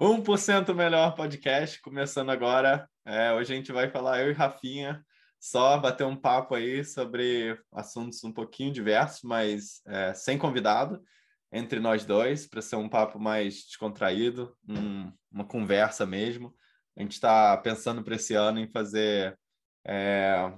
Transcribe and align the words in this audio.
1% 0.00 0.72
Melhor 0.76 1.16
Podcast, 1.16 1.82
começando 1.82 2.30
agora. 2.30 2.88
É, 3.04 3.32
hoje 3.32 3.52
a 3.52 3.56
gente 3.56 3.72
vai 3.72 3.90
falar, 3.90 4.22
eu 4.22 4.30
e 4.30 4.32
Rafinha, 4.32 5.04
só 5.40 5.76
bater 5.76 6.06
um 6.06 6.14
papo 6.14 6.54
aí 6.54 6.84
sobre 6.84 7.58
assuntos 7.72 8.22
um 8.22 8.32
pouquinho 8.32 8.72
diversos, 8.72 9.24
mas 9.24 9.82
é, 9.88 10.14
sem 10.14 10.38
convidado, 10.38 11.02
entre 11.50 11.80
nós 11.80 12.04
dois, 12.04 12.46
para 12.46 12.62
ser 12.62 12.76
um 12.76 12.88
papo 12.88 13.18
mais 13.18 13.64
descontraído, 13.64 14.56
um, 14.68 15.12
uma 15.32 15.44
conversa 15.44 16.06
mesmo. 16.06 16.54
A 16.96 17.02
gente 17.02 17.14
está 17.14 17.56
pensando 17.56 18.00
para 18.04 18.14
esse 18.14 18.34
ano 18.34 18.60
em 18.60 18.70
fazer, 18.70 19.36
é, 19.84 20.52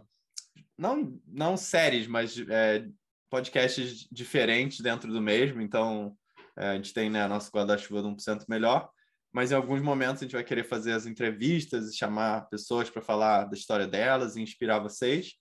não, 0.76 1.18
não 1.26 1.56
séries, 1.56 2.06
mas 2.06 2.38
é, 2.46 2.86
podcasts 3.30 4.06
diferentes 4.12 4.80
dentro 4.80 5.10
do 5.10 5.22
mesmo. 5.22 5.62
Então, 5.62 6.14
é, 6.58 6.72
a 6.72 6.74
gente 6.74 6.92
tem 6.92 7.08
né, 7.08 7.22
a 7.22 7.28
nossa 7.28 7.50
guarda-chuva 7.50 8.02
de 8.02 8.08
1% 8.08 8.44
melhor 8.46 8.90
mas 9.32 9.52
em 9.52 9.54
alguns 9.54 9.80
momentos 9.80 10.22
a 10.22 10.24
gente 10.24 10.34
vai 10.34 10.44
querer 10.44 10.64
fazer 10.64 10.92
as 10.92 11.06
entrevistas 11.06 11.88
e 11.88 11.96
chamar 11.96 12.48
pessoas 12.48 12.90
para 12.90 13.02
falar 13.02 13.44
da 13.44 13.56
história 13.56 13.86
delas 13.86 14.36
e 14.36 14.42
inspirar 14.42 14.80
vocês. 14.80 15.34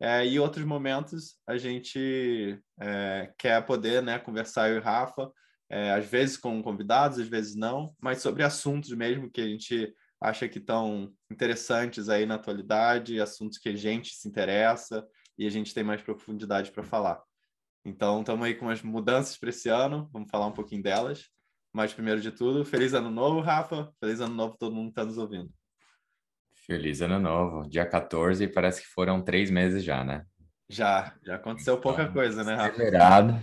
É, 0.00 0.26
e 0.26 0.38
outros 0.38 0.64
momentos 0.64 1.36
a 1.46 1.56
gente 1.56 2.58
é, 2.80 3.32
quer 3.38 3.64
poder 3.64 4.02
né, 4.02 4.18
conversar 4.18 4.68
eu 4.68 4.78
e 4.78 4.80
Rafa, 4.80 5.30
é, 5.70 5.92
às 5.92 6.06
vezes 6.06 6.36
com 6.36 6.62
convidados, 6.62 7.18
às 7.18 7.28
vezes 7.28 7.54
não, 7.54 7.94
mas 8.00 8.20
sobre 8.20 8.42
assuntos 8.42 8.90
mesmo 8.90 9.30
que 9.30 9.40
a 9.40 9.46
gente 9.46 9.94
acha 10.20 10.48
que 10.48 10.58
estão 10.58 11.12
interessantes 11.30 12.08
aí 12.08 12.26
na 12.26 12.36
atualidade, 12.36 13.20
assuntos 13.20 13.58
que 13.58 13.68
a 13.68 13.76
gente 13.76 14.14
se 14.14 14.28
interessa 14.28 15.06
e 15.36 15.46
a 15.46 15.50
gente 15.50 15.74
tem 15.74 15.82
mais 15.82 16.02
profundidade 16.02 16.70
para 16.70 16.82
falar. 16.82 17.20
Então, 17.84 18.20
estamos 18.20 18.46
aí 18.46 18.54
com 18.54 18.66
umas 18.66 18.82
mudanças 18.82 19.36
para 19.36 19.50
esse 19.50 19.68
ano, 19.68 20.08
vamos 20.12 20.30
falar 20.30 20.46
um 20.46 20.52
pouquinho 20.52 20.82
delas. 20.82 21.28
Mas, 21.72 21.94
primeiro 21.94 22.20
de 22.20 22.30
tudo, 22.30 22.64
feliz 22.64 22.92
ano 22.92 23.10
novo, 23.10 23.40
Rafa. 23.40 23.90
Feliz 23.98 24.20
ano 24.20 24.34
novo 24.34 24.56
todo 24.58 24.74
mundo 24.74 24.86
que 24.86 24.92
está 24.92 25.04
nos 25.04 25.16
ouvindo. 25.16 25.50
Feliz 26.66 27.00
ano 27.00 27.18
novo. 27.18 27.68
Dia 27.68 27.86
14, 27.86 28.46
parece 28.48 28.82
que 28.82 28.88
foram 28.88 29.22
três 29.22 29.50
meses 29.50 29.82
já, 29.82 30.04
né? 30.04 30.26
Já, 30.68 31.14
já 31.24 31.36
aconteceu 31.36 31.78
pouca 31.78 32.02
então, 32.02 32.14
coisa, 32.14 32.44
né, 32.44 32.54
Rafa? 32.54 32.72
Acelerado. 32.72 33.42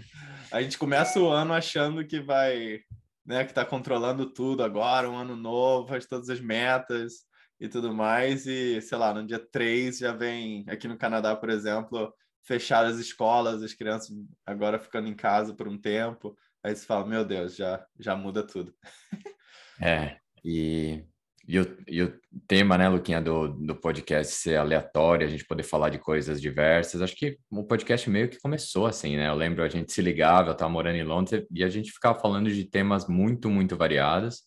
A 0.52 0.62
gente 0.62 0.78
começa 0.78 1.20
o 1.20 1.30
ano 1.30 1.54
achando 1.54 2.06
que 2.06 2.20
vai, 2.20 2.80
né, 3.26 3.44
que 3.44 3.52
está 3.52 3.66
controlando 3.66 4.32
tudo 4.32 4.64
agora, 4.64 5.10
um 5.10 5.18
ano 5.18 5.36
novo, 5.36 5.88
faz 5.88 6.06
todas 6.06 6.30
as 6.30 6.40
metas 6.40 7.26
e 7.60 7.68
tudo 7.68 7.94
mais. 7.94 8.46
E, 8.48 8.82
sei 8.82 8.98
lá, 8.98 9.14
no 9.14 9.26
dia 9.26 9.40
3 9.40 10.00
já 10.00 10.12
vem, 10.12 10.66
aqui 10.68 10.88
no 10.88 10.98
Canadá, 10.98 11.36
por 11.36 11.50
exemplo, 11.50 12.14
fechar 12.44 12.86
as 12.86 12.98
escolas, 12.98 13.62
as 13.62 13.74
crianças 13.74 14.10
agora 14.46 14.80
ficando 14.80 15.08
em 15.08 15.16
casa 15.16 15.54
por 15.54 15.68
um 15.68 15.78
tempo. 15.78 16.36
Aí 16.64 16.76
você 16.76 16.86
fala, 16.86 17.06
meu 17.06 17.24
Deus, 17.24 17.56
já, 17.56 17.86
já 18.00 18.16
muda 18.16 18.46
tudo. 18.46 18.74
É, 19.82 20.18
e, 20.44 21.06
e, 21.48 21.58
o, 21.58 21.78
e 21.88 22.04
o 22.04 22.20
tema, 22.46 22.78
né, 22.78 22.90
Luquinha, 22.90 23.22
do, 23.22 23.48
do 23.48 23.74
podcast 23.74 24.34
ser 24.34 24.58
aleatório, 24.58 25.26
a 25.26 25.30
gente 25.30 25.46
poder 25.46 25.64
falar 25.64 25.88
de 25.88 25.98
coisas 25.98 26.42
diversas, 26.42 27.02
acho 27.02 27.16
que 27.16 27.38
o 27.50 27.64
podcast 27.64 28.10
meio 28.10 28.28
que 28.28 28.38
começou 28.42 28.86
assim, 28.86 29.16
né? 29.16 29.30
Eu 29.30 29.36
lembro 29.36 29.64
a 29.64 29.70
gente 29.70 29.94
se 29.94 30.02
ligava, 30.02 30.50
eu 30.50 30.52
estava 30.52 30.70
morando 30.70 30.98
em 30.98 31.04
Londres 31.06 31.46
e 31.50 31.64
a 31.64 31.70
gente 31.70 31.94
ficava 31.94 32.20
falando 32.20 32.52
de 32.52 32.66
temas 32.66 33.08
muito, 33.08 33.50
muito 33.50 33.78
variados, 33.78 34.42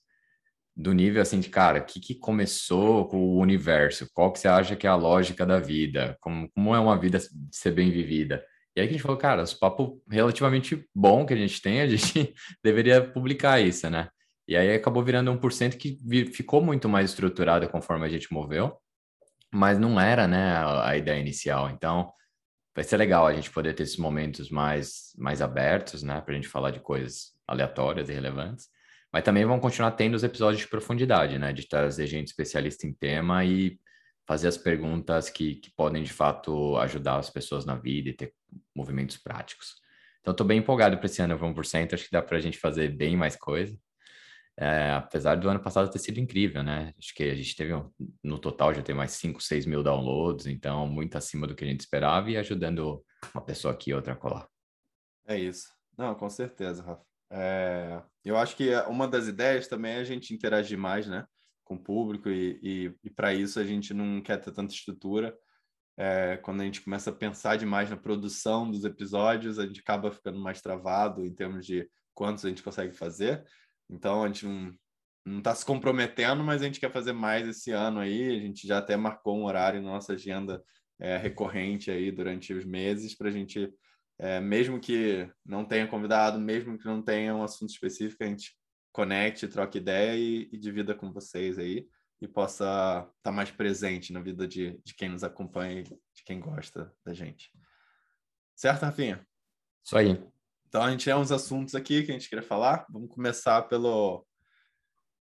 do 0.76 0.92
nível 0.92 1.22
assim 1.22 1.40
de, 1.40 1.48
cara, 1.48 1.78
o 1.80 1.84
que, 1.86 1.98
que 1.98 2.14
começou 2.14 3.08
com 3.08 3.16
o 3.16 3.38
universo? 3.38 4.06
Qual 4.12 4.30
que 4.30 4.38
você 4.38 4.48
acha 4.48 4.76
que 4.76 4.86
é 4.86 4.90
a 4.90 4.94
lógica 4.94 5.46
da 5.46 5.58
vida? 5.58 6.14
Como, 6.20 6.50
como 6.52 6.74
é 6.74 6.78
uma 6.78 6.98
vida 6.98 7.18
ser 7.50 7.70
bem 7.70 7.90
vivida? 7.90 8.44
E 8.74 8.80
aí 8.80 8.86
que 8.86 8.94
a 8.94 8.96
gente 8.96 9.02
falou, 9.02 9.18
cara, 9.18 9.42
esse 9.42 9.58
papo 9.58 10.02
relativamente 10.10 10.88
bom 10.94 11.26
que 11.26 11.34
a 11.34 11.36
gente 11.36 11.60
tem, 11.60 11.80
a 11.80 11.86
gente 11.86 12.34
deveria 12.64 13.02
publicar 13.02 13.60
isso, 13.60 13.88
né? 13.90 14.08
E 14.48 14.56
aí 14.56 14.74
acabou 14.74 15.04
virando 15.04 15.32
1% 15.32 15.76
que 15.76 15.98
ficou 16.32 16.62
muito 16.62 16.88
mais 16.88 17.10
estruturado 17.10 17.68
conforme 17.68 18.06
a 18.06 18.08
gente 18.08 18.32
moveu, 18.32 18.76
mas 19.52 19.78
não 19.78 20.00
era, 20.00 20.26
né, 20.26 20.56
a, 20.56 20.96
ideia 20.96 21.20
inicial. 21.20 21.70
Então, 21.70 22.10
vai 22.74 22.82
ser 22.82 22.96
legal 22.96 23.26
a 23.26 23.34
gente 23.34 23.50
poder 23.50 23.74
ter 23.74 23.84
esses 23.84 23.98
momentos 23.98 24.50
mais, 24.50 25.14
mais 25.16 25.42
abertos, 25.42 26.02
né, 26.02 26.20
para 26.20 26.32
a 26.32 26.34
gente 26.34 26.48
falar 26.48 26.70
de 26.70 26.80
coisas 26.80 27.32
aleatórias 27.46 28.08
e 28.08 28.12
relevantes. 28.12 28.68
Mas 29.12 29.22
também 29.22 29.44
vão 29.44 29.60
continuar 29.60 29.92
tendo 29.92 30.14
os 30.14 30.24
episódios 30.24 30.62
de 30.62 30.68
profundidade, 30.68 31.38
né, 31.38 31.52
de 31.52 31.68
trazer 31.68 32.06
gente 32.06 32.28
especialista 32.28 32.86
em 32.86 32.94
tema 32.94 33.44
e 33.44 33.78
fazer 34.26 34.48
as 34.48 34.56
perguntas 34.56 35.28
que, 35.30 35.56
que 35.56 35.70
podem, 35.74 36.02
de 36.02 36.12
fato, 36.12 36.76
ajudar 36.78 37.18
as 37.18 37.30
pessoas 37.30 37.64
na 37.64 37.74
vida 37.74 38.10
e 38.10 38.14
ter 38.14 38.34
movimentos 38.74 39.16
práticos. 39.16 39.74
Então, 40.20 40.32
estou 40.32 40.46
bem 40.46 40.58
empolgado 40.58 40.96
para 40.96 41.06
esse 41.06 41.20
ano 41.20 41.36
1%, 41.36 41.94
acho 41.94 42.04
que 42.04 42.12
dá 42.12 42.22
para 42.22 42.36
a 42.36 42.40
gente 42.40 42.58
fazer 42.58 42.88
bem 42.88 43.16
mais 43.16 43.36
coisa. 43.36 43.76
É, 44.56 44.92
apesar 44.92 45.36
do 45.36 45.48
ano 45.48 45.60
passado 45.60 45.90
ter 45.90 45.98
sido 45.98 46.20
incrível, 46.20 46.62
né? 46.62 46.92
Acho 46.98 47.14
que 47.14 47.24
a 47.24 47.34
gente 47.34 47.56
teve, 47.56 47.72
no 48.22 48.38
total, 48.38 48.74
já 48.74 48.82
tem 48.82 48.94
mais 48.94 49.12
5, 49.12 49.42
6 49.42 49.66
mil 49.66 49.82
downloads, 49.82 50.46
então 50.46 50.86
muito 50.86 51.16
acima 51.16 51.46
do 51.46 51.54
que 51.54 51.64
a 51.64 51.66
gente 51.66 51.80
esperava 51.80 52.30
e 52.30 52.36
ajudando 52.36 53.02
uma 53.34 53.42
pessoa 53.42 53.72
aqui 53.72 53.90
e 53.90 53.94
outra 53.94 54.14
colar. 54.14 54.46
É 55.26 55.38
isso. 55.38 55.68
Não, 55.96 56.14
com 56.14 56.28
certeza, 56.28 56.82
Rafa. 56.82 57.02
É, 57.30 58.02
eu 58.24 58.36
acho 58.36 58.54
que 58.54 58.74
uma 58.88 59.08
das 59.08 59.26
ideias 59.26 59.66
também 59.66 59.94
é 59.94 59.98
a 59.98 60.04
gente 60.04 60.34
interagir 60.34 60.78
mais, 60.78 61.06
né? 61.06 61.24
Com 61.72 61.74
o 61.74 61.78
público 61.78 62.28
e, 62.28 62.58
e, 62.62 62.94
e 63.04 63.10
para 63.10 63.32
isso 63.32 63.58
a 63.58 63.64
gente 63.64 63.94
não 63.94 64.20
quer 64.20 64.38
ter 64.38 64.52
tanta 64.52 64.74
estrutura 64.74 65.36
é, 65.96 66.38
quando 66.38 66.62
a 66.62 66.64
gente 66.64 66.80
começa 66.80 67.10
a 67.10 67.14
pensar 67.14 67.56
demais 67.56 67.90
na 67.90 67.96
produção 67.96 68.70
dos 68.70 68.84
episódios, 68.84 69.58
a 69.58 69.66
gente 69.66 69.80
acaba 69.80 70.10
ficando 70.10 70.38
mais 70.38 70.60
travado 70.60 71.24
em 71.24 71.34
termos 71.34 71.66
de 71.66 71.88
quantos 72.14 72.44
a 72.44 72.48
gente 72.48 72.62
consegue 72.62 72.92
fazer. 72.92 73.44
Então, 73.90 74.24
a 74.24 74.26
gente 74.26 74.46
não 75.24 75.38
está 75.38 75.54
se 75.54 75.64
comprometendo, 75.64 76.42
mas 76.42 76.62
a 76.62 76.64
gente 76.64 76.80
quer 76.80 76.90
fazer 76.90 77.12
mais 77.12 77.46
esse 77.46 77.70
ano 77.70 78.00
aí. 78.00 78.36
A 78.36 78.40
gente 78.40 78.66
já 78.66 78.78
até 78.78 78.96
marcou 78.96 79.36
um 79.38 79.44
horário 79.44 79.82
na 79.82 79.90
nossa 79.90 80.14
agenda 80.14 80.62
é, 80.98 81.16
recorrente 81.16 81.90
aí 81.90 82.10
durante 82.10 82.54
os 82.54 82.64
meses 82.64 83.14
para 83.14 83.28
a 83.28 83.32
gente, 83.32 83.70
é, 84.18 84.40
mesmo 84.40 84.80
que 84.80 85.28
não 85.44 85.64
tenha 85.64 85.86
convidado, 85.86 86.38
mesmo 86.40 86.78
que 86.78 86.86
não 86.86 87.02
tenha 87.02 87.34
um 87.34 87.42
assunto 87.42 87.70
específico, 87.70 88.24
a 88.24 88.26
gente 88.26 88.56
conecte, 88.92 89.48
troque 89.48 89.78
ideia 89.78 90.16
e, 90.16 90.48
e 90.52 90.58
divida 90.58 90.94
com 90.94 91.12
vocês 91.12 91.58
aí 91.58 91.88
e 92.20 92.28
possa 92.28 92.64
estar 92.64 93.12
tá 93.22 93.32
mais 93.32 93.50
presente 93.50 94.12
na 94.12 94.20
vida 94.20 94.46
de, 94.46 94.80
de 94.84 94.94
quem 94.94 95.08
nos 95.08 95.24
acompanha, 95.24 95.82
de 95.82 96.24
quem 96.24 96.38
gosta 96.38 96.94
da 97.04 97.12
gente. 97.12 97.50
Certo, 98.54 98.82
Rafinha? 98.82 99.26
Isso 99.84 99.96
aí. 99.96 100.22
Então 100.68 100.82
a 100.82 100.90
gente 100.90 101.04
tem 101.04 101.14
uns 101.14 101.32
assuntos 101.32 101.74
aqui 101.74 102.04
que 102.04 102.10
a 102.10 102.14
gente 102.14 102.28
queria 102.28 102.44
falar. 102.44 102.86
Vamos 102.88 103.12
começar 103.12 103.62
pelo 103.62 104.24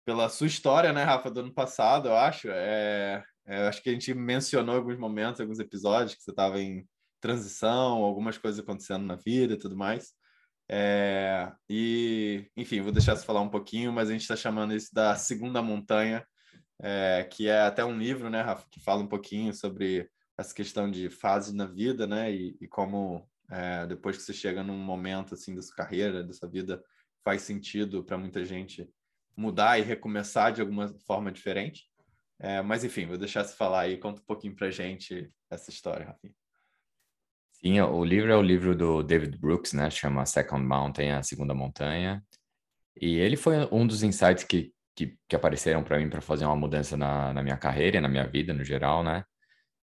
pela 0.06 0.28
sua 0.28 0.48
história, 0.48 0.92
né, 0.92 1.04
Rafa, 1.04 1.32
do 1.32 1.40
ano 1.40 1.54
passado, 1.54 2.10
eu 2.10 2.18
acho. 2.18 2.50
É, 2.50 3.24
é, 3.46 3.68
acho 3.68 3.82
que 3.82 3.90
a 3.90 3.94
gente 3.94 4.14
mencionou 4.14 4.76
alguns 4.76 4.98
momentos, 4.98 5.40
alguns 5.40 5.60
episódios, 5.60 6.16
que 6.16 6.22
você 6.22 6.32
estava 6.32 6.60
em 6.60 6.86
transição, 7.22 8.04
algumas 8.04 8.38
coisas 8.38 8.60
acontecendo 8.60 9.06
na 9.06 9.16
vida 9.16 9.54
e 9.54 9.58
tudo 9.58 9.78
mais. 9.78 10.14
É, 10.70 11.52
e, 11.70 12.50
enfim, 12.56 12.82
vou 12.82 12.92
deixar 12.92 13.16
você 13.16 13.26
falar 13.26 13.42
um 13.42 13.50
pouquinho, 13.50 13.92
mas 13.92 14.10
a 14.10 14.14
gente 14.14 14.22
está 14.22 14.36
chamando 14.36 14.74
isso 14.74 14.94
da 14.94 15.16
segunda 15.16 15.62
montanha, 15.62 16.26
é, 16.82 17.28
que 17.30 17.48
é 17.48 17.62
até 17.62 17.84
um 17.84 17.98
livro, 17.98 18.30
né, 18.30 18.42
Rafa, 18.42 18.68
que 18.72 18.80
fala 18.80 19.04
um 19.04 19.08
pouquinho 19.08 19.54
sobre 19.54 20.10
essa 20.38 20.54
questão 20.54 20.90
de 20.90 21.10
fases 21.10 21.54
na 21.54 21.66
vida, 21.66 22.08
né, 22.08 22.32
e, 22.32 22.58
e 22.60 22.68
como 22.68 23.28
é, 23.52 23.86
depois 23.86 24.18
que 24.18 24.24
você 24.24 24.34
chega 24.34 24.64
num 24.64 24.78
momento 24.78 25.34
assim 25.34 25.54
da 25.54 25.62
sua 25.62 25.76
carreira, 25.76 26.24
dessa 26.24 26.48
vida, 26.48 26.84
faz 27.24 27.42
sentido 27.44 28.04
para 28.04 28.18
muita 28.18 28.44
gente 28.44 28.90
mudar 29.36 29.80
e 29.80 29.84
recomeçar 29.84 30.52
de 30.52 30.62
alguma 30.62 30.88
forma 31.06 31.32
diferente. 31.32 31.86
É, 32.40 32.62
mas 32.62 32.84
enfim, 32.84 33.06
vou 33.06 33.18
deixar 33.18 33.44
você 33.44 33.56
falar 33.56 33.82
aí, 33.82 33.98
conta 33.98 34.22
um 34.22 34.26
pouquinho 34.26 34.56
para 34.56 34.70
gente 34.70 35.32
essa 35.50 35.70
história, 35.70 36.08
Rafinha. 36.08 36.34
Sim, 37.64 37.80
o 37.82 38.04
livro 38.04 38.32
é 38.32 38.36
o 38.36 38.42
livro 38.42 38.76
do 38.76 39.02
David 39.04 39.38
Brooks, 39.38 39.74
né? 39.74 39.90
Chama 39.90 40.26
Second 40.26 40.66
Mountain, 40.66 41.12
a 41.12 41.24
segunda 41.24 41.54
montanha. 41.54 42.24
E 43.00 43.18
ele 43.18 43.38
foi 43.38 43.68
um 43.72 43.88
dos 43.88 44.04
insights 44.04 44.44
que 44.44 44.74
que, 44.96 45.18
que 45.28 45.36
apareceram 45.36 45.84
para 45.84 45.98
mim 45.98 46.10
para 46.10 46.22
fazer 46.22 46.46
uma 46.46 46.56
mudança 46.56 46.96
na, 46.96 47.34
na 47.34 47.44
minha 47.44 47.58
carreira 47.58 47.98
e 47.98 48.02
na 48.02 48.08
minha 48.08 48.28
vida 48.28 48.54
no 48.54 48.64
geral, 48.64 49.04
né? 49.04 49.24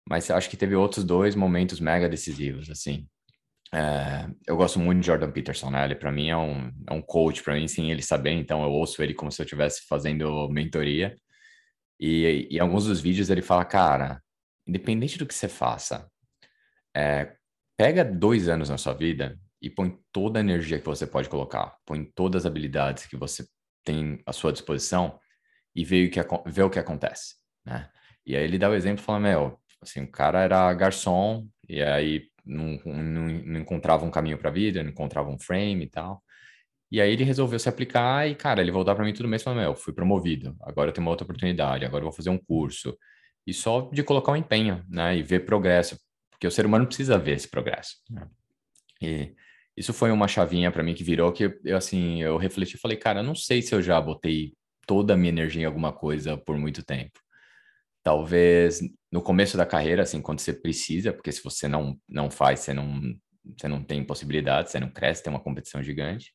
Mas 0.09 0.31
acho 0.31 0.49
que 0.49 0.57
teve 0.57 0.75
outros 0.75 1.03
dois 1.03 1.35
momentos 1.35 1.79
mega 1.79 2.09
decisivos, 2.09 2.69
assim. 2.69 3.07
É, 3.73 4.27
eu 4.47 4.55
gosto 4.57 4.79
muito 4.79 5.01
de 5.01 5.07
Jordan 5.07 5.31
Peterson, 5.31 5.69
né? 5.69 5.85
Ele 5.85 5.95
para 5.95 6.11
mim 6.11 6.29
é 6.29 6.37
um, 6.37 6.71
é 6.89 6.93
um 6.93 7.01
coach, 7.01 7.43
para 7.43 7.55
mim, 7.55 7.67
sim, 7.67 7.91
ele 7.91 8.01
sabe, 8.01 8.31
então 8.31 8.63
eu 8.63 8.71
ouço 8.71 9.03
ele 9.03 9.13
como 9.13 9.31
se 9.31 9.41
eu 9.41 9.45
estivesse 9.45 9.85
fazendo 9.87 10.49
mentoria. 10.49 11.15
E, 11.99 12.47
em 12.51 12.59
alguns 12.59 12.85
dos 12.85 13.01
vídeos 13.01 13.29
ele 13.29 13.41
fala, 13.41 13.65
cara, 13.65 14.21
independente 14.67 15.17
do 15.17 15.25
que 15.25 15.33
você 15.33 15.47
faça, 15.47 16.09
é, 16.95 17.36
pega 17.77 18.03
dois 18.03 18.49
anos 18.49 18.69
na 18.69 18.77
sua 18.77 18.93
vida 18.93 19.39
e 19.61 19.69
põe 19.69 19.97
toda 20.11 20.39
a 20.39 20.41
energia 20.41 20.79
que 20.79 20.85
você 20.85 21.05
pode 21.05 21.29
colocar, 21.29 21.77
põe 21.85 22.03
todas 22.03 22.45
as 22.45 22.51
habilidades 22.51 23.05
que 23.05 23.15
você 23.15 23.45
tem 23.85 24.19
à 24.25 24.33
sua 24.33 24.51
disposição 24.51 25.19
e 25.75 25.85
ver 25.85 26.07
o 26.07 26.11
que, 26.11 26.19
ver 26.49 26.63
o 26.63 26.69
que 26.69 26.79
acontece, 26.79 27.35
né? 27.65 27.89
E 28.25 28.35
aí 28.35 28.43
ele 28.43 28.57
dá 28.57 28.69
o 28.69 28.73
exemplo, 28.73 29.03
falando, 29.03 29.23
meu, 29.23 29.59
assim, 29.81 30.01
o 30.01 30.11
cara 30.11 30.41
era 30.41 30.73
garçom 30.73 31.47
e 31.69 31.81
aí 31.81 32.23
não, 32.45 32.77
não, 32.83 33.27
não 33.27 33.59
encontrava 33.61 34.05
um 34.05 34.11
caminho 34.11 34.37
para 34.37 34.49
a 34.49 34.53
vida, 34.53 34.83
não 34.83 34.89
encontrava 34.89 35.29
um 35.29 35.39
frame 35.39 35.85
e 35.85 35.89
tal. 35.89 36.21
E 36.91 36.99
aí 37.01 37.11
ele 37.11 37.23
resolveu 37.23 37.59
se 37.59 37.69
aplicar 37.69 38.27
e, 38.27 38.35
cara, 38.35 38.61
ele 38.61 38.71
voltar 38.71 38.95
para 38.95 39.05
mim 39.05 39.13
todo 39.13 39.27
mês 39.27 39.41
e 39.41 39.45
falar, 39.45 39.61
meu, 39.61 39.75
fui 39.75 39.93
promovido, 39.93 40.55
agora 40.61 40.89
eu 40.89 40.93
tenho 40.93 41.05
uma 41.05 41.11
outra 41.11 41.25
oportunidade, 41.25 41.85
agora 41.85 42.01
eu 42.01 42.07
vou 42.07 42.13
fazer 42.13 42.29
um 42.29 42.37
curso. 42.37 42.97
E 43.45 43.53
só 43.53 43.89
de 43.93 44.03
colocar 44.03 44.31
o 44.31 44.35
um 44.35 44.37
empenho, 44.37 44.83
né? 44.89 45.15
E 45.17 45.23
ver 45.23 45.45
progresso, 45.45 45.97
porque 46.37 46.47
o 46.47 46.51
ser 46.51 46.65
humano 46.65 46.85
precisa 46.85 47.17
ver 47.17 47.35
esse 47.35 47.47
progresso. 47.47 47.97
Né? 48.09 48.27
E 49.01 49.35
isso 49.75 49.91
foi 49.91 50.11
uma 50.11 50.27
chavinha 50.27 50.71
para 50.71 50.83
mim 50.83 50.93
que 50.93 51.03
virou 51.03 51.31
que 51.33 51.59
eu, 51.63 51.75
assim, 51.75 52.21
eu 52.21 52.37
refleti 52.37 52.75
e 52.75 52.79
falei, 52.79 52.95
cara, 52.95 53.19
eu 53.19 53.23
não 53.23 53.35
sei 53.35 53.61
se 53.61 53.73
eu 53.73 53.81
já 53.81 53.99
botei 53.99 54.53
toda 54.85 55.13
a 55.13 55.17
minha 55.17 55.29
energia 55.29 55.63
em 55.63 55.65
alguma 55.65 55.91
coisa 55.91 56.37
por 56.37 56.57
muito 56.57 56.83
tempo. 56.83 57.19
Talvez 58.03 58.81
no 59.11 59.21
começo 59.21 59.57
da 59.57 59.65
carreira, 59.65 60.03
assim, 60.03 60.21
quando 60.21 60.39
você 60.39 60.53
precisa, 60.53 61.11
porque 61.11 61.31
se 61.31 61.43
você 61.43 61.67
não, 61.67 61.99
não 62.07 62.29
faz, 62.29 62.61
você 62.61 62.73
não, 62.73 63.01
você 63.57 63.67
não 63.67 63.83
tem 63.83 64.03
possibilidade, 64.03 64.69
você 64.71 64.79
não 64.79 64.89
cresce, 64.89 65.23
tem 65.23 65.33
uma 65.33 65.43
competição 65.43 65.81
gigante. 65.83 66.33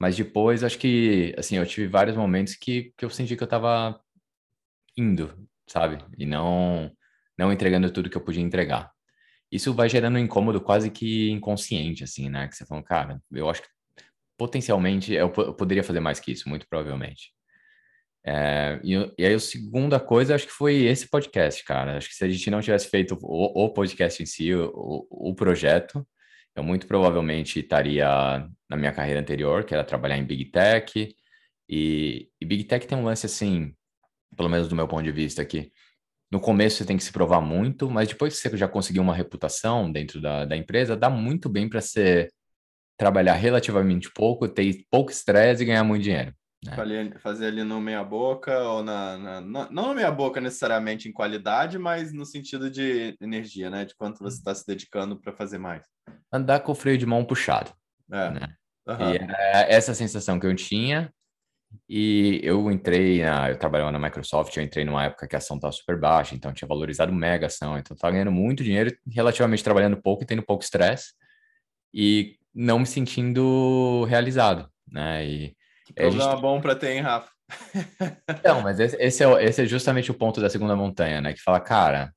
Mas 0.00 0.16
depois, 0.16 0.64
acho 0.64 0.78
que, 0.78 1.34
assim, 1.36 1.56
eu 1.56 1.66
tive 1.66 1.86
vários 1.86 2.16
momentos 2.16 2.54
que, 2.54 2.92
que 2.96 3.04
eu 3.04 3.10
senti 3.10 3.36
que 3.36 3.42
eu 3.42 3.46
estava 3.46 4.00
indo, 4.96 5.46
sabe? 5.68 6.04
E 6.16 6.24
não, 6.24 6.90
não 7.36 7.52
entregando 7.52 7.90
tudo 7.90 8.10
que 8.10 8.16
eu 8.16 8.24
podia 8.24 8.42
entregar. 8.42 8.92
Isso 9.50 9.72
vai 9.72 9.88
gerando 9.88 10.16
um 10.16 10.20
incômodo 10.20 10.60
quase 10.60 10.90
que 10.90 11.30
inconsciente, 11.30 12.04
assim, 12.04 12.28
né? 12.28 12.48
Que 12.48 12.56
você 12.56 12.66
fala, 12.66 12.82
cara, 12.82 13.22
eu 13.32 13.48
acho 13.48 13.62
que 13.62 13.68
potencialmente 14.36 15.12
eu, 15.12 15.32
eu 15.36 15.54
poderia 15.54 15.82
fazer 15.82 16.00
mais 16.00 16.20
que 16.20 16.32
isso, 16.32 16.48
muito 16.48 16.66
provavelmente. 16.68 17.32
É, 18.24 18.78
e, 18.84 18.94
e, 19.18 19.24
aí, 19.24 19.34
a 19.34 19.40
segunda 19.40 19.98
coisa, 19.98 20.34
acho 20.34 20.46
que 20.46 20.52
foi 20.52 20.84
esse 20.84 21.08
podcast, 21.08 21.64
cara. 21.64 21.96
Acho 21.96 22.08
que 22.08 22.14
se 22.14 22.24
a 22.24 22.28
gente 22.28 22.50
não 22.50 22.60
tivesse 22.60 22.88
feito 22.88 23.18
o, 23.22 23.64
o 23.64 23.72
podcast 23.72 24.22
em 24.22 24.26
si, 24.26 24.54
o, 24.54 25.06
o, 25.10 25.34
projeto, 25.34 26.06
eu 26.54 26.62
muito 26.62 26.86
provavelmente 26.86 27.60
estaria 27.60 28.06
na 28.68 28.76
minha 28.76 28.92
carreira 28.92 29.20
anterior, 29.20 29.64
que 29.64 29.72
era 29.74 29.84
trabalhar 29.84 30.18
em 30.18 30.24
Big 30.26 30.46
Tech. 30.50 31.14
E, 31.68 32.28
e 32.40 32.46
Big 32.46 32.64
Tech 32.64 32.86
tem 32.86 32.98
um 32.98 33.04
lance 33.04 33.26
assim, 33.26 33.74
pelo 34.36 34.48
menos 34.48 34.68
do 34.68 34.76
meu 34.76 34.86
ponto 34.86 35.02
de 35.02 35.12
vista 35.12 35.40
aqui. 35.42 35.72
No 36.30 36.40
começo 36.40 36.76
você 36.76 36.84
tem 36.84 36.96
que 36.96 37.04
se 37.04 37.12
provar 37.12 37.40
muito, 37.40 37.90
mas 37.90 38.08
depois 38.08 38.34
que 38.34 38.48
você 38.48 38.56
já 38.56 38.68
conseguiu 38.68 39.02
uma 39.02 39.14
reputação 39.14 39.90
dentro 39.90 40.20
da, 40.20 40.44
da 40.44 40.56
empresa, 40.56 40.96
dá 40.96 41.08
muito 41.08 41.48
bem 41.48 41.68
para 41.68 41.80
você 41.80 42.28
trabalhar 42.98 43.34
relativamente 43.34 44.10
pouco, 44.12 44.48
ter 44.48 44.84
pouco 44.90 45.10
estresse 45.10 45.62
e 45.62 45.66
ganhar 45.66 45.84
muito 45.84 46.02
dinheiro. 46.02 46.34
É. 46.66 47.18
Fazer 47.20 47.46
ali 47.46 47.62
no 47.62 47.80
meia 47.80 48.02
boca 48.02 48.58
ou 48.58 48.82
na, 48.82 49.16
na, 49.16 49.40
na, 49.40 49.70
não 49.70 49.88
no 49.88 49.94
meia 49.94 50.10
boca 50.10 50.40
necessariamente 50.40 51.08
em 51.08 51.12
qualidade, 51.12 51.78
mas 51.78 52.12
no 52.12 52.26
sentido 52.26 52.68
de 52.68 53.16
energia, 53.20 53.70
né? 53.70 53.84
De 53.84 53.94
quanto 53.94 54.18
você 54.18 54.38
está 54.38 54.52
se 54.52 54.66
dedicando 54.66 55.20
para 55.20 55.32
fazer 55.32 55.58
mais. 55.58 55.86
Andar 56.32 56.60
com 56.60 56.72
o 56.72 56.74
freio 56.74 56.98
de 56.98 57.06
mão 57.06 57.24
puxado. 57.24 57.72
É. 58.10 58.30
Né? 58.30 58.40
Uhum. 58.88 59.14
E 59.14 59.18
é 59.18 59.72
essa 59.72 59.94
sensação 59.94 60.40
que 60.40 60.46
eu 60.46 60.54
tinha. 60.54 61.12
E 61.88 62.40
eu 62.42 62.70
entrei, 62.70 63.22
na, 63.22 63.50
eu 63.50 63.58
trabalhava 63.58 63.92
na 63.92 63.98
Microsoft, 63.98 64.56
eu 64.56 64.62
entrei 64.62 64.84
numa 64.84 65.04
época 65.04 65.26
que 65.26 65.34
a 65.34 65.38
ação 65.38 65.56
estava 65.56 65.72
super 65.72 65.98
baixa, 65.98 66.34
então 66.34 66.52
tinha 66.52 66.68
valorizado 66.68 67.12
mega 67.12 67.46
ação, 67.46 67.78
então 67.78 67.94
estava 67.94 68.12
ganhando 68.12 68.32
muito 68.32 68.64
dinheiro, 68.64 68.94
relativamente 69.10 69.64
trabalhando 69.64 70.00
pouco 70.00 70.22
e 70.22 70.26
tendo 70.26 70.42
pouco 70.42 70.62
estresse, 70.62 71.12
e 71.92 72.36
não 72.54 72.78
me 72.78 72.86
sentindo 72.86 74.04
realizado, 74.04 74.68
né? 74.90 75.26
E 75.26 75.56
que 75.86 75.92
problema 75.92 76.32
gente... 76.32 76.40
bom 76.40 76.60
para 76.60 76.74
ter, 76.74 76.92
hein, 76.92 77.00
Rafa? 77.00 77.30
Não, 78.44 78.62
mas 78.62 78.78
esse, 78.78 78.96
esse, 79.00 79.24
é, 79.24 79.44
esse 79.44 79.62
é 79.62 79.66
justamente 79.66 80.10
o 80.10 80.14
ponto 80.14 80.40
da 80.40 80.50
segunda 80.50 80.76
montanha, 80.76 81.20
né? 81.20 81.32
Que 81.32 81.40
fala, 81.40 81.60
cara, 81.60 82.12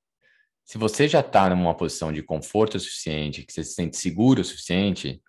se 0.65 0.77
você 0.77 1.07
já 1.07 1.19
está 1.21 1.49
numa 1.49 1.75
posição 1.75 2.11
de 2.11 2.21
conforto 2.21 2.79
suficiente, 2.79 3.43
que 3.43 3.53
você 3.53 3.63
se 3.63 3.73
sente 3.73 3.97
seguro 3.97 4.41
o 4.41 4.45
suficiente, 4.45 5.21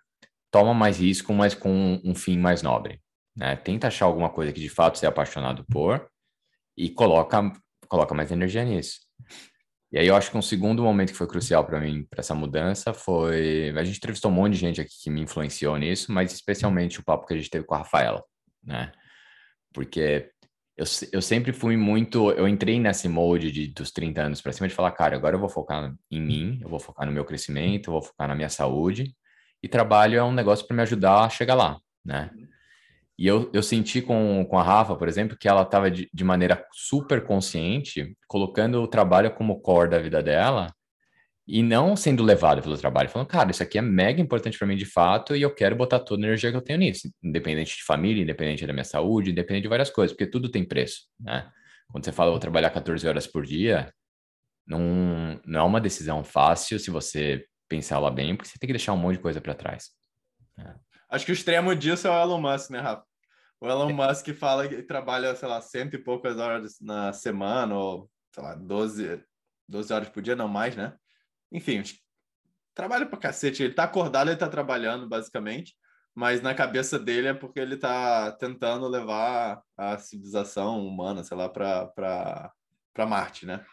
toma 0.51 0.73
mais 0.73 0.99
risco, 0.99 1.33
mas 1.33 1.53
com 1.53 2.01
um 2.03 2.15
fim 2.15 2.37
mais 2.37 2.61
nobre. 2.61 3.02
Né? 3.35 3.55
Tenta 3.55 3.87
achar 3.87 4.05
alguma 4.05 4.29
coisa 4.29 4.51
que 4.51 4.59
de 4.59 4.69
fato 4.69 4.97
você 4.97 5.05
é 5.05 5.09
apaixonado 5.09 5.65
por 5.65 6.07
e 6.77 6.89
coloca, 6.89 7.51
coloca 7.87 8.13
mais 8.13 8.31
energia 8.31 8.63
nisso. 8.63 8.99
E 9.91 9.99
aí 9.99 10.07
eu 10.07 10.15
acho 10.15 10.31
que 10.31 10.37
um 10.37 10.41
segundo 10.41 10.81
momento 10.81 11.11
que 11.11 11.17
foi 11.17 11.27
crucial 11.27 11.65
para 11.65 11.79
mim, 11.79 12.05
para 12.09 12.21
essa 12.21 12.33
mudança, 12.33 12.93
foi... 12.93 13.71
A 13.77 13.83
gente 13.83 13.97
entrevistou 13.97 14.31
um 14.31 14.33
monte 14.33 14.53
de 14.53 14.59
gente 14.59 14.81
aqui 14.81 14.93
que 15.03 15.09
me 15.09 15.21
influenciou 15.21 15.77
nisso, 15.77 16.11
mas 16.11 16.33
especialmente 16.33 16.99
o 16.99 17.03
papo 17.03 17.27
que 17.27 17.33
a 17.33 17.37
gente 17.37 17.49
teve 17.49 17.65
com 17.65 17.75
a 17.75 17.79
Rafaela 17.79 18.23
né? 18.63 18.91
Porque 19.73 20.29
eu, 20.77 20.85
eu 21.11 21.21
sempre 21.21 21.51
fui 21.51 21.75
muito. 21.75 22.31
Eu 22.31 22.47
entrei 22.47 22.79
nesse 22.79 23.07
molde 23.09 23.51
de, 23.51 23.67
dos 23.67 23.91
30 23.91 24.21
anos 24.21 24.41
para 24.41 24.53
cima 24.53 24.67
de 24.67 24.73
falar, 24.73 24.91
cara, 24.91 25.15
agora 25.15 25.35
eu 25.35 25.39
vou 25.39 25.49
focar 25.49 25.93
em 26.09 26.21
mim, 26.21 26.59
eu 26.61 26.69
vou 26.69 26.79
focar 26.79 27.05
no 27.05 27.11
meu 27.11 27.25
crescimento, 27.25 27.87
eu 27.89 27.93
vou 27.93 28.01
focar 28.01 28.27
na 28.27 28.35
minha 28.35 28.49
saúde. 28.49 29.15
E 29.61 29.67
trabalho 29.67 30.17
é 30.17 30.23
um 30.23 30.33
negócio 30.33 30.65
para 30.65 30.75
me 30.75 30.81
ajudar 30.81 31.23
a 31.23 31.29
chegar 31.29 31.55
lá, 31.55 31.79
né? 32.03 32.29
E 33.17 33.27
eu, 33.27 33.49
eu 33.53 33.61
senti 33.61 34.01
com, 34.01 34.45
com 34.49 34.57
a 34.57 34.63
Rafa, 34.63 34.95
por 34.95 35.07
exemplo, 35.07 35.37
que 35.37 35.47
ela 35.47 35.61
estava 35.61 35.89
de, 35.91 36.09
de 36.11 36.23
maneira 36.23 36.65
super 36.71 37.23
consciente, 37.23 38.17
colocando 38.27 38.81
o 38.81 38.87
trabalho 38.87 39.31
como 39.31 39.61
core 39.61 39.89
da 39.89 39.99
vida 39.99 40.21
dela, 40.21 40.73
e 41.47 41.61
não 41.61 41.95
sendo 41.95 42.23
levado 42.23 42.61
pelo 42.61 42.77
trabalho, 42.77 43.09
falando, 43.09 43.27
cara, 43.27 43.51
isso 43.51 43.61
aqui 43.61 43.77
é 43.77 43.81
mega 43.81 44.21
importante 44.21 44.57
para 44.57 44.65
mim 44.65 44.77
de 44.77 44.85
fato 44.85 45.35
e 45.35 45.41
eu 45.41 45.53
quero 45.53 45.75
botar 45.75 45.99
toda 45.99 46.23
a 46.23 46.25
energia 46.25 46.49
que 46.49 46.57
eu 46.57 46.61
tenho 46.61 46.79
nisso, 46.79 47.11
independente 47.21 47.75
de 47.75 47.83
família, 47.83 48.23
independente 48.23 48.65
da 48.65 48.71
minha 48.71 48.85
saúde, 48.85 49.31
independente 49.31 49.63
de 49.63 49.67
várias 49.69 49.89
coisas, 49.89 50.15
porque 50.15 50.29
tudo 50.29 50.49
tem 50.49 50.63
preço, 50.63 51.01
né? 51.19 51.49
Quando 51.89 52.05
você 52.05 52.11
fala, 52.13 52.31
vou 52.31 52.39
trabalhar 52.39 52.69
14 52.69 53.07
horas 53.07 53.27
por 53.27 53.45
dia, 53.45 53.93
não, 54.65 55.39
não 55.45 55.59
é 55.59 55.63
uma 55.63 55.81
decisão 55.81 56.23
fácil 56.23 56.79
se 56.79 56.89
você 56.89 57.45
pensar 57.67 57.99
lá 57.99 58.09
bem, 58.09 58.35
porque 58.35 58.49
você 58.49 58.57
tem 58.57 58.67
que 58.67 58.73
deixar 58.73 58.93
um 58.93 58.97
monte 58.97 59.17
de 59.17 59.21
coisa 59.21 59.41
para 59.41 59.53
trás. 59.53 59.89
Né? 60.57 60.75
Acho 61.13 61.27
que 61.27 61.31
o 61.31 61.33
extremo 61.33 61.75
disso 61.75 62.07
é 62.07 62.09
o 62.09 62.19
Elon 62.19 62.41
Musk, 62.41 62.71
né, 62.71 62.79
Rafa? 62.79 63.05
O 63.61 63.67
Elon 63.67 63.91
é. 63.91 63.93
Musk 63.93 64.29
fala 64.33 64.67
que 64.67 64.81
trabalha, 64.81 65.35
sei 65.35 65.47
lá, 65.47 65.61
cento 65.61 65.93
e 65.93 66.03
poucas 66.03 66.37
horas 66.37 66.79
na 66.81 67.13
semana, 67.13 67.75
ou, 67.75 68.09
sei 68.33 68.43
lá, 68.43 68.55
12, 68.55 69.23
12 69.69 69.93
horas 69.93 70.09
por 70.09 70.23
dia, 70.23 70.35
não 70.35 70.47
mais, 70.47 70.75
né? 70.75 70.97
enfim, 71.51 71.83
trabalha 72.73 73.05
pra 73.05 73.19
cacete. 73.19 73.61
Ele 73.61 73.75
tá 73.75 73.83
acordado, 73.83 74.29
ele 74.29 74.37
tá 74.37 74.49
trabalhando, 74.49 75.07
basicamente, 75.07 75.75
mas 76.15 76.41
na 76.41 76.55
cabeça 76.55 76.97
dele 76.97 77.27
é 77.27 77.33
porque 77.35 77.59
ele 77.59 77.77
tá 77.77 78.31
tentando 78.31 78.87
levar 78.87 79.61
a 79.77 79.99
civilização 79.99 80.83
humana, 80.83 81.23
sei 81.23 81.37
lá, 81.37 81.47
pra, 81.47 81.85
pra, 81.89 82.51
pra 82.91 83.05
Marte, 83.05 83.45
né? 83.45 83.63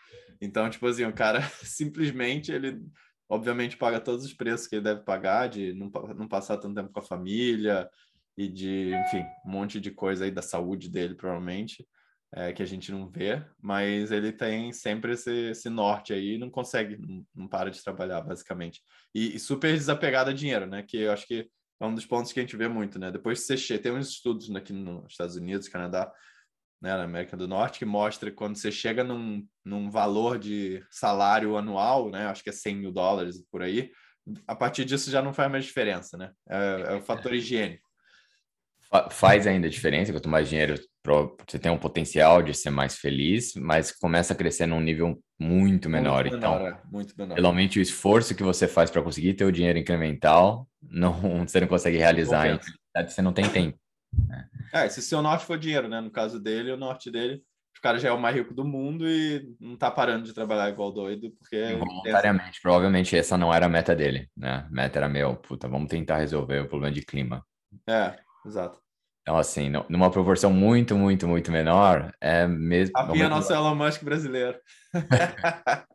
Então, 0.42 0.68
tipo 0.68 0.86
assim, 0.86 1.06
o 1.06 1.14
cara 1.14 1.40
simplesmente 1.64 2.52
ele 2.52 2.82
obviamente 3.30 3.76
paga 3.76 4.00
todos 4.00 4.24
os 4.24 4.34
preços 4.34 4.66
que 4.66 4.74
ele 4.74 4.82
deve 4.84 5.02
pagar 5.02 5.48
de 5.48 5.72
não, 5.72 5.90
não 6.14 6.28
passar 6.28 6.58
tanto 6.58 6.74
tempo 6.74 6.92
com 6.92 7.00
a 7.00 7.02
família 7.02 7.88
e 8.36 8.48
de, 8.48 8.92
enfim, 8.94 9.24
um 9.46 9.50
monte 9.50 9.80
de 9.80 9.90
coisa 9.90 10.24
aí 10.24 10.30
da 10.30 10.42
saúde 10.42 10.90
dele, 10.90 11.14
provavelmente 11.14 11.86
é, 12.32 12.52
que 12.52 12.62
a 12.62 12.66
gente 12.66 12.92
não 12.92 13.08
vê, 13.08 13.44
mas 13.60 14.10
ele 14.10 14.32
tem 14.32 14.72
sempre 14.72 15.12
esse, 15.12 15.50
esse 15.50 15.68
norte 15.68 16.12
aí, 16.12 16.38
não 16.38 16.48
consegue, 16.48 16.96
não, 16.96 17.26
não 17.34 17.48
para 17.48 17.70
de 17.70 17.82
trabalhar, 17.82 18.20
basicamente. 18.20 18.80
E, 19.14 19.34
e, 19.34 19.38
super 19.38 19.72
desapegado 19.72 20.30
a 20.30 20.32
dinheiro, 20.32 20.66
né? 20.66 20.82
Que 20.82 20.98
eu 20.98 21.12
acho 21.12 21.26
que 21.26 21.48
é 21.80 21.86
um 21.86 21.94
dos 21.94 22.06
pontos 22.06 22.32
que 22.32 22.38
a 22.38 22.42
gente 22.42 22.56
vê 22.56 22.68
muito, 22.68 22.98
né? 22.98 23.10
Depois 23.10 23.40
que 23.44 23.58
você 23.58 23.78
tem 23.78 23.92
uns 23.92 24.10
estudos 24.10 24.54
aqui 24.54 24.72
nos 24.72 25.10
Estados 25.10 25.34
Unidos, 25.34 25.68
Canadá, 25.68 26.12
né, 26.80 26.96
na 26.96 27.04
América 27.04 27.36
do 27.36 27.46
Norte, 27.46 27.78
que 27.78 27.84
mostra 27.84 28.30
quando 28.30 28.56
você 28.56 28.72
chega 28.72 29.04
num, 29.04 29.46
num 29.64 29.90
valor 29.90 30.38
de 30.38 30.82
salário 30.90 31.56
anual, 31.56 32.10
né? 32.10 32.26
Acho 32.26 32.42
que 32.42 32.50
é 32.50 32.52
100 32.52 32.76
mil 32.76 32.92
dólares 32.92 33.44
por 33.50 33.62
aí, 33.62 33.90
a 34.46 34.54
partir 34.54 34.84
disso 34.84 35.10
já 35.10 35.22
não 35.22 35.32
faz 35.32 35.50
mais 35.50 35.64
diferença, 35.64 36.16
né? 36.16 36.30
É, 36.48 36.84
é 36.88 36.94
o 36.94 37.02
fator 37.02 37.34
higiênico. 37.34 37.88
Faz 39.10 39.46
ainda 39.46 39.70
diferença, 39.70 40.12
quanto 40.12 40.28
mais 40.28 40.48
dinheiro 40.48 40.74
você 41.48 41.58
tem 41.58 41.70
um 41.70 41.78
potencial 41.78 42.42
de 42.42 42.52
ser 42.52 42.70
mais 42.70 42.96
feliz, 42.96 43.54
mas 43.54 43.92
começa 43.92 44.32
a 44.32 44.36
crescer 44.36 44.66
num 44.66 44.80
nível 44.80 45.22
muito 45.38 45.88
menor. 45.88 46.24
Muito 46.24 46.36
então, 46.36 46.58
menor, 46.58 46.72
é. 46.72 46.80
muito 46.90 47.14
menor. 47.16 47.38
Realmente 47.38 47.78
o 47.78 47.82
esforço 47.82 48.34
que 48.34 48.42
você 48.42 48.66
faz 48.66 48.90
para 48.90 49.00
conseguir 49.00 49.34
ter 49.34 49.44
o 49.44 49.52
dinheiro 49.52 49.78
incremental, 49.78 50.68
não, 50.82 51.46
você 51.46 51.60
não 51.60 51.68
consegue 51.68 51.98
realizar, 51.98 52.48
em 52.48 52.58
você 53.06 53.22
não 53.22 53.32
tem 53.32 53.48
tempo. 53.48 53.78
Né? 54.12 54.48
É, 54.72 54.88
se 54.88 55.02
seu 55.02 55.22
norte 55.22 55.44
for 55.44 55.58
dinheiro, 55.58 55.88
né? 55.88 56.00
No 56.00 56.10
caso 56.10 56.40
dele, 56.40 56.72
o 56.72 56.76
norte 56.76 57.10
dele, 57.10 57.42
o 57.76 57.82
cara 57.82 57.98
já 57.98 58.10
é 58.10 58.12
o 58.12 58.20
mais 58.20 58.36
rico 58.36 58.52
do 58.52 58.64
mundo 58.64 59.08
e 59.08 59.56
não 59.58 59.76
tá 59.76 59.90
parando 59.90 60.24
de 60.24 60.34
trabalhar 60.34 60.68
igual 60.68 60.92
doido, 60.92 61.30
porque... 61.38 61.74
Voluntariamente, 61.76 62.60
provavelmente 62.60 63.16
essa 63.16 63.38
não 63.38 63.52
era 63.52 63.66
a 63.66 63.70
meta 63.70 63.96
dele, 63.96 64.28
né? 64.36 64.66
A 64.68 64.70
meta 64.70 64.98
era, 64.98 65.08
meu, 65.08 65.34
puta, 65.36 65.66
vamos 65.66 65.88
tentar 65.88 66.18
resolver 66.18 66.60
o 66.60 66.68
problema 66.68 66.94
de 66.94 67.02
clima. 67.02 67.44
É, 67.88 68.18
exato. 68.44 68.78
Então, 69.22 69.38
assim, 69.38 69.70
numa 69.88 70.10
proporção 70.10 70.52
muito, 70.52 70.96
muito, 70.96 71.26
muito 71.26 71.50
menor, 71.50 72.12
é 72.20 72.46
mesmo. 72.46 72.92
A 72.96 73.16
é 73.16 73.28
nosso 73.28 73.52
Elon 73.52 73.74
Musk 73.74 74.02
brasileiro. 74.02 74.58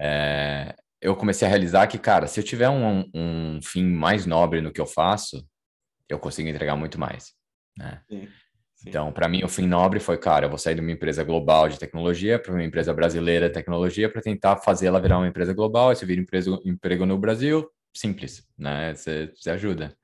é, 0.00 0.74
eu 1.00 1.14
comecei 1.14 1.46
a 1.46 1.50
realizar 1.50 1.86
que, 1.86 1.98
cara, 1.98 2.26
se 2.26 2.40
eu 2.40 2.44
tiver 2.44 2.68
um, 2.70 3.08
um 3.14 3.60
fim 3.62 3.84
mais 3.84 4.24
nobre 4.24 4.60
no 4.60 4.72
que 4.72 4.80
eu 4.80 4.86
faço, 4.86 5.46
eu 6.08 6.18
consigo 6.18 6.48
entregar 6.48 6.76
muito 6.76 6.98
mais. 6.98 7.32
Né? 7.76 8.00
Sim, 8.08 8.28
sim. 8.74 8.88
Então, 8.88 9.12
para 9.12 9.28
mim, 9.28 9.42
o 9.44 9.48
fim 9.48 9.66
nobre 9.66 10.00
foi, 10.00 10.18
cara, 10.18 10.46
eu 10.46 10.50
vou 10.50 10.58
sair 10.58 10.74
de 10.74 10.80
uma 10.80 10.92
empresa 10.92 11.24
global 11.24 11.68
de 11.68 11.78
tecnologia 11.78 12.38
para 12.38 12.52
uma 12.52 12.64
empresa 12.64 12.92
brasileira 12.92 13.48
de 13.48 13.54
tecnologia 13.54 14.10
para 14.10 14.20
tentar 14.20 14.56
fazer 14.58 14.86
ela 14.86 15.00
virar 15.00 15.18
uma 15.18 15.28
empresa 15.28 15.52
global. 15.54 15.92
E 15.92 15.96
se 15.96 16.04
vira 16.04 16.20
empresa, 16.20 16.50
emprego 16.64 17.06
no 17.06 17.18
Brasil, 17.18 17.68
simples, 17.94 18.46
né? 18.58 18.94
Você, 18.94 19.32
você 19.34 19.50
ajuda. 19.50 19.96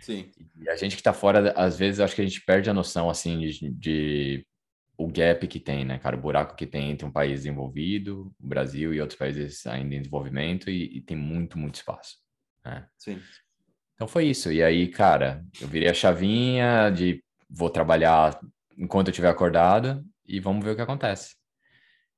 Sim. 0.00 0.30
E 0.60 0.68
a 0.68 0.76
gente 0.76 0.96
que 0.96 1.00
está 1.00 1.12
fora, 1.12 1.52
às 1.52 1.78
vezes, 1.78 2.00
acho 2.00 2.14
que 2.14 2.22
a 2.22 2.26
gente 2.26 2.44
perde 2.44 2.68
a 2.68 2.74
noção, 2.74 3.08
assim, 3.08 3.38
de, 3.40 3.70
de, 3.70 4.46
o 4.96 5.06
gap 5.08 5.46
que 5.46 5.60
tem, 5.60 5.84
né, 5.84 5.98
cara? 5.98 6.16
O 6.16 6.20
buraco 6.20 6.56
que 6.56 6.66
tem 6.66 6.90
entre 6.90 7.06
um 7.06 7.12
país 7.12 7.40
desenvolvido, 7.40 8.34
o 8.40 8.46
Brasil 8.46 8.92
e 8.92 9.00
outros 9.00 9.18
países 9.18 9.66
ainda 9.66 9.94
em 9.94 10.00
desenvolvimento, 10.00 10.70
e, 10.70 10.98
e 10.98 11.00
tem 11.00 11.16
muito, 11.16 11.58
muito 11.58 11.76
espaço. 11.76 12.16
Né? 12.64 12.86
Sim. 12.98 13.20
Então 13.96 14.06
foi 14.06 14.26
isso. 14.26 14.52
E 14.52 14.62
aí, 14.62 14.88
cara, 14.88 15.44
eu 15.60 15.66
virei 15.66 15.88
a 15.88 15.94
chavinha 15.94 16.90
de 16.90 17.24
vou 17.48 17.70
trabalhar 17.70 18.38
enquanto 18.76 19.08
eu 19.08 19.10
estiver 19.10 19.30
acordado 19.30 20.04
e 20.24 20.38
vamos 20.38 20.64
ver 20.64 20.72
o 20.72 20.76
que 20.76 20.82
acontece. 20.82 21.34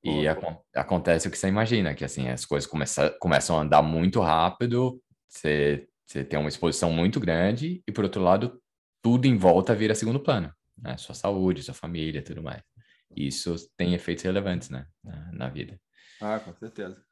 E 0.02 0.26
acontece 0.74 1.26
o 1.26 1.30
que 1.30 1.38
você 1.38 1.48
imagina, 1.48 1.94
que 1.94 2.04
assim, 2.04 2.28
as 2.28 2.44
coisas 2.44 2.68
começa, 2.68 3.10
começam 3.20 3.58
a 3.58 3.62
andar 3.62 3.82
muito 3.82 4.20
rápido, 4.20 5.00
você, 5.28 5.88
você 6.06 6.24
tem 6.24 6.38
uma 6.38 6.48
exposição 6.48 6.92
muito 6.92 7.18
grande, 7.18 7.82
e 7.86 7.92
por 7.92 8.04
outro 8.04 8.22
lado, 8.22 8.60
tudo 9.02 9.26
em 9.26 9.36
volta 9.36 9.74
vira 9.74 9.94
segundo 9.94 10.20
plano, 10.20 10.52
né? 10.76 10.96
Sua 10.96 11.14
saúde, 11.14 11.62
sua 11.62 11.74
família, 11.74 12.22
tudo 12.22 12.42
mais. 12.42 12.62
Isso 13.14 13.56
tem 13.76 13.94
efeitos 13.94 14.24
relevantes, 14.24 14.70
né? 14.70 14.86
Na, 15.02 15.32
na 15.32 15.48
vida. 15.48 15.78
Ah, 16.20 16.38
com 16.38 16.54
certeza. 16.54 17.04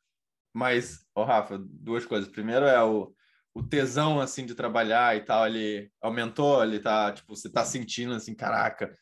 Mas, 0.54 1.04
ô 1.14 1.24
Rafa, 1.24 1.58
duas 1.58 2.06
coisas. 2.06 2.28
Primeiro 2.30 2.66
é 2.66 2.82
o, 2.82 3.12
o 3.56 3.62
tesão, 3.62 4.20
assim, 4.20 4.44
de 4.44 4.54
trabalhar 4.54 5.16
e 5.16 5.22
tal, 5.22 5.46
ele 5.46 5.90
aumentou, 6.02 6.62
ele 6.62 6.78
tá, 6.78 7.10
tipo, 7.10 7.34
você 7.34 7.50
tá 7.50 7.64
sentindo, 7.64 8.12
assim, 8.12 8.34
caraca, 8.34 8.94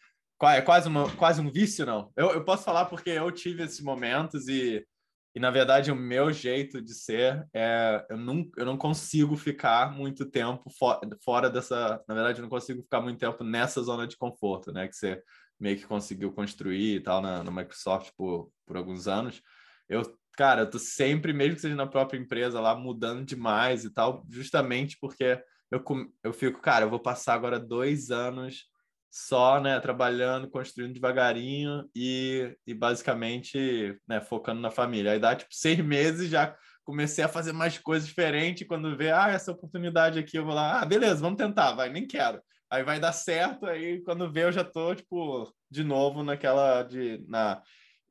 é 0.45 0.63
quase, 0.63 0.89
uma, 0.89 1.11
quase 1.17 1.41
um 1.41 1.51
vício, 1.51 1.85
não? 1.85 2.13
Eu, 2.17 2.31
eu 2.31 2.45
posso 2.45 2.63
falar 2.63 2.85
porque 2.85 3.11
eu 3.11 3.33
tive 3.33 3.65
esses 3.65 3.81
momentos 3.81 4.47
e, 4.47 4.87
e 5.35 5.41
na 5.41 5.51
verdade, 5.51 5.91
o 5.91 5.97
meu 5.97 6.33
jeito 6.33 6.81
de 6.81 6.95
ser 6.95 7.45
é... 7.53 8.07
Eu 8.09 8.17
não, 8.17 8.49
eu 8.57 8.65
não 8.65 8.77
consigo 8.77 9.37
ficar 9.37 9.91
muito 9.93 10.25
tempo 10.25 10.71
for, 10.79 11.01
fora 11.25 11.51
dessa... 11.51 12.01
Na 12.07 12.15
verdade, 12.15 12.39
eu 12.39 12.43
não 12.43 12.51
consigo 12.51 12.83
ficar 12.83 13.01
muito 13.01 13.19
tempo 13.19 13.43
nessa 13.43 13.83
zona 13.83 14.07
de 14.07 14.17
conforto, 14.17 14.71
né? 14.71 14.87
Que 14.87 14.95
você 14.95 15.21
meio 15.59 15.77
que 15.77 15.87
conseguiu 15.87 16.31
construir 16.31 16.97
e 16.97 17.01
tal 17.01 17.21
na, 17.21 17.43
na 17.43 17.51
Microsoft 17.51 18.13
por, 18.17 18.53
por 18.65 18.77
alguns 18.77 19.09
anos. 19.09 19.43
Eu, 19.89 20.03
cara, 20.37 20.63
eu 20.63 20.71
tô 20.71 20.79
sempre, 20.79 21.33
mesmo 21.33 21.57
que 21.57 21.63
seja 21.63 21.75
na 21.75 21.87
própria 21.87 22.19
empresa 22.19 22.61
lá, 22.61 22.75
mudando 22.75 23.25
demais 23.25 23.85
e 23.85 23.91
tal, 23.93 24.25
justamente 24.31 24.97
porque 25.01 25.41
eu, 25.71 25.83
eu 26.23 26.33
fico, 26.33 26.61
cara, 26.61 26.85
eu 26.85 26.91
vou 26.91 27.01
passar 27.01 27.35
agora 27.35 27.59
dois 27.59 28.11
anos 28.11 28.65
só, 29.11 29.61
né, 29.61 29.79
trabalhando, 29.79 30.51
construindo 30.51 30.95
devagarinho 30.95 31.89
e, 31.95 32.57
e 32.67 32.75
basicamente, 32.75 33.97
né, 34.09 34.21
focando 34.21 34.61
na 34.61 34.73
família. 34.73 35.13
Aí 35.13 35.21
dá, 35.21 35.37
tipo, 35.37 35.55
seis 35.55 35.79
meses 35.79 36.29
já 36.29 36.57
comecei 36.85 37.23
a 37.23 37.29
fazer 37.29 37.53
mais 37.53 37.79
coisas 37.79 38.09
diferentes. 38.09 38.67
Quando 38.67 38.97
vê, 38.97 39.13
ah, 39.13 39.29
essa 39.29 39.53
oportunidade 39.53 40.19
aqui, 40.19 40.37
eu 40.37 40.45
vou 40.45 40.55
lá, 40.55 40.81
ah, 40.81 40.85
beleza, 40.85 41.21
vamos 41.21 41.39
tentar, 41.39 41.75
vai, 41.75 41.89
nem 41.91 42.07
quero. 42.07 42.43
Aí 42.69 42.83
vai 42.83 42.99
dar 42.99 43.13
certo, 43.13 43.67
aí 43.67 44.03
quando 44.03 44.31
vê, 44.33 44.45
eu 44.45 44.53
já 44.53 44.65
tô, 44.65 44.95
tipo, 44.97 45.49
de 45.71 45.85
novo 45.85 46.25
naquela, 46.25 46.83
de, 46.83 47.25
na, 47.29 47.63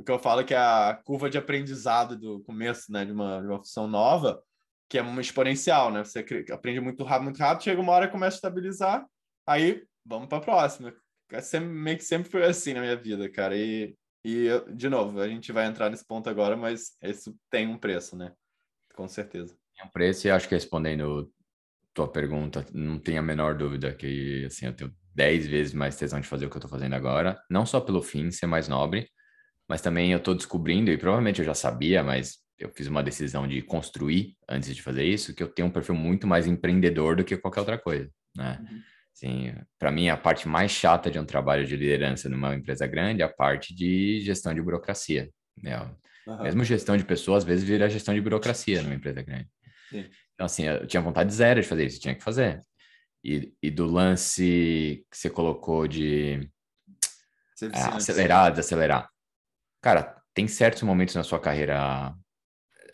o 0.03 0.05
que 0.05 0.11
eu 0.11 0.19
falo 0.19 0.43
que 0.43 0.53
é 0.53 0.57
a 0.57 0.99
curva 1.05 1.29
de 1.29 1.37
aprendizado 1.37 2.17
do 2.19 2.41
começo, 2.41 2.91
né, 2.91 3.05
de 3.05 3.13
uma, 3.13 3.39
de 3.39 3.47
uma 3.47 3.57
função 3.57 3.87
nova, 3.87 4.43
que 4.89 4.97
é 4.97 5.01
uma 5.01 5.21
exponencial, 5.21 5.91
né? 5.91 6.03
Você 6.03 6.25
aprende 6.51 6.81
muito 6.81 7.03
rápido, 7.03 7.23
muito 7.23 7.39
rápido, 7.39 7.63
chega 7.63 7.81
uma 7.81 7.93
hora 7.93 8.09
começa 8.09 8.35
a 8.35 8.37
estabilizar, 8.37 9.07
aí 9.47 9.83
vamos 10.05 10.27
para 10.27 10.39
a 10.39 10.41
próxima. 10.41 10.93
É 11.31 11.41
sempre, 11.41 11.69
meio 11.69 11.97
que 11.97 12.03
sempre 12.03 12.29
foi 12.29 12.43
assim 12.43 12.73
na 12.73 12.81
minha 12.81 12.95
vida, 12.97 13.31
cara. 13.31 13.55
E, 13.57 13.95
e 14.23 14.49
de 14.75 14.89
novo, 14.89 15.19
a 15.19 15.27
gente 15.27 15.51
vai 15.51 15.65
entrar 15.65 15.89
nesse 15.89 16.05
ponto 16.05 16.29
agora, 16.29 16.55
mas 16.57 16.97
isso 17.01 17.33
tem 17.49 17.67
um 17.67 17.77
preço, 17.77 18.15
né? 18.17 18.33
Com 18.93 19.07
certeza. 19.07 19.55
Tem 19.75 19.87
um 19.87 19.89
preço, 19.89 20.27
e 20.27 20.31
acho 20.31 20.47
que 20.47 20.53
respondendo 20.53 21.31
tua 21.93 22.11
pergunta, 22.11 22.65
não 22.73 22.99
tenho 22.99 23.19
a 23.19 23.23
menor 23.23 23.55
dúvida 23.55 23.95
que 23.95 24.45
assim, 24.45 24.65
eu 24.65 24.75
tenho 24.75 24.93
dez 25.15 25.47
vezes 25.47 25.73
mais 25.73 25.95
tesão 25.95 26.19
de 26.19 26.27
fazer 26.27 26.45
o 26.45 26.49
que 26.49 26.57
eu 26.57 26.59
estou 26.59 26.69
fazendo 26.69 26.93
agora, 26.93 27.41
não 27.49 27.65
só 27.65 27.79
pelo 27.79 28.01
fim 28.01 28.29
ser 28.31 28.47
mais 28.47 28.67
nobre, 28.67 29.09
mas 29.73 29.81
também 29.81 30.11
eu 30.11 30.19
estou 30.19 30.35
descobrindo, 30.35 30.91
e 30.91 30.97
provavelmente 30.99 31.39
eu 31.39 31.45
já 31.45 31.55
sabia, 31.55 32.03
mas 32.03 32.37
eu 32.59 32.69
fiz 32.69 32.85
uma 32.85 33.01
decisão 33.01 33.47
de 33.47 33.59
construir 33.63 34.37
antes 34.47 34.75
de 34.75 34.79
fazer 34.83 35.03
isso, 35.03 35.33
que 35.33 35.41
eu 35.41 35.47
tenho 35.47 35.67
um 35.67 35.71
perfil 35.71 35.95
muito 35.95 36.27
mais 36.27 36.45
empreendedor 36.45 37.15
do 37.15 37.23
que 37.23 37.35
qualquer 37.35 37.61
outra 37.61 37.79
coisa, 37.79 38.07
né? 38.37 38.59
Uhum. 38.61 38.81
Sim, 39.15 39.55
para 39.79 39.91
mim 39.91 40.09
a 40.09 40.15
parte 40.15 40.47
mais 40.47 40.69
chata 40.69 41.09
de 41.09 41.17
um 41.17 41.25
trabalho 41.25 41.65
de 41.65 41.75
liderança 41.75 42.29
numa 42.29 42.53
empresa 42.53 42.85
grande 42.85 43.23
é 43.23 43.25
a 43.25 43.33
parte 43.33 43.73
de 43.73 44.19
gestão 44.21 44.53
de 44.53 44.61
burocracia. 44.61 45.31
Né? 45.57 45.75
Uhum. 46.27 46.43
Mesmo 46.43 46.63
gestão 46.63 46.95
de 46.95 47.03
pessoas, 47.03 47.39
às 47.39 47.43
vezes 47.43 47.63
vira 47.63 47.89
gestão 47.89 48.13
de 48.13 48.21
burocracia 48.21 48.83
numa 48.83 48.93
empresa 48.93 49.23
grande. 49.23 49.49
Sim. 49.89 50.05
Então, 50.35 50.45
assim, 50.45 50.65
eu 50.65 50.85
tinha 50.85 51.01
vontade 51.01 51.33
zero 51.33 51.59
de 51.59 51.67
fazer 51.67 51.87
isso, 51.87 51.99
tinha 51.99 52.13
que 52.13 52.23
fazer. 52.23 52.61
E, 53.25 53.51
e 53.59 53.71
do 53.71 53.87
lance 53.87 55.03
que 55.09 55.17
você 55.17 55.31
colocou 55.31 55.87
de 55.87 56.47
é, 57.59 57.95
acelerar, 57.95 58.51
desacelerar. 58.51 59.12
Cara, 59.83 60.15
tem 60.33 60.47
certos 60.47 60.81
momentos 60.81 61.13
na 61.13 61.23
sua 61.23 61.37
carreira, 61.41 62.15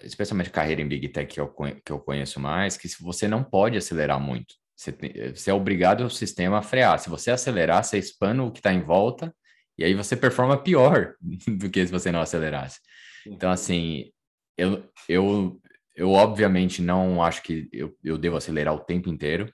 especialmente 0.02 0.50
carreira 0.50 0.82
em 0.82 0.88
Big 0.88 1.08
Tech 1.10 1.32
que 1.32 1.40
eu, 1.40 1.48
que 1.86 1.92
eu 1.92 2.00
conheço 2.00 2.40
mais, 2.40 2.76
que 2.76 2.88
você 3.00 3.28
não 3.28 3.44
pode 3.44 3.78
acelerar 3.78 4.20
muito. 4.20 4.56
Você, 4.76 4.98
você 5.36 5.52
é 5.52 5.54
obrigado 5.54 6.02
o 6.02 6.10
sistema 6.10 6.58
a 6.58 6.62
frear. 6.64 6.98
Se 6.98 7.08
você 7.08 7.30
acelerar, 7.30 7.84
você 7.84 8.00
espana 8.00 8.44
o 8.44 8.52
que 8.52 8.58
está 8.58 8.74
em 8.74 8.82
volta 8.82 9.32
e 9.78 9.84
aí 9.84 9.94
você 9.94 10.16
performa 10.16 10.58
pior 10.58 11.14
do 11.48 11.70
que 11.70 11.86
se 11.86 11.92
você 11.92 12.12
não 12.12 12.22
acelerasse. 12.22 12.80
Então, 13.24 13.52
assim, 13.52 14.12
eu, 14.58 14.84
eu, 15.08 15.62
eu 15.96 16.10
obviamente 16.10 16.82
não 16.82 17.22
acho 17.22 17.44
que 17.44 17.70
eu, 17.72 17.96
eu 18.04 18.18
devo 18.18 18.36
acelerar 18.36 18.74
o 18.74 18.80
tempo 18.80 19.10
inteiro, 19.10 19.54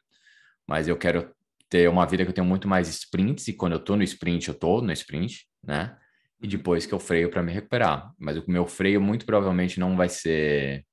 mas 0.66 0.88
eu 0.88 0.96
quero 0.96 1.36
ter 1.70 1.90
uma 1.90 2.06
vida 2.06 2.24
que 2.24 2.30
eu 2.30 2.36
tenho 2.36 2.48
muito 2.48 2.66
mais 2.66 2.88
sprints, 2.88 3.50
e 3.50 3.54
quando 3.54 3.74
eu 3.74 3.80
tô 3.80 3.98
no 3.98 4.04
sprint, 4.04 4.48
eu 4.48 4.54
tô 4.54 4.80
no 4.80 4.94
sprint, 4.94 5.46
né? 5.62 5.98
E 6.46 6.48
depois 6.48 6.86
que 6.86 6.94
eu 6.94 7.00
freio 7.00 7.32
para 7.32 7.42
me 7.42 7.52
recuperar. 7.52 8.14
Mas 8.20 8.38
o 8.38 8.44
meu 8.48 8.68
freio 8.68 9.02
muito 9.02 9.26
provavelmente 9.26 9.80
não 9.80 9.98
vai 9.98 10.08
ser 10.08 10.86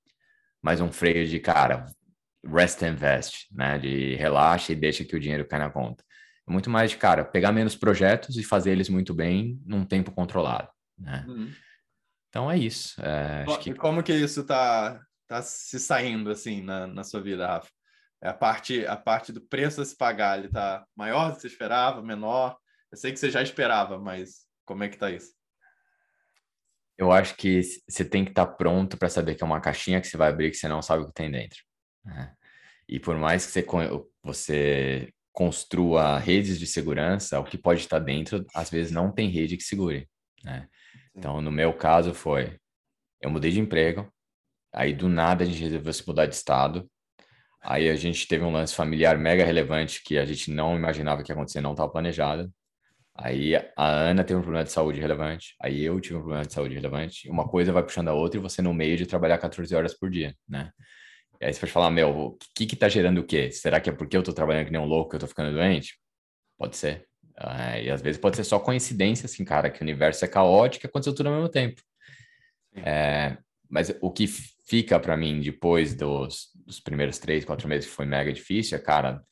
mais 0.63 0.81
um 0.81 0.91
freio 0.91 1.29
de 1.29 1.39
cara, 1.39 1.85
rest 2.43 2.83
and 2.83 2.93
invest, 2.93 3.49
né? 3.53 3.79
De 3.79 4.15
relaxa 4.15 4.73
e 4.73 4.75
deixa 4.75 5.05
que 5.05 5.15
o 5.15 5.21
dinheiro 5.21 5.47
cai 5.47 5.59
na 5.59 5.69
conta. 5.69 6.03
É 6.49 6.51
muito 6.51 6.71
mais 6.71 6.91
de, 6.91 6.97
cara, 6.97 7.23
pegar 7.23 7.53
menos 7.53 7.77
projetos 7.77 8.39
e 8.39 8.43
fazer 8.43 8.71
eles 8.71 8.89
muito 8.89 9.13
bem 9.13 9.61
num 9.67 9.85
tempo 9.85 10.11
controlado, 10.11 10.71
né? 10.99 11.27
Uhum. 11.29 11.53
Então 12.31 12.51
é 12.51 12.57
isso. 12.57 12.99
É, 13.03 13.45
que... 13.61 13.75
Como 13.75 14.03
que 14.03 14.15
isso 14.15 14.45
tá, 14.45 15.03
tá 15.29 15.43
se 15.43 15.79
saindo, 15.79 16.31
assim, 16.31 16.63
na, 16.63 16.87
na 16.87 17.05
sua 17.05 17.21
vida, 17.21 17.47
Rafa? 17.47 17.69
É 18.23 18.31
a 18.31 18.35
parte, 18.35 18.87
a 18.87 18.97
parte 18.97 19.33
do 19.33 19.43
preço 19.43 19.83
a 19.83 19.85
se 19.85 19.95
pagar, 19.95 20.39
ele 20.39 20.49
tá 20.49 20.87
maior 20.97 21.29
do 21.29 21.35
que 21.35 21.43
você 21.43 21.49
esperava, 21.49 22.01
menor? 22.01 22.57
Eu 22.91 22.97
sei 22.97 23.13
que 23.13 23.19
você 23.19 23.31
já 23.31 23.43
esperava, 23.43 23.99
mas 23.99 24.47
como 24.65 24.83
é 24.83 24.89
que 24.89 24.97
tá 24.97 25.11
isso? 25.11 25.42
Eu 26.99 27.11
acho 27.11 27.37
que 27.37 27.63
você 27.89 28.05
tem 28.05 28.25
que 28.25 28.31
estar 28.31 28.47
tá 28.47 28.53
pronto 28.53 28.97
para 28.97 29.09
saber 29.09 29.35
que 29.35 29.43
é 29.43 29.47
uma 29.47 29.61
caixinha 29.61 30.01
que 30.01 30.07
você 30.07 30.17
vai 30.17 30.29
abrir 30.29 30.51
que 30.51 30.57
você 30.57 30.69
não 30.69 30.83
sabe 30.83 31.03
o 31.03 31.07
que 31.07 31.15
tem 31.15 31.31
dentro. 31.31 31.59
Né? 32.05 32.33
E 32.89 33.01
por 33.01 33.17
mais 33.17 33.47
que 33.47 33.53
você, 33.53 33.67
você 34.23 35.13
construa 35.33 36.19
redes 36.19 36.59
de 36.59 36.67
segurança, 36.67 37.41
o 37.41 37.45
que 37.45 37.57
pode 37.57 37.81
estar 37.81 37.99
dentro, 37.99 38.45
às 38.55 38.71
vezes 38.71 38.93
não 38.93 39.11
tem 39.11 39.31
rede 39.31 39.57
que 39.57 39.63
segure. 39.63 40.09
Né? 40.45 40.69
Então, 41.15 41.41
no 41.41 41.51
meu 41.51 41.73
caso 41.73 42.13
foi, 42.13 42.59
eu 43.21 43.31
mudei 43.31 43.51
de 43.51 43.61
emprego, 43.61 44.13
aí 44.73 44.93
do 44.93 45.09
nada 45.09 45.45
a 45.45 45.47
gente 45.47 45.63
resolveu 45.63 45.93
se 45.93 46.07
mudar 46.07 46.27
de 46.27 46.35
estado, 46.35 46.91
aí 47.63 47.89
a 47.89 47.97
gente 47.97 48.27
teve 48.27 48.45
um 48.45 48.53
lance 48.53 48.75
familiar 48.75 49.17
mega 49.19 49.45
relevante 49.45 50.03
que 50.05 50.19
a 50.19 50.25
gente 50.25 50.51
não 50.51 50.77
imaginava 50.77 51.23
que 51.23 51.31
ia 51.31 51.35
acontecer, 51.35 51.61
não 51.61 51.73
estava 51.73 51.91
planejado. 51.91 52.53
Aí 53.15 53.55
a 53.55 53.87
Ana 53.87 54.25
teve 54.25 54.39
um 54.39 54.43
problema 54.43 54.65
de 54.65 54.73
saúde 54.73 55.01
relevante, 55.01 55.55
aí 55.61 55.83
eu 55.83 56.01
tive 56.01 56.17
um 56.17 56.21
problema 56.21 56.47
de 56.47 56.53
saúde 56.53 56.75
relevante, 56.75 57.29
uma 57.29 57.47
coisa 57.47 57.71
vai 57.71 57.83
puxando 57.83 58.09
a 58.09 58.15
outra 58.15 58.39
e 58.39 58.43
você 58.43 58.63
no 58.63 58.73
meio 58.73 58.97
de 58.97 59.07
trabalhar 59.07 59.37
14 59.39 59.75
horas 59.75 59.93
por 59.93 60.11
dia, 60.11 60.35
né? 60.49 60.71
E 61.41 61.45
aí 61.45 61.53
você 61.53 61.61
pode 61.61 61.73
falar, 61.73 61.91
meu, 61.91 62.09
o 62.11 62.39
que 62.55 62.67
que 62.67 62.77
tá 62.77 62.89
gerando 62.89 63.21
o 63.21 63.25
quê? 63.25 63.51
Será 63.51 63.81
que 63.81 63.91
é 63.91 63.93
porque 63.93 64.17
eu 64.17 64.23
tô 64.23 64.33
trabalhando 64.33 64.67
que 64.67 64.73
nem 64.73 64.81
um 64.81 64.87
louco 64.87 65.11
que 65.11 65.17
eu 65.17 65.21
tô 65.21 65.27
ficando 65.27 65.53
doente? 65.53 65.99
Pode 66.57 66.77
ser. 66.77 67.07
É, 67.39 67.85
e 67.85 67.91
às 67.91 68.01
vezes 68.01 68.21
pode 68.21 68.37
ser 68.37 68.45
só 68.45 68.59
coincidência, 68.59 69.27
assim, 69.27 69.45
cara, 69.45 69.69
que 69.71 69.81
o 69.81 69.83
universo 69.83 70.25
é 70.25 70.29
caótico 70.29 70.87
e 70.87 70.89
aconteceu 70.89 71.15
tudo 71.15 71.29
ao 71.29 71.35
mesmo 71.35 71.49
tempo. 71.49 71.83
É, 72.77 73.37
mas 73.69 73.95
o 74.01 74.11
que 74.11 74.27
fica 74.27 74.99
para 75.01 75.17
mim 75.17 75.41
depois 75.41 75.95
dos, 75.95 76.51
dos 76.55 76.81
primeiros 76.81 77.19
três, 77.19 77.45
quatro 77.45 77.69
meses 77.69 77.89
que 77.89 77.95
foi 77.95 78.07
mega 78.07 78.33
difícil 78.33 78.79
é, 78.79 78.81
cara, 78.81 79.23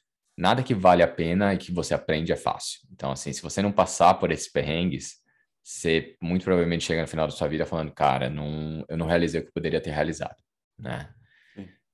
nada 0.40 0.62
que 0.62 0.74
vale 0.74 1.02
a 1.02 1.08
pena 1.08 1.52
e 1.52 1.58
que 1.58 1.70
você 1.70 1.92
aprende 1.92 2.32
é 2.32 2.36
fácil. 2.36 2.80
Então, 2.90 3.12
assim, 3.12 3.32
se 3.32 3.42
você 3.42 3.60
não 3.60 3.70
passar 3.70 4.14
por 4.14 4.32
esses 4.32 4.50
perrengues, 4.50 5.16
você 5.62 6.16
muito 6.20 6.44
provavelmente 6.44 6.84
chega 6.84 7.02
no 7.02 7.08
final 7.08 7.26
da 7.26 7.32
sua 7.32 7.46
vida 7.46 7.66
falando, 7.66 7.92
cara, 7.92 8.30
não, 8.30 8.84
eu 8.88 8.96
não 8.96 9.06
realizei 9.06 9.40
o 9.40 9.44
que 9.44 9.52
poderia 9.52 9.80
ter 9.80 9.90
realizado, 9.90 10.36
né? 10.78 11.10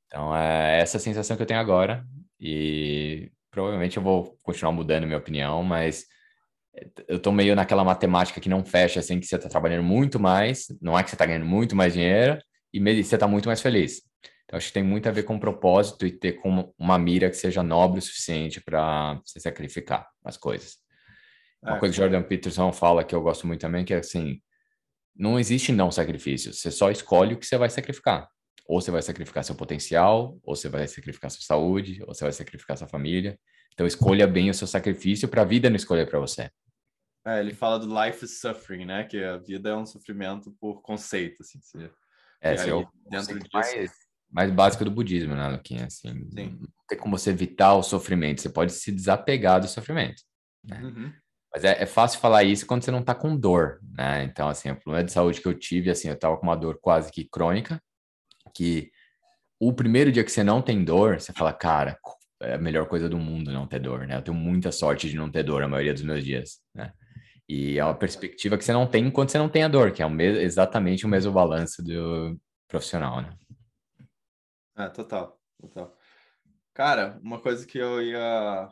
Então, 0.07 0.35
é 0.35 0.81
essa 0.81 0.99
sensação 1.00 1.37
que 1.37 1.43
eu 1.43 1.47
tenho 1.47 1.59
agora 1.59 2.07
e 2.41 3.31
provavelmente 3.50 3.97
eu 3.97 4.03
vou 4.03 4.38
continuar 4.43 4.73
mudando 4.73 5.05
minha 5.05 5.19
opinião, 5.19 5.65
mas 5.65 6.07
eu 7.09 7.19
tô 7.19 7.33
meio 7.33 7.57
naquela 7.57 7.83
matemática 7.83 8.41
que 8.41 8.49
não 8.49 8.65
fecha, 8.65 9.00
assim, 9.00 9.19
que 9.19 9.26
você 9.26 9.37
tá 9.38 9.49
trabalhando 9.49 9.83
muito 9.83 10.21
mais, 10.21 10.67
não 10.81 10.97
é 10.97 11.03
que 11.03 11.11
você 11.11 11.17
tá 11.17 11.26
ganhando 11.26 11.47
muito 11.47 11.75
mais 11.75 11.95
dinheiro 11.95 12.38
e 12.73 13.03
você 13.03 13.19
tá 13.19 13.26
muito 13.26 13.47
mais 13.47 13.61
feliz. 13.61 14.03
Então, 14.47 14.57
acho 14.57 14.69
que 14.69 14.75
tem 14.75 14.83
muito 14.83 15.09
a 15.09 15.12
ver 15.12 15.25
com 15.25 15.38
propósito 15.38 16.07
e 16.07 16.12
ter 16.12 16.35
com 16.35 16.73
uma 16.79 16.99
mira 16.99 17.29
que 17.29 17.37
seja 17.37 17.62
nobre 17.65 17.99
o 17.99 18.03
suficiente 18.03 18.61
para 18.61 19.21
você 19.25 19.41
sacrificar 19.41 20.09
as 20.25 20.37
coisas. 20.37 20.76
Uma 21.61 21.76
é, 21.76 21.81
coisa 21.81 21.93
que 21.93 22.00
Jordan 22.00 22.23
Peterson 22.23 22.73
fala 22.73 23.03
que 23.03 23.15
eu 23.15 23.21
gosto 23.21 23.47
muito 23.47 23.61
também, 23.61 23.85
que 23.85 23.93
é 23.93 23.99
assim, 23.99 24.41
não 25.17 25.38
existe 25.38 25.73
não 25.73 25.91
sacrifício, 25.91 26.53
você 26.53 26.71
só 26.71 26.91
escolhe 26.91 27.35
o 27.35 27.38
que 27.38 27.47
você 27.47 27.59
vai 27.59 27.69
sacrificar. 27.69 28.29
Ou 28.69 28.81
você 28.81 28.91
vai 28.91 29.03
sacrificar 29.03 29.45
seu 29.45 29.55
potencial, 29.55 30.38
ou 30.43 30.55
você 30.55 30.69
vai 30.69 30.87
sacrificar 30.87 31.31
sua 31.31 31.43
saúde, 31.43 32.03
ou 32.03 32.15
você 32.15 32.25
vai 32.25 32.33
sacrificar 32.33 32.76
sua 32.76 32.88
família. 32.88 33.38
Então 33.73 33.87
escolha 33.87 34.26
bem 34.26 34.50
o 34.50 34.55
seu 34.55 34.67
sacrifício 34.67 35.29
para 35.29 35.43
a 35.43 35.45
vida 35.45 35.69
não 35.69 35.76
escolher 35.76 36.09
para 36.09 36.19
você. 36.19 36.50
É, 37.26 37.41
ele 37.41 37.53
fala 37.53 37.79
do 37.79 37.87
life 37.87 38.25
is 38.25 38.41
suffering, 38.41 38.85
né? 38.85 39.05
Que 39.05 39.23
a 39.23 39.37
vida 39.37 39.71
é 39.71 39.76
um 39.76 39.87
sofrimento 39.87 40.53
por 40.61 40.81
conceito, 40.83 41.43
assim. 41.43 41.61
Você, 41.61 41.91
é, 42.41 42.55
é 42.55 42.75
o 42.75 42.87
dentro 43.11 43.38
disso... 43.38 43.50
mais, 43.53 43.91
mais 44.30 44.50
básico 44.50 44.85
do 44.85 44.90
budismo, 44.90 45.35
né, 45.35 45.49
Luquinha? 45.49 45.87
Assim, 45.87 46.26
Sim. 46.30 46.59
não 46.61 46.68
tem 46.88 46.99
como 46.99 47.18
você 47.18 47.30
evitar 47.30 47.75
o 47.75 47.83
sofrimento, 47.83 48.40
você 48.40 48.49
pode 48.49 48.73
se 48.73 48.92
desapegar 48.92 49.61
do 49.61 49.68
sofrimento. 49.68 50.23
Né? 50.64 50.80
Uhum. 50.83 51.12
Mas 51.54 51.64
é, 51.64 51.83
é, 51.83 51.87
fácil 51.87 52.21
falar 52.21 52.45
isso 52.45 52.66
quando 52.66 52.83
você 52.83 52.90
não 52.90 53.02
tá 53.02 53.14
com 53.14 53.37
dor, 53.37 53.80
né? 53.97 54.25
Então, 54.25 54.49
assim, 54.49 54.71
o 54.71 54.76
problema 54.76 55.04
de 55.04 55.12
saúde 55.12 55.40
que 55.40 55.49
eu 55.49 55.54
tive, 55.54 55.90
assim, 55.90 56.09
eu 56.09 56.18
tava 56.18 56.37
com 56.37 56.42
uma 56.42 56.56
dor 56.56 56.78
quase 56.80 57.11
que 57.11 57.25
crônica, 57.25 57.80
que 58.54 58.90
o 59.59 59.73
primeiro 59.73 60.12
dia 60.12 60.23
que 60.23 60.30
você 60.30 60.45
não 60.45 60.61
tem 60.61 60.85
dor, 60.85 61.18
você 61.18 61.33
fala, 61.33 61.52
cara, 61.52 61.99
é 62.42 62.54
a 62.54 62.59
melhor 62.59 62.87
coisa 62.87 63.09
do 63.09 63.16
mundo 63.16 63.50
não 63.52 63.66
ter 63.66 63.78
dor, 63.78 64.06
né? 64.06 64.16
Eu 64.16 64.23
tenho 64.23 64.37
muita 64.37 64.71
sorte 64.71 65.09
de 65.09 65.16
não 65.16 65.30
ter 65.30 65.42
dor 65.42 65.62
a 65.62 65.68
maioria 65.68 65.95
dos 65.95 66.02
meus 66.02 66.23
dias, 66.23 66.59
né? 66.75 66.92
E 67.49 67.78
é 67.78 67.85
uma 67.85 67.95
perspectiva 67.95 68.59
que 68.59 68.64
você 68.64 68.73
não 68.73 68.87
tem 68.87 69.06
enquanto 69.06 69.30
você 69.30 69.38
não 69.38 69.49
tem 69.49 69.62
a 69.62 69.68
dor, 69.68 69.92
que 69.92 70.02
é 70.02 70.06
o 70.06 70.11
mesmo, 70.11 70.40
exatamente 70.40 71.06
o 71.06 71.09
mesmo 71.09 71.33
balanço 71.33 71.83
do 71.83 72.37
profissional, 72.68 73.23
né? 73.23 73.33
É, 74.76 74.88
total, 74.90 75.40
total. 75.59 75.97
Cara, 76.75 77.18
uma 77.23 77.40
coisa 77.40 77.66
que 77.66 77.78
eu 77.78 78.02
ia 78.02 78.68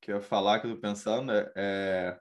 que 0.00 0.10
eu 0.10 0.16
ia 0.16 0.22
falar, 0.22 0.60
que 0.60 0.66
eu 0.66 0.74
tô 0.74 0.80
pensando, 0.80 1.30
é, 1.30 1.52
é, 1.54 2.20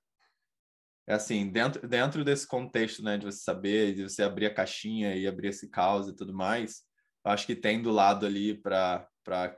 é 1.07 1.13
assim, 1.13 1.49
dentro, 1.49 1.87
dentro 1.87 2.25
desse 2.25 2.45
contexto, 2.47 3.01
né, 3.01 3.17
de 3.17 3.25
você 3.25 3.39
saber, 3.39 3.95
de 3.95 4.03
você 4.03 4.21
abrir 4.21 4.47
a 4.47 4.53
caixinha 4.53 5.15
e 5.15 5.25
abrir 5.25 5.47
esse 5.47 5.69
caos 5.69 6.07
e 6.09 6.15
tudo 6.15 6.33
mais, 6.33 6.83
acho 7.23 7.47
que 7.47 7.55
tem 7.55 7.81
do 7.81 7.89
lado 7.91 8.25
ali 8.25 8.53
para 8.61 9.07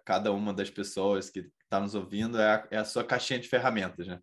cada 0.05 0.31
uma 0.31 0.53
das 0.53 0.69
pessoas 0.69 1.29
que 1.29 1.49
está 1.63 1.79
nos 1.79 1.95
ouvindo 1.95 2.39
é 2.39 2.55
a, 2.55 2.67
é 2.71 2.77
a 2.77 2.85
sua 2.85 3.03
caixinha 3.03 3.39
de 3.39 3.47
ferramentas, 3.47 4.07
né? 4.07 4.19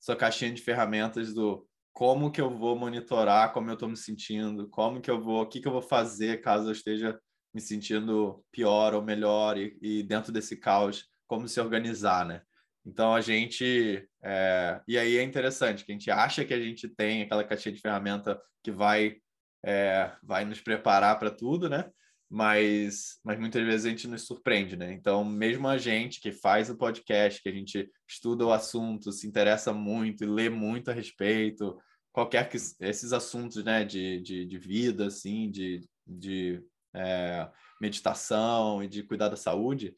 Sua 0.00 0.16
caixinha 0.16 0.52
de 0.52 0.62
ferramentas 0.62 1.34
do 1.34 1.68
como 1.92 2.32
que 2.32 2.40
eu 2.40 2.50
vou 2.50 2.76
monitorar 2.76 3.52
como 3.52 3.68
eu 3.68 3.74
estou 3.74 3.88
me 3.88 3.96
sentindo, 3.96 4.68
como 4.68 5.00
que 5.00 5.10
eu 5.10 5.20
vou, 5.20 5.42
o 5.42 5.46
que 5.46 5.60
que 5.60 5.68
eu 5.68 5.72
vou 5.72 5.82
fazer 5.82 6.40
caso 6.40 6.68
eu 6.68 6.72
esteja 6.72 7.20
me 7.54 7.60
sentindo 7.60 8.44
pior 8.50 8.94
ou 8.94 9.02
melhor 9.02 9.58
e, 9.58 9.76
e 9.80 10.02
dentro 10.02 10.32
desse 10.32 10.56
caos, 10.56 11.06
como 11.26 11.48
se 11.48 11.60
organizar, 11.60 12.24
né? 12.24 12.42
Então 12.84 13.14
a 13.14 13.20
gente. 13.20 14.06
É... 14.22 14.80
E 14.86 14.98
aí 14.98 15.16
é 15.16 15.22
interessante 15.22 15.84
que 15.84 15.92
a 15.92 15.94
gente 15.94 16.10
acha 16.10 16.44
que 16.44 16.54
a 16.54 16.60
gente 16.60 16.88
tem 16.88 17.22
aquela 17.22 17.44
caixinha 17.44 17.74
de 17.74 17.80
ferramenta 17.80 18.40
que 18.62 18.70
vai, 18.70 19.16
é... 19.64 20.12
vai 20.22 20.44
nos 20.44 20.60
preparar 20.60 21.18
para 21.18 21.30
tudo, 21.30 21.68
né? 21.68 21.88
Mas, 22.28 23.20
mas 23.22 23.38
muitas 23.38 23.62
vezes 23.62 23.84
a 23.84 23.90
gente 23.90 24.08
nos 24.08 24.26
surpreende, 24.26 24.74
né? 24.74 24.92
Então, 24.92 25.22
mesmo 25.22 25.68
a 25.68 25.76
gente 25.76 26.18
que 26.18 26.32
faz 26.32 26.70
o 26.70 26.78
podcast, 26.78 27.42
que 27.42 27.48
a 27.48 27.52
gente 27.52 27.90
estuda 28.08 28.46
o 28.46 28.52
assunto, 28.52 29.12
se 29.12 29.26
interessa 29.26 29.72
muito 29.72 30.24
e 30.24 30.26
lê 30.26 30.48
muito 30.48 30.90
a 30.90 30.94
respeito, 30.94 31.78
qualquer 32.10 32.48
que 32.48 32.56
esses 32.80 33.12
assuntos, 33.12 33.62
né, 33.62 33.84
de, 33.84 34.20
de, 34.22 34.46
de 34.46 34.58
vida, 34.58 35.08
assim, 35.08 35.50
de, 35.50 35.86
de 36.06 36.62
é, 36.94 37.48
meditação 37.80 38.82
e 38.82 38.88
de 38.88 39.02
cuidar 39.02 39.28
da 39.28 39.36
saúde, 39.36 39.96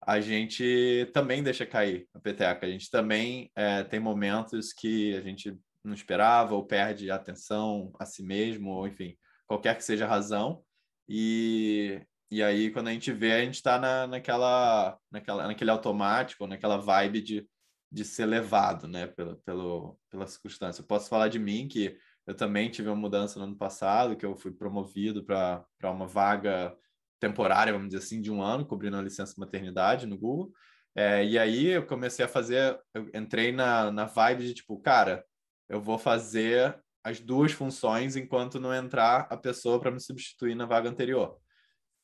a 0.00 0.20
gente 0.20 1.10
também 1.12 1.42
deixa 1.42 1.66
cair 1.66 2.08
a 2.14 2.20
peteca. 2.20 2.66
A 2.66 2.70
gente 2.70 2.90
também 2.90 3.50
é, 3.54 3.82
tem 3.84 4.00
momentos 4.00 4.72
que 4.72 5.16
a 5.16 5.20
gente 5.20 5.58
não 5.84 5.94
esperava 5.94 6.54
ou 6.54 6.64
perde 6.64 7.10
a 7.10 7.16
atenção 7.16 7.92
a 7.98 8.06
si 8.06 8.22
mesmo, 8.22 8.70
ou 8.70 8.86
enfim, 8.86 9.16
qualquer 9.46 9.76
que 9.76 9.84
seja 9.84 10.04
a 10.04 10.08
razão. 10.08 10.62
E, 11.08 12.00
e 12.30 12.42
aí, 12.42 12.70
quando 12.70 12.88
a 12.88 12.92
gente 12.92 13.10
vê, 13.12 13.32
a 13.32 13.44
gente 13.44 13.54
está 13.54 13.78
na, 13.78 14.06
naquela, 14.06 14.98
naquela, 15.10 15.46
naquele 15.46 15.70
automático, 15.70 16.46
naquela 16.46 16.76
vibe 16.76 17.22
de, 17.22 17.48
de 17.90 18.04
ser 18.04 18.26
levado 18.26 18.86
né, 18.86 19.06
pelo, 19.06 19.36
pelo, 19.38 19.98
pela 20.10 20.26
circunstância. 20.26 20.82
Eu 20.82 20.86
posso 20.86 21.08
falar 21.08 21.28
de 21.28 21.38
mim 21.38 21.66
que 21.66 21.98
eu 22.28 22.34
também 22.34 22.68
tive 22.70 22.90
uma 22.90 22.94
mudança 22.94 23.38
no 23.38 23.46
ano 23.46 23.56
passado, 23.56 24.14
que 24.14 24.26
eu 24.26 24.36
fui 24.36 24.52
promovido 24.52 25.24
para 25.24 25.64
uma 25.84 26.06
vaga 26.06 26.76
temporária, 27.18 27.72
vamos 27.72 27.88
dizer 27.88 28.04
assim, 28.04 28.20
de 28.20 28.30
um 28.30 28.42
ano, 28.42 28.66
cobrindo 28.66 28.98
a 28.98 29.02
licença 29.02 29.32
maternidade 29.38 30.06
no 30.06 30.18
Google. 30.18 30.52
É, 30.94 31.24
e 31.24 31.38
aí 31.38 31.68
eu 31.68 31.86
comecei 31.86 32.22
a 32.22 32.28
fazer, 32.28 32.78
eu 32.92 33.08
entrei 33.14 33.50
na, 33.50 33.90
na 33.90 34.04
vibe 34.04 34.44
de 34.44 34.52
tipo, 34.52 34.78
cara, 34.78 35.24
eu 35.70 35.80
vou 35.80 35.96
fazer 35.96 36.78
as 37.02 37.18
duas 37.18 37.52
funções 37.52 38.14
enquanto 38.14 38.60
não 38.60 38.74
entrar 38.74 39.26
a 39.30 39.36
pessoa 39.36 39.80
para 39.80 39.90
me 39.90 39.98
substituir 39.98 40.54
na 40.54 40.66
vaga 40.66 40.90
anterior. 40.90 41.38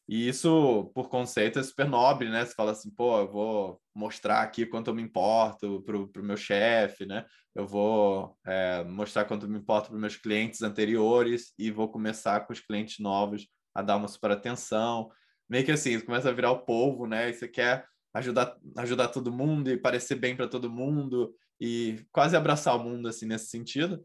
E 0.08 0.28
isso, 0.28 0.90
por 0.94 1.08
conceito, 1.08 1.58
é 1.58 1.62
super 1.62 1.88
nobre, 1.88 2.28
né? 2.28 2.44
Você 2.44 2.52
fala 2.54 2.72
assim, 2.72 2.90
pô, 2.90 3.20
eu 3.20 3.30
vou 3.30 3.80
mostrar 3.94 4.42
aqui 4.42 4.66
quanto 4.66 4.88
eu 4.88 4.94
me 4.94 5.02
importo 5.02 5.82
para 5.82 5.96
o 5.96 6.24
meu 6.24 6.36
chefe, 6.36 7.06
né? 7.06 7.24
Eu 7.54 7.66
vou 7.66 8.36
é, 8.44 8.84
mostrar 8.84 9.24
quanto 9.24 9.46
eu 9.46 9.50
me 9.50 9.58
importo 9.58 9.90
para 9.90 9.98
meus 9.98 10.16
clientes 10.16 10.60
anteriores 10.62 11.54
e 11.58 11.70
vou 11.70 11.88
começar 11.88 12.40
com 12.40 12.52
os 12.52 12.60
clientes 12.60 12.98
novos 12.98 13.46
a 13.74 13.80
dar 13.80 13.96
uma 13.96 14.08
super 14.08 14.30
atenção. 14.30 15.10
Meio 15.48 15.64
que 15.64 15.72
assim, 15.72 15.98
começa 16.00 16.28
a 16.28 16.32
virar 16.32 16.50
o 16.50 16.64
povo, 16.64 17.06
né? 17.06 17.30
E 17.30 17.34
você 17.34 17.48
quer 17.48 17.86
ajudar, 18.12 18.56
ajudar 18.76 19.08
todo 19.08 19.32
mundo 19.32 19.70
e 19.70 19.76
parecer 19.76 20.16
bem 20.16 20.36
para 20.36 20.48
todo 20.48 20.70
mundo 20.70 21.34
e 21.60 22.04
quase 22.12 22.36
abraçar 22.36 22.76
o 22.76 22.82
mundo, 22.82 23.08
assim, 23.08 23.26
nesse 23.26 23.46
sentido. 23.46 24.04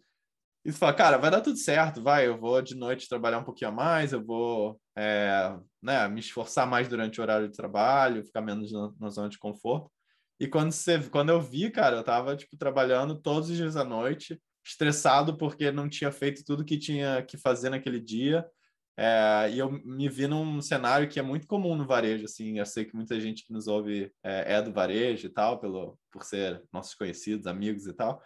E 0.64 0.72
você 0.72 0.78
fala, 0.78 0.94
cara, 0.94 1.18
vai 1.18 1.32
dar 1.32 1.42
tudo 1.42 1.58
certo, 1.58 2.04
vai, 2.04 2.28
eu 2.28 2.38
vou 2.38 2.62
de 2.62 2.76
noite 2.76 3.08
trabalhar 3.08 3.40
um 3.40 3.44
pouquinho 3.44 3.72
a 3.72 3.74
mais, 3.74 4.12
eu 4.12 4.24
vou 4.24 4.80
é, 4.96 5.58
né, 5.82 6.08
me 6.10 6.20
esforçar 6.20 6.68
mais 6.68 6.88
durante 6.90 7.20
o 7.20 7.24
horário 7.24 7.48
de 7.48 7.56
trabalho, 7.56 8.26
ficar 8.26 8.42
menos 8.42 8.72
na, 8.72 8.92
na, 9.00 9.10
zona 9.10 9.30
de 9.30 9.38
conforto. 9.40 9.90
E 10.40 10.48
quando, 10.48 10.72
você, 10.72 11.00
quando 11.10 11.30
eu 11.30 11.42
vi, 11.42 11.70
cara, 11.72 11.98
eu 11.98 12.04
tava, 12.04 12.36
tipo, 12.36 12.58
trabalhando 12.58 13.20
todos 13.20 13.50
os 13.50 13.58
dias 13.58 13.78
à 13.78 13.86
noite, 13.86 14.40
estressado 14.66 15.38
porque 15.38 15.72
não 15.72 15.90
tinha 15.90 16.12
feito 16.12 16.44
tudo 16.46 16.66
que 16.66 16.78
tinha 16.78 17.24
que 17.24 17.38
fazer 17.38 17.70
naquele 17.70 18.00
dia, 18.00 18.46
é, 18.98 19.50
e 19.52 19.60
eu 19.60 19.72
me 19.72 20.10
vi 20.10 20.28
num 20.28 20.62
cenário 20.62 21.08
que 21.08 21.20
é 21.20 21.24
muito 21.24 21.48
comum 21.48 21.74
no 21.74 21.88
varejo, 21.88 22.26
assim, 22.26 22.60
eu 22.60 22.66
sei 22.66 22.84
que 22.84 22.94
muita 22.94 23.18
gente 23.18 23.46
que 23.46 23.54
nos 23.54 23.66
ouve 23.66 24.12
é, 24.22 24.56
é 24.56 24.62
do 24.62 24.74
varejo 24.74 25.26
e 25.26 25.30
tal, 25.30 25.58
pelo, 25.58 25.98
por 26.12 26.24
ser 26.26 26.62
nossos 26.72 26.96
conhecidos, 26.96 27.48
amigos 27.48 27.88
e 27.88 27.94
tal. 27.94 28.22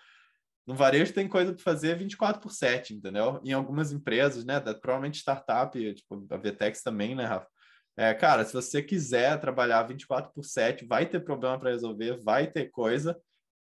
No 0.65 0.76
varejo 0.76 1.13
tem 1.13 1.28
coisa 1.28 1.54
para 1.54 1.62
fazer 1.62 1.97
24 1.97 2.41
por 2.41 2.52
7, 2.52 2.93
entendeu? 2.93 3.41
Em 3.43 3.52
algumas 3.52 3.91
empresas, 3.91 4.45
né, 4.45 4.60
provavelmente 4.60 5.19
startup, 5.19 5.93
tipo 5.93 6.26
a 6.30 6.38
Vtex 6.38 6.82
também, 6.82 7.15
né, 7.15 7.26
Rafa? 7.26 7.47
É, 7.95 8.13
cara, 8.13 8.43
se 8.43 8.54
você 8.54 8.82
quiser 8.82 9.39
trabalhar 9.39 9.84
24 9.84 10.32
por 10.34 10.43
7, 10.43 10.86
vai 10.86 11.06
ter 11.06 11.19
problema 11.19 11.60
para 11.60 11.69
resolver, 11.69 12.17
vai 12.23 12.47
ter 12.47 12.71
coisa, 12.71 13.15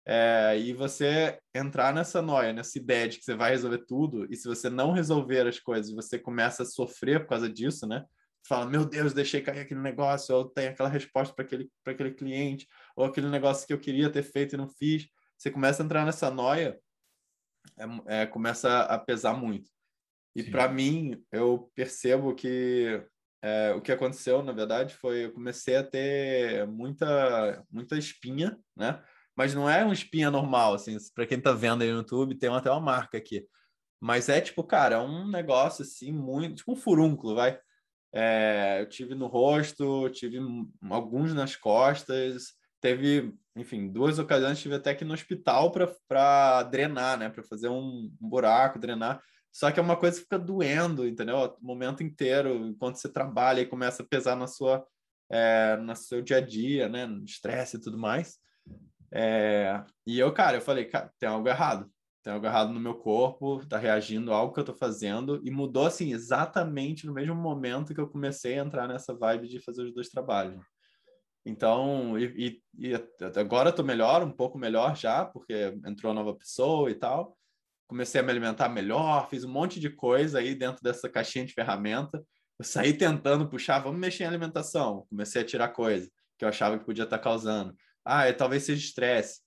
é, 0.06 0.58
e 0.58 0.72
você 0.72 1.38
entrar 1.54 1.92
nessa 1.92 2.22
noia, 2.22 2.52
nessa 2.52 2.78
ideia 2.78 3.08
de 3.08 3.18
que 3.18 3.24
você 3.24 3.34
vai 3.34 3.50
resolver 3.50 3.84
tudo, 3.86 4.26
e 4.30 4.36
se 4.36 4.46
você 4.46 4.70
não 4.70 4.92
resolver 4.92 5.46
as 5.46 5.58
coisas, 5.58 5.92
você 5.92 6.18
começa 6.18 6.62
a 6.62 6.66
sofrer 6.66 7.20
por 7.20 7.30
causa 7.30 7.48
disso, 7.48 7.86
né? 7.86 8.04
Você 8.42 8.48
fala, 8.48 8.66
meu 8.66 8.84
Deus, 8.84 9.12
deixei 9.12 9.42
cair 9.42 9.60
aquele 9.60 9.80
negócio, 9.80 10.34
ou 10.34 10.44
tem 10.48 10.68
aquela 10.68 10.88
resposta 10.88 11.34
para 11.34 11.44
aquele, 11.44 11.70
aquele 11.84 12.12
cliente, 12.12 12.66
ou 12.96 13.04
aquele 13.04 13.28
negócio 13.28 13.66
que 13.66 13.72
eu 13.72 13.80
queria 13.80 14.10
ter 14.10 14.22
feito 14.22 14.54
e 14.54 14.58
não 14.58 14.68
fiz. 14.68 15.06
Você 15.36 15.50
começa 15.50 15.82
a 15.82 15.84
entrar 15.84 16.06
nessa 16.06 16.30
noia, 16.30 16.78
é, 17.78 18.22
é, 18.22 18.26
começa 18.26 18.82
a 18.82 18.98
pesar 18.98 19.34
muito. 19.34 19.70
E 20.34 20.44
para 20.44 20.68
mim, 20.68 21.22
eu 21.32 21.70
percebo 21.74 22.34
que 22.34 23.02
é, 23.42 23.72
o 23.72 23.80
que 23.80 23.90
aconteceu, 23.90 24.42
na 24.42 24.52
verdade, 24.52 24.94
foi 24.94 25.24
eu 25.24 25.32
comecei 25.32 25.76
a 25.76 25.84
ter 25.84 26.66
muita, 26.66 27.64
muita 27.70 27.96
espinha, 27.98 28.58
né? 28.76 29.02
mas 29.36 29.54
não 29.54 29.68
é 29.68 29.84
um 29.84 29.92
espinha 29.92 30.30
normal, 30.30 30.74
assim, 30.74 30.96
para 31.14 31.26
quem 31.26 31.40
tá 31.40 31.52
vendo 31.52 31.82
aí 31.82 31.90
no 31.90 31.98
YouTube, 31.98 32.34
tem 32.34 32.50
até 32.50 32.70
uma 32.70 32.80
marca 32.80 33.16
aqui. 33.16 33.46
Mas 33.98 34.28
é 34.28 34.40
tipo, 34.40 34.62
cara, 34.62 34.96
é 34.96 34.98
um 34.98 35.28
negócio 35.28 35.82
assim, 35.82 36.12
muito, 36.12 36.56
tipo 36.56 36.72
um 36.72 36.76
furúnculo, 36.76 37.34
vai. 37.34 37.58
É, 38.12 38.82
eu 38.82 38.88
tive 38.88 39.14
no 39.14 39.28
rosto, 39.28 40.10
tive 40.10 40.38
alguns 40.90 41.32
nas 41.32 41.56
costas, 41.56 42.54
teve, 42.80 43.34
enfim, 43.56 43.88
duas 43.88 44.18
ocasiões 44.18 44.60
tive 44.60 44.74
até 44.76 44.94
que 44.94 45.04
no 45.04 45.14
hospital 45.14 45.70
para 45.70 46.62
drenar, 46.64 47.18
né, 47.18 47.28
para 47.28 47.42
fazer 47.42 47.68
um, 47.68 48.10
um, 48.20 48.28
buraco, 48.28 48.78
drenar. 48.78 49.22
Só 49.52 49.70
que 49.70 49.80
é 49.80 49.82
uma 49.82 49.96
coisa 49.96 50.16
que 50.16 50.22
fica 50.22 50.38
doendo, 50.38 51.06
entendeu? 51.06 51.36
O 51.60 51.66
momento 51.66 52.02
inteiro, 52.02 52.66
enquanto 52.66 52.96
você 52.96 53.08
trabalha 53.08 53.60
e 53.60 53.66
começa 53.66 54.02
a 54.02 54.06
pesar 54.06 54.36
na 54.36 54.46
sua, 54.46 54.86
é, 55.30 55.76
no 55.76 55.94
seu 55.96 56.22
dia 56.22 56.38
a 56.38 56.40
dia, 56.40 56.88
né, 56.88 57.06
no 57.06 57.24
estresse 57.24 57.76
e 57.76 57.80
tudo 57.80 57.98
mais. 57.98 58.38
É, 59.12 59.82
e 60.06 60.18
eu, 60.18 60.32
cara, 60.32 60.58
eu 60.58 60.60
falei, 60.60 60.84
cara, 60.84 61.12
tem 61.18 61.28
algo 61.28 61.48
errado. 61.48 61.90
tem 62.22 62.32
algo 62.32 62.46
errado 62.46 62.72
no 62.72 62.80
meu 62.80 62.94
corpo, 62.94 63.66
tá 63.66 63.76
reagindo 63.76 64.32
a 64.32 64.36
algo 64.36 64.54
que 64.54 64.60
eu 64.60 64.64
tô 64.64 64.74
fazendo, 64.74 65.40
e 65.44 65.50
mudou, 65.50 65.86
assim, 65.86 66.12
exatamente 66.12 67.06
no 67.06 67.12
mesmo 67.12 67.34
momento 67.34 67.94
que 67.94 68.00
eu 68.00 68.08
comecei 68.08 68.58
a 68.58 68.62
entrar 68.62 68.86
nessa 68.86 69.14
vibe 69.14 69.48
de 69.48 69.60
fazer 69.60 69.82
os 69.82 69.92
dois 69.92 70.08
trabalhos. 70.08 70.62
Então, 71.44 72.18
e, 72.18 72.60
e, 72.78 72.90
e 72.92 72.94
agora 73.36 73.72
tô 73.72 73.82
melhor, 73.82 74.22
um 74.22 74.30
pouco 74.30 74.58
melhor 74.58 74.96
já, 74.96 75.24
porque 75.24 75.74
entrou 75.86 76.12
nova 76.12 76.34
pessoa 76.34 76.90
e 76.90 76.94
tal. 76.94 77.36
Comecei 77.88 78.20
a 78.20 78.24
me 78.24 78.30
alimentar 78.30 78.68
melhor, 78.68 79.28
fiz 79.28 79.42
um 79.42 79.50
monte 79.50 79.80
de 79.80 79.90
coisa 79.90 80.38
aí 80.38 80.54
dentro 80.54 80.82
dessa 80.82 81.08
caixinha 81.08 81.44
de 81.44 81.54
ferramenta. 81.54 82.22
Eu 82.58 82.64
saí 82.64 82.92
tentando 82.92 83.48
puxar, 83.48 83.80
vamos 83.80 83.98
mexer 83.98 84.24
em 84.24 84.26
alimentação. 84.26 85.06
Comecei 85.08 85.42
a 85.42 85.44
tirar 85.44 85.68
coisa 85.68 86.10
que 86.38 86.44
eu 86.44 86.48
achava 86.48 86.78
que 86.78 86.84
podia 86.84 87.04
estar 87.04 87.18
tá 87.18 87.22
causando. 87.22 87.74
Ah, 88.04 88.26
é, 88.26 88.32
talvez 88.32 88.62
seja 88.62 88.82
estresse. 88.82 89.40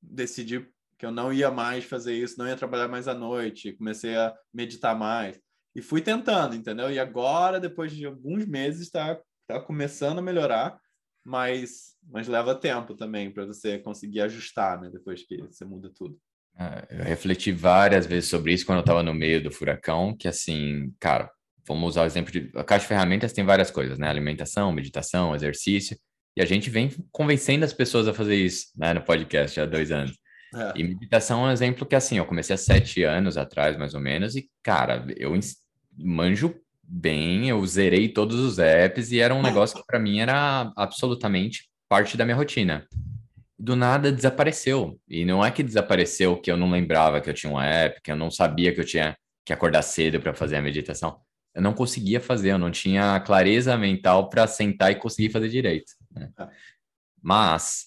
Decidi 0.00 0.66
que 0.98 1.04
eu 1.04 1.10
não 1.10 1.32
ia 1.32 1.50
mais 1.50 1.84
fazer 1.84 2.14
isso, 2.14 2.38
não 2.38 2.46
ia 2.46 2.56
trabalhar 2.56 2.88
mais 2.88 3.08
à 3.08 3.14
noite, 3.14 3.72
comecei 3.72 4.16
a 4.16 4.34
meditar 4.52 4.94
mais. 4.94 5.40
E 5.74 5.80
fui 5.80 6.00
tentando, 6.00 6.54
entendeu? 6.54 6.90
E 6.90 6.98
agora, 6.98 7.60
depois 7.60 7.92
de 7.92 8.04
alguns 8.04 8.46
meses, 8.46 8.82
está 8.82 9.18
tá 9.46 9.60
começando 9.60 10.18
a 10.18 10.22
melhorar 10.22 10.78
mas, 11.24 11.96
mas 12.08 12.28
leva 12.28 12.54
tempo 12.54 12.94
também 12.94 13.30
para 13.30 13.46
você 13.46 13.78
conseguir 13.78 14.20
ajustar, 14.22 14.80
né? 14.80 14.90
Depois 14.90 15.22
que 15.22 15.36
você 15.38 15.64
muda 15.64 15.90
tudo. 15.94 16.18
É, 16.58 16.86
eu 16.90 17.04
refleti 17.04 17.52
várias 17.52 18.06
vezes 18.06 18.28
sobre 18.28 18.52
isso 18.52 18.66
quando 18.66 18.78
eu 18.78 18.82
estava 18.82 19.02
no 19.02 19.14
meio 19.14 19.42
do 19.42 19.50
furacão, 19.52 20.16
que 20.16 20.28
assim, 20.28 20.92
cara, 20.98 21.30
vamos 21.66 21.90
usar 21.90 22.02
o 22.02 22.06
exemplo 22.06 22.32
de... 22.32 22.50
A 22.54 22.64
caixa 22.64 22.82
de 22.82 22.88
ferramentas 22.88 23.32
tem 23.32 23.44
várias 23.44 23.70
coisas, 23.70 23.98
né? 23.98 24.08
Alimentação, 24.08 24.72
meditação, 24.72 25.34
exercício, 25.34 25.96
e 26.36 26.42
a 26.42 26.44
gente 26.44 26.70
vem 26.70 26.90
convencendo 27.10 27.64
as 27.64 27.72
pessoas 27.72 28.08
a 28.08 28.14
fazer 28.14 28.36
isso, 28.36 28.66
né? 28.76 28.92
No 28.94 29.02
podcast 29.02 29.60
há 29.60 29.66
dois 29.66 29.90
anos. 29.90 30.18
É. 30.54 30.72
E 30.74 30.82
meditação 30.82 31.44
é 31.44 31.50
um 31.50 31.52
exemplo 31.52 31.86
que, 31.86 31.94
assim, 31.94 32.18
eu 32.18 32.26
comecei 32.26 32.54
há 32.54 32.58
sete 32.58 33.04
anos 33.04 33.36
atrás, 33.36 33.76
mais 33.76 33.94
ou 33.94 34.00
menos, 34.00 34.34
e, 34.34 34.50
cara, 34.62 35.06
eu 35.16 35.38
manjo 35.96 36.54
bem, 36.90 37.48
eu 37.48 37.64
zerei 37.64 38.08
todos 38.08 38.40
os 38.40 38.58
apps 38.58 39.12
e 39.12 39.20
era 39.20 39.32
um 39.32 39.42
negócio 39.42 39.78
que 39.78 39.86
para 39.86 40.00
mim 40.00 40.18
era 40.18 40.72
absolutamente 40.76 41.70
parte 41.88 42.16
da 42.16 42.24
minha 42.24 42.36
rotina. 42.36 42.86
Do 43.56 43.76
nada 43.76 44.10
desapareceu. 44.10 44.98
E 45.08 45.24
não 45.24 45.44
é 45.44 45.50
que 45.50 45.62
desapareceu 45.62 46.36
que 46.36 46.50
eu 46.50 46.56
não 46.56 46.70
lembrava 46.70 47.20
que 47.20 47.30
eu 47.30 47.34
tinha 47.34 47.52
um 47.52 47.60
app, 47.60 48.00
que 48.02 48.10
eu 48.10 48.16
não 48.16 48.30
sabia 48.30 48.74
que 48.74 48.80
eu 48.80 48.84
tinha 48.84 49.16
que 49.44 49.52
acordar 49.52 49.82
cedo 49.82 50.20
para 50.20 50.34
fazer 50.34 50.56
a 50.56 50.62
meditação. 50.62 51.20
Eu 51.54 51.62
não 51.62 51.72
conseguia 51.72 52.20
fazer, 52.20 52.50
eu 52.52 52.58
não 52.58 52.70
tinha 52.70 53.20
clareza 53.20 53.76
mental 53.76 54.28
para 54.28 54.46
sentar 54.46 54.90
e 54.90 54.96
conseguir 54.96 55.30
fazer 55.30 55.48
direito. 55.48 55.92
Né? 56.10 56.30
É. 56.38 56.48
Mas 57.22 57.86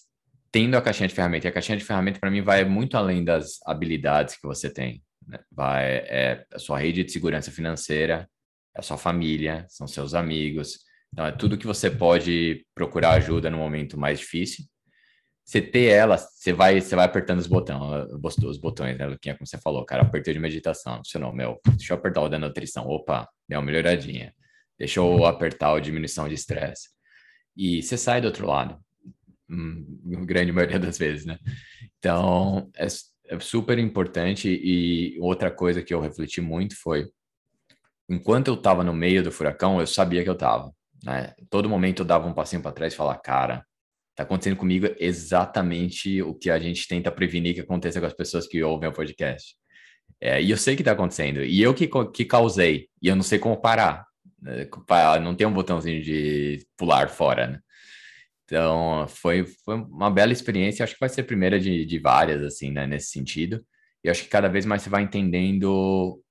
tendo 0.50 0.76
a 0.76 0.82
caixinha 0.82 1.08
de 1.08 1.14
ferramenta, 1.14 1.46
e 1.46 1.50
a 1.50 1.52
caixinha 1.52 1.76
de 1.76 1.84
ferramenta 1.84 2.20
para 2.20 2.30
mim 2.30 2.40
vai 2.40 2.64
muito 2.64 2.96
além 2.96 3.24
das 3.24 3.58
habilidades 3.66 4.36
que 4.36 4.46
você 4.46 4.70
tem. 4.70 5.02
Né? 5.26 5.38
Vai 5.50 5.84
é 5.84 6.46
a 6.52 6.58
sua 6.58 6.78
rede 6.78 7.02
de 7.02 7.10
segurança 7.10 7.50
financeira, 7.50 8.28
é 8.76 8.80
a 8.80 8.82
sua 8.82 8.98
família, 8.98 9.66
são 9.68 9.86
seus 9.86 10.14
amigos. 10.14 10.80
Então, 11.12 11.26
é 11.26 11.32
tudo 11.32 11.56
que 11.56 11.66
você 11.66 11.90
pode 11.90 12.66
procurar 12.74 13.12
ajuda 13.12 13.48
no 13.50 13.58
momento 13.58 13.98
mais 13.98 14.18
difícil. 14.18 14.64
Você 15.44 15.60
ter 15.60 15.84
ela, 15.84 16.16
você 16.16 16.52
vai, 16.52 16.80
você 16.80 16.96
vai 16.96 17.04
apertando 17.04 17.38
os 17.38 17.46
botões, 17.46 18.08
os 18.44 18.58
botões, 18.58 18.96
né, 18.96 19.06
Luquinha? 19.06 19.36
Como 19.36 19.46
você 19.46 19.58
falou, 19.58 19.84
cara, 19.84 20.02
apertei 20.02 20.32
de 20.32 20.40
meditação, 20.40 20.96
funcionou, 20.96 21.32
meu, 21.32 21.60
deixa 21.76 21.92
eu 21.92 21.98
apertar 21.98 22.22
o 22.22 22.28
da 22.28 22.38
nutrição, 22.38 22.86
opa, 22.86 23.28
deu 23.48 23.58
uma 23.60 23.66
melhoradinha. 23.66 24.34
Deixa 24.78 25.00
eu 25.00 25.24
apertar 25.26 25.72
o 25.72 25.80
diminuição 25.80 26.28
de 26.28 26.34
estresse. 26.34 26.88
E 27.56 27.82
você 27.82 27.96
sai 27.96 28.20
do 28.20 28.26
outro 28.26 28.46
lado, 28.46 28.76
hum, 29.48 29.84
grande 30.26 30.50
maioria 30.50 30.78
das 30.78 30.98
vezes, 30.98 31.24
né? 31.26 31.38
Então, 31.98 32.70
é, 32.76 32.86
é 33.28 33.38
super 33.38 33.78
importante. 33.78 34.48
E 34.48 35.16
outra 35.20 35.50
coisa 35.50 35.82
que 35.82 35.94
eu 35.94 36.00
refleti 36.00 36.40
muito 36.40 36.74
foi 36.76 37.08
enquanto 38.08 38.48
eu 38.48 38.54
estava 38.54 38.84
no 38.84 38.92
meio 38.92 39.22
do 39.22 39.32
furacão, 39.32 39.80
eu 39.80 39.86
sabia 39.86 40.22
que 40.22 40.28
eu 40.28 40.34
estava. 40.34 40.72
Né? 41.02 41.34
Todo 41.50 41.68
momento 41.68 42.00
eu 42.00 42.06
dava 42.06 42.26
um 42.26 42.34
passinho 42.34 42.62
para 42.62 42.72
trás 42.72 42.92
e 42.92 42.96
falava, 42.96 43.18
cara, 43.18 43.64
tá 44.14 44.22
acontecendo 44.22 44.56
comigo 44.56 44.86
exatamente 44.98 46.22
o 46.22 46.34
que 46.34 46.50
a 46.50 46.58
gente 46.58 46.86
tenta 46.86 47.10
prevenir 47.10 47.54
que 47.54 47.60
aconteça 47.60 48.00
com 48.00 48.06
as 48.06 48.14
pessoas 48.14 48.46
que 48.46 48.62
ouvem 48.62 48.88
o 48.88 48.92
podcast. 48.92 49.56
É, 50.20 50.42
e 50.42 50.50
eu 50.50 50.56
sei 50.56 50.76
que 50.76 50.82
está 50.82 50.92
acontecendo. 50.92 51.44
E 51.44 51.60
eu 51.60 51.74
que, 51.74 51.88
que 52.12 52.24
causei. 52.24 52.88
E 53.02 53.08
eu 53.08 53.16
não 53.16 53.22
sei 53.22 53.38
como 53.38 53.60
parar. 53.60 54.06
Né? 54.40 54.68
Não 55.22 55.34
tem 55.34 55.46
um 55.46 55.52
botãozinho 55.52 56.02
de 56.02 56.64
pular 56.76 57.08
fora, 57.08 57.46
né? 57.46 57.60
Então, 58.44 59.06
foi, 59.08 59.44
foi 59.64 59.76
uma 59.76 60.10
bela 60.10 60.32
experiência. 60.32 60.84
Acho 60.84 60.94
que 60.94 61.00
vai 61.00 61.08
ser 61.08 61.22
a 61.22 61.24
primeira 61.24 61.58
de, 61.58 61.84
de 61.84 61.98
várias, 61.98 62.42
assim, 62.42 62.70
né? 62.70 62.86
Nesse 62.86 63.10
sentido. 63.10 63.64
E 64.02 64.10
acho 64.10 64.22
que 64.22 64.28
cada 64.28 64.48
vez 64.48 64.66
mais 64.66 64.82
você 64.82 64.90
vai 64.90 65.02
entendendo 65.02 66.22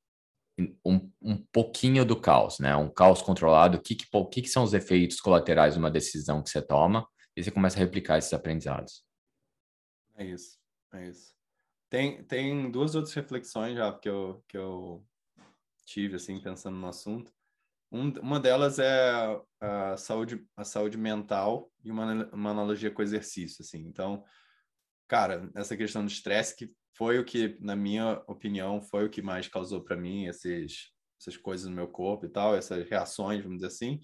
um, 0.86 1.09
um 1.23 1.38
pouquinho 1.51 2.03
do 2.03 2.19
caos, 2.19 2.59
né? 2.59 2.75
Um 2.75 2.89
caos 2.89 3.21
controlado, 3.21 3.77
o 3.77 3.81
que, 3.81 3.95
que, 3.95 4.05
que, 4.05 4.41
que 4.41 4.49
são 4.49 4.63
os 4.63 4.73
efeitos 4.73 5.21
colaterais 5.21 5.73
de 5.73 5.79
uma 5.79 5.89
decisão 5.89 6.43
que 6.43 6.49
você 6.49 6.62
toma, 6.62 7.07
e 7.36 7.43
você 7.43 7.49
começa 7.49 7.77
a 7.77 7.79
replicar 7.79 8.17
esses 8.17 8.33
aprendizados. 8.33 9.03
É 10.15 10.25
isso, 10.25 10.59
é 10.93 11.09
isso. 11.09 11.33
Tem, 11.89 12.23
tem 12.23 12.69
duas 12.71 12.95
outras 12.95 13.13
reflexões 13.13 13.75
já 13.75 13.91
que 13.97 14.09
eu, 14.09 14.43
que 14.47 14.57
eu 14.57 15.05
tive, 15.86 16.15
assim, 16.15 16.39
pensando 16.41 16.77
no 16.77 16.88
assunto. 16.88 17.31
Um, 17.91 18.09
uma 18.19 18.39
delas 18.39 18.79
é 18.79 19.39
a 19.62 19.95
saúde, 19.97 20.43
a 20.57 20.63
saúde 20.63 20.97
mental 20.97 21.71
e 21.83 21.91
uma, 21.91 22.25
uma 22.33 22.49
analogia 22.49 22.89
com 22.91 23.03
exercício, 23.03 23.62
assim. 23.62 23.81
Então, 23.81 24.23
cara, 25.07 25.49
essa 25.55 25.77
questão 25.77 26.03
do 26.03 26.12
estresse 26.12 26.55
que 26.55 26.67
foi 26.97 27.19
o 27.19 27.25
que, 27.25 27.57
na 27.59 27.75
minha 27.75 28.23
opinião, 28.27 28.81
foi 28.81 29.05
o 29.05 29.09
que 29.09 29.21
mais 29.21 29.47
causou 29.47 29.83
para 29.83 29.97
mim 29.97 30.25
esses, 30.25 30.91
essas 31.23 31.38
coisas 31.38 31.67
no 31.67 31.75
meu 31.75 31.88
corpo 31.88 32.25
e 32.25 32.29
tal, 32.29 32.55
essas 32.55 32.88
reações, 32.88 33.41
vamos 33.41 33.57
dizer 33.57 33.67
assim, 33.67 33.99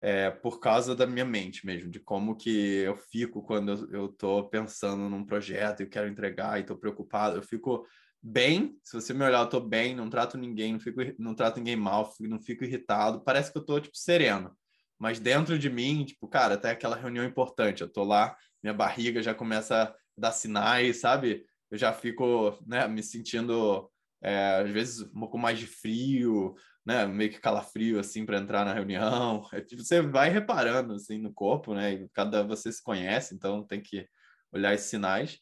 é 0.00 0.30
por 0.30 0.60
causa 0.60 0.94
da 0.94 1.06
minha 1.06 1.24
mente 1.24 1.66
mesmo, 1.66 1.90
de 1.90 1.98
como 1.98 2.36
que 2.36 2.78
eu 2.78 2.96
fico 2.96 3.42
quando 3.42 3.88
eu, 3.92 4.08
tô 4.08 4.48
pensando 4.48 5.08
num 5.08 5.24
projeto 5.24 5.82
e 5.82 5.86
quero 5.86 6.08
entregar 6.08 6.60
e 6.60 6.64
tô 6.64 6.76
preocupado. 6.76 7.36
Eu 7.36 7.42
fico 7.42 7.86
bem, 8.22 8.78
se 8.84 8.94
você 8.94 9.12
me 9.12 9.24
olhar, 9.24 9.40
eu 9.40 9.48
tô 9.48 9.60
bem, 9.60 9.94
não 9.96 10.08
trato 10.08 10.38
ninguém, 10.38 10.74
não, 10.74 10.80
fico, 10.80 11.00
não 11.18 11.34
trato 11.34 11.58
ninguém 11.58 11.76
mal, 11.76 12.12
não 12.20 12.40
fico 12.40 12.64
irritado, 12.64 13.24
parece 13.24 13.50
que 13.50 13.58
eu 13.58 13.64
tô, 13.64 13.80
tipo, 13.80 13.96
sereno. 13.96 14.56
Mas 14.98 15.18
dentro 15.18 15.58
de 15.58 15.68
mim, 15.68 16.04
tipo, 16.04 16.28
cara, 16.28 16.54
até 16.54 16.70
aquela 16.70 16.96
reunião 16.96 17.24
importante, 17.24 17.82
eu 17.82 17.88
tô 17.88 18.04
lá, 18.04 18.36
minha 18.62 18.74
barriga 18.74 19.22
já 19.22 19.34
começa 19.34 19.82
a 19.82 19.94
dar 20.16 20.32
sinais, 20.32 21.00
sabe? 21.00 21.46
eu 21.70 21.78
já 21.78 21.92
fico 21.92 22.56
né, 22.66 22.86
me 22.86 23.02
sentindo, 23.02 23.90
é, 24.26 24.56
às 24.56 24.70
vezes, 24.70 25.02
um 25.02 25.20
pouco 25.20 25.38
mais 25.38 25.56
de 25.56 25.68
frio, 25.68 26.56
né, 26.84 27.06
meio 27.06 27.30
que 27.30 27.38
calafrio, 27.40 28.00
assim, 28.00 28.26
para 28.26 28.38
entrar 28.38 28.64
na 28.64 28.74
reunião. 28.74 29.46
É, 29.54 29.60
tipo, 29.60 29.82
você 29.84 30.02
vai 30.02 30.28
reparando, 30.30 30.94
assim, 30.94 31.18
no 31.18 31.32
corpo, 31.32 31.72
né, 31.74 31.92
e 31.92 32.08
cada 32.10 32.42
você 32.42 32.72
se 32.72 32.82
conhece, 32.82 33.34
então 33.36 33.64
tem 33.64 33.80
que 33.80 34.08
olhar 34.52 34.74
esses 34.74 34.90
sinais. 34.90 35.38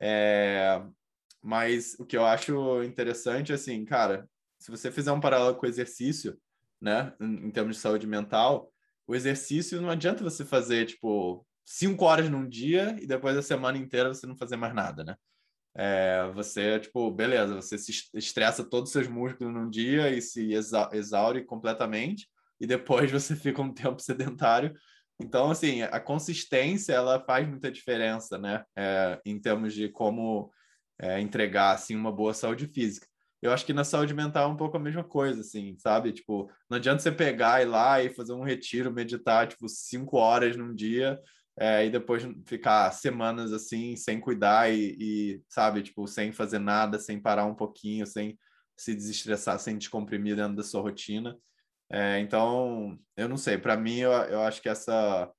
É, 0.00 0.80
mas 1.42 1.96
o 1.98 2.06
que 2.06 2.16
eu 2.16 2.24
acho 2.24 2.82
interessante, 2.84 3.52
assim, 3.52 3.84
cara, 3.84 4.28
se 4.58 4.70
você 4.70 4.90
fizer 4.92 5.10
um 5.10 5.20
paralelo 5.20 5.56
com 5.56 5.66
o 5.66 5.68
exercício, 5.68 6.38
né, 6.80 7.12
em, 7.20 7.46
em 7.48 7.50
termos 7.50 7.74
de 7.76 7.82
saúde 7.82 8.06
mental, 8.06 8.72
o 9.04 9.16
exercício 9.16 9.80
não 9.80 9.90
adianta 9.90 10.22
você 10.22 10.44
fazer, 10.44 10.86
tipo, 10.86 11.44
cinco 11.64 12.04
horas 12.04 12.30
num 12.30 12.48
dia 12.48 12.96
e 13.00 13.06
depois 13.06 13.36
a 13.36 13.42
semana 13.42 13.78
inteira 13.78 14.14
você 14.14 14.26
não 14.28 14.36
fazer 14.36 14.56
mais 14.56 14.74
nada, 14.74 15.02
né? 15.02 15.16
É, 15.80 16.28
você, 16.34 16.80
tipo, 16.80 17.08
beleza, 17.08 17.54
você 17.54 17.78
se 17.78 17.92
estressa 18.12 18.64
todos 18.64 18.88
os 18.88 18.92
seus 18.92 19.06
músculos 19.06 19.54
num 19.54 19.70
dia 19.70 20.10
e 20.10 20.20
se 20.20 20.52
exa 20.52 20.88
exaure 20.92 21.44
completamente, 21.44 22.28
e 22.60 22.66
depois 22.66 23.08
você 23.12 23.36
fica 23.36 23.62
um 23.62 23.72
tempo 23.72 24.02
sedentário. 24.02 24.74
Então, 25.20 25.50
assim, 25.52 25.82
a 25.82 26.00
consistência, 26.00 26.92
ela 26.92 27.20
faz 27.24 27.48
muita 27.48 27.70
diferença, 27.70 28.36
né? 28.36 28.64
É, 28.76 29.20
em 29.24 29.38
termos 29.38 29.72
de 29.72 29.88
como 29.88 30.50
é, 31.00 31.20
entregar, 31.20 31.74
assim, 31.74 31.94
uma 31.94 32.10
boa 32.10 32.34
saúde 32.34 32.66
física. 32.66 33.06
Eu 33.40 33.52
acho 33.52 33.64
que 33.64 33.72
na 33.72 33.84
saúde 33.84 34.12
mental 34.12 34.50
é 34.50 34.52
um 34.52 34.56
pouco 34.56 34.76
a 34.76 34.80
mesma 34.80 35.04
coisa, 35.04 35.42
assim, 35.42 35.76
sabe? 35.78 36.12
Tipo, 36.12 36.50
não 36.68 36.76
adianta 36.76 37.00
você 37.00 37.12
pegar 37.12 37.60
e 37.60 37.64
ir 37.64 37.66
lá 37.68 38.02
e 38.02 38.10
fazer 38.10 38.32
um 38.32 38.42
retiro, 38.42 38.92
meditar, 38.92 39.46
tipo, 39.46 39.68
cinco 39.68 40.16
horas 40.16 40.56
num 40.56 40.74
dia 40.74 41.20
é, 41.60 41.86
e 41.86 41.90
depois 41.90 42.22
ficar 42.46 42.90
semanas 42.92 43.52
assim 43.52 43.96
sem 43.96 44.20
cuidar 44.20 44.72
e, 44.72 44.96
e, 44.98 45.42
sabe 45.48 45.82
tipo 45.82 46.06
sem 46.06 46.30
fazer 46.30 46.60
nada 46.60 46.98
sem 47.00 47.20
parar 47.20 47.46
um 47.46 47.54
pouquinho 47.54 48.06
sem 48.06 48.38
se 48.76 48.94
desestressar 48.94 49.58
sem 49.58 49.76
descomprimir 49.76 50.36
dentro 50.36 50.56
da 50.56 50.62
sua 50.62 50.80
rotina. 50.80 51.36
É, 51.90 52.20
então 52.20 52.98
eu 53.16 53.28
não 53.28 53.36
sei 53.36 53.58
para 53.58 53.76
mim 53.76 53.96
eu, 53.98 54.12
eu 54.12 54.42
acho 54.42 54.62
que 54.62 54.68
essa 54.68 55.30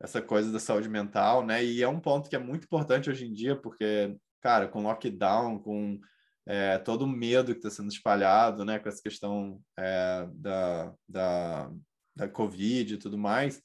essa 0.00 0.22
coisa 0.22 0.50
da 0.50 0.58
saúde 0.58 0.88
mental 0.88 1.44
né 1.44 1.64
e 1.64 1.82
é 1.82 1.88
um 1.88 2.00
ponto 2.00 2.28
que 2.28 2.36
é 2.36 2.38
muito 2.38 2.64
importante 2.64 3.10
hoje 3.10 3.26
em 3.26 3.32
dia 3.32 3.54
porque 3.54 4.16
cara 4.40 4.66
com 4.66 4.82
lockdown 4.82 5.58
com 5.60 6.00
é, 6.46 6.78
todo 6.78 7.02
o 7.02 7.06
medo 7.06 7.52
que 7.52 7.58
está 7.58 7.70
sendo 7.70 7.90
espalhado 7.90 8.64
né 8.64 8.78
com 8.78 8.88
essa 8.88 9.02
questão 9.02 9.60
é, 9.78 10.26
da, 10.34 10.94
da 11.08 11.70
da 12.16 12.28
covid 12.28 12.94
e 12.94 12.98
tudo 12.98 13.18
mais 13.18 13.62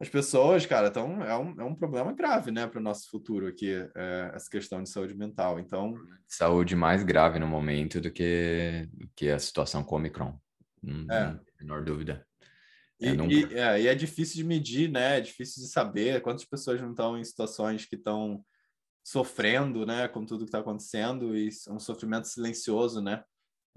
as 0.00 0.08
pessoas, 0.08 0.66
cara, 0.66 0.88
então 0.88 1.22
é 1.22 1.36
um, 1.36 1.60
é 1.60 1.64
um 1.64 1.74
problema 1.74 2.12
grave, 2.12 2.50
né, 2.50 2.66
para 2.66 2.80
o 2.80 2.82
nosso 2.82 3.08
futuro 3.08 3.46
aqui, 3.46 3.72
é, 3.94 4.32
essa 4.34 4.50
questão 4.50 4.82
de 4.82 4.88
saúde 4.88 5.14
mental. 5.14 5.58
Então, 5.58 5.94
saúde 6.26 6.74
mais 6.74 7.02
grave 7.02 7.38
no 7.38 7.46
momento 7.46 8.00
do 8.00 8.10
que, 8.10 8.88
que 9.14 9.30
a 9.30 9.38
situação 9.38 9.84
com 9.84 9.94
o 9.94 9.98
Omicron, 9.98 10.38
não, 10.82 11.14
é. 11.14 11.32
não 11.32 11.40
menor 11.60 11.84
dúvida. 11.84 12.26
E 13.00 13.08
é, 13.08 13.12
e, 13.12 13.54
é, 13.54 13.82
e 13.82 13.88
é 13.88 13.94
difícil 13.94 14.36
de 14.36 14.44
medir, 14.44 14.90
né? 14.90 15.18
É 15.18 15.20
difícil 15.20 15.62
de 15.62 15.68
saber 15.68 16.20
quantas 16.22 16.44
pessoas 16.44 16.80
não 16.80 16.90
estão 16.90 17.18
em 17.18 17.24
situações 17.24 17.84
que 17.84 17.96
estão 17.96 18.44
sofrendo, 19.02 19.84
né, 19.84 20.08
com 20.08 20.24
tudo 20.24 20.44
que 20.44 20.48
está 20.48 20.60
acontecendo 20.60 21.36
e 21.36 21.50
um 21.68 21.78
sofrimento 21.78 22.26
silencioso, 22.26 23.02
né? 23.02 23.22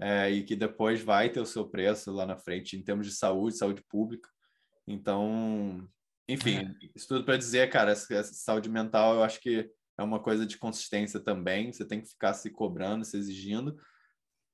É, 0.00 0.30
e 0.30 0.42
que 0.42 0.56
depois 0.56 1.02
vai 1.02 1.28
ter 1.28 1.40
o 1.40 1.46
seu 1.46 1.68
preço 1.68 2.12
lá 2.12 2.24
na 2.24 2.36
frente 2.36 2.76
em 2.76 2.82
termos 2.82 3.06
de 3.06 3.12
saúde, 3.12 3.58
saúde 3.58 3.82
pública. 3.82 4.28
Então, 4.86 5.86
enfim, 6.28 6.58
é. 6.58 6.74
isso 6.94 7.08
tudo 7.08 7.24
para 7.24 7.36
dizer, 7.36 7.70
cara, 7.70 7.92
essa, 7.92 8.12
essa, 8.14 8.34
saúde 8.34 8.68
mental 8.68 9.14
eu 9.14 9.22
acho 9.22 9.40
que 9.40 9.70
é 9.96 10.02
uma 10.02 10.20
coisa 10.20 10.46
de 10.46 10.58
consistência 10.58 11.18
também. 11.18 11.72
Você 11.72 11.84
tem 11.84 12.00
que 12.00 12.08
ficar 12.08 12.34
se 12.34 12.50
cobrando, 12.50 13.04
se 13.04 13.16
exigindo. 13.16 13.76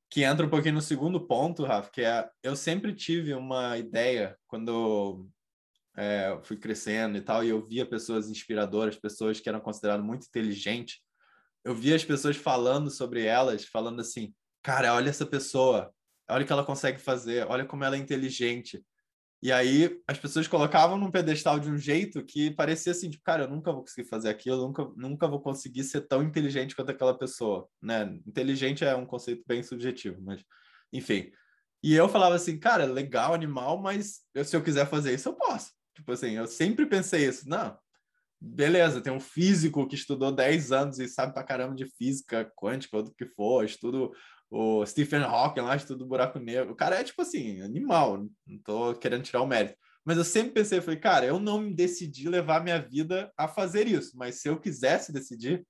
Que 0.08 0.22
entra 0.22 0.46
um 0.46 0.50
pouquinho 0.50 0.74
no 0.74 0.80
segundo 0.80 1.26
ponto, 1.26 1.64
Rafa, 1.64 1.90
que 1.90 2.02
é 2.02 2.28
eu 2.42 2.54
sempre 2.54 2.94
tive 2.94 3.34
uma 3.34 3.76
ideia 3.76 4.38
quando 4.46 5.28
é, 5.96 6.38
fui 6.44 6.56
crescendo 6.56 7.18
e 7.18 7.20
tal, 7.20 7.44
e 7.44 7.48
eu 7.48 7.66
via 7.66 7.84
pessoas 7.84 8.28
inspiradoras, 8.28 8.96
pessoas 8.96 9.40
que 9.40 9.48
eram 9.48 9.60
consideradas 9.60 10.04
muito 10.04 10.26
inteligentes. 10.26 11.00
Eu 11.64 11.74
via 11.74 11.96
as 11.96 12.04
pessoas 12.04 12.36
falando 12.36 12.90
sobre 12.90 13.24
elas, 13.24 13.64
falando 13.64 14.00
assim: 14.00 14.32
cara, 14.62 14.94
olha 14.94 15.10
essa 15.10 15.26
pessoa, 15.26 15.92
olha 16.28 16.44
o 16.44 16.46
que 16.46 16.52
ela 16.52 16.64
consegue 16.64 17.00
fazer, 17.00 17.46
olha 17.48 17.64
como 17.64 17.84
ela 17.84 17.96
é 17.96 17.98
inteligente. 17.98 18.84
E 19.44 19.52
aí 19.52 20.00
as 20.08 20.18
pessoas 20.18 20.48
colocavam 20.48 20.96
num 20.96 21.10
pedestal 21.10 21.60
de 21.60 21.70
um 21.70 21.76
jeito 21.76 22.24
que 22.24 22.50
parecia 22.52 22.92
assim, 22.92 23.10
tipo, 23.10 23.22
cara, 23.22 23.44
eu 23.44 23.50
nunca 23.50 23.70
vou 23.70 23.82
conseguir 23.82 24.08
fazer 24.08 24.30
aquilo, 24.30 24.66
nunca, 24.66 24.90
nunca 24.96 25.28
vou 25.28 25.38
conseguir 25.38 25.84
ser 25.84 26.00
tão 26.00 26.22
inteligente 26.22 26.74
quanto 26.74 26.90
aquela 26.90 27.12
pessoa, 27.12 27.68
né? 27.82 28.04
Inteligente 28.26 28.86
é 28.86 28.96
um 28.96 29.04
conceito 29.04 29.44
bem 29.46 29.62
subjetivo, 29.62 30.18
mas 30.22 30.42
enfim. 30.90 31.30
E 31.82 31.92
eu 31.94 32.08
falava 32.08 32.34
assim, 32.34 32.58
cara, 32.58 32.86
legal, 32.86 33.34
animal, 33.34 33.78
mas 33.78 34.22
eu, 34.34 34.46
se 34.46 34.56
eu 34.56 34.62
quiser 34.62 34.88
fazer 34.88 35.12
isso, 35.12 35.28
eu 35.28 35.34
posso. 35.34 35.72
Tipo 35.94 36.12
assim, 36.12 36.30
eu 36.30 36.46
sempre 36.46 36.86
pensei 36.86 37.28
isso. 37.28 37.46
Não, 37.46 37.76
beleza, 38.40 39.02
tem 39.02 39.12
um 39.12 39.20
físico 39.20 39.86
que 39.86 39.94
estudou 39.94 40.32
10 40.32 40.72
anos 40.72 40.98
e 40.98 41.06
sabe 41.06 41.34
pra 41.34 41.44
caramba 41.44 41.74
de 41.74 41.84
física 41.98 42.50
quântica 42.56 42.96
ou 42.96 43.02
do 43.02 43.14
que 43.14 43.26
for, 43.26 43.62
estudo 43.62 44.10
o 44.56 44.86
Stephen 44.86 45.22
Hawking 45.22 45.62
lá, 45.62 45.74
estudo 45.74 46.06
buraco 46.06 46.38
negro. 46.38 46.72
O 46.72 46.76
cara 46.76 47.00
é, 47.00 47.02
tipo 47.02 47.20
assim, 47.20 47.60
animal, 47.60 48.24
não 48.46 48.58
tô 48.58 48.94
querendo 48.94 49.24
tirar 49.24 49.42
o 49.42 49.46
mérito. 49.48 49.74
Mas 50.04 50.16
eu 50.16 50.22
sempre 50.22 50.52
pensei, 50.52 50.80
falei, 50.80 51.00
cara, 51.00 51.26
eu 51.26 51.40
não 51.40 51.60
me 51.60 51.74
decidi 51.74 52.28
levar 52.28 52.62
minha 52.62 52.80
vida 52.80 53.32
a 53.36 53.48
fazer 53.48 53.88
isso, 53.88 54.16
mas 54.16 54.36
se 54.36 54.48
eu 54.48 54.60
quisesse 54.60 55.12
decidir, 55.12 55.66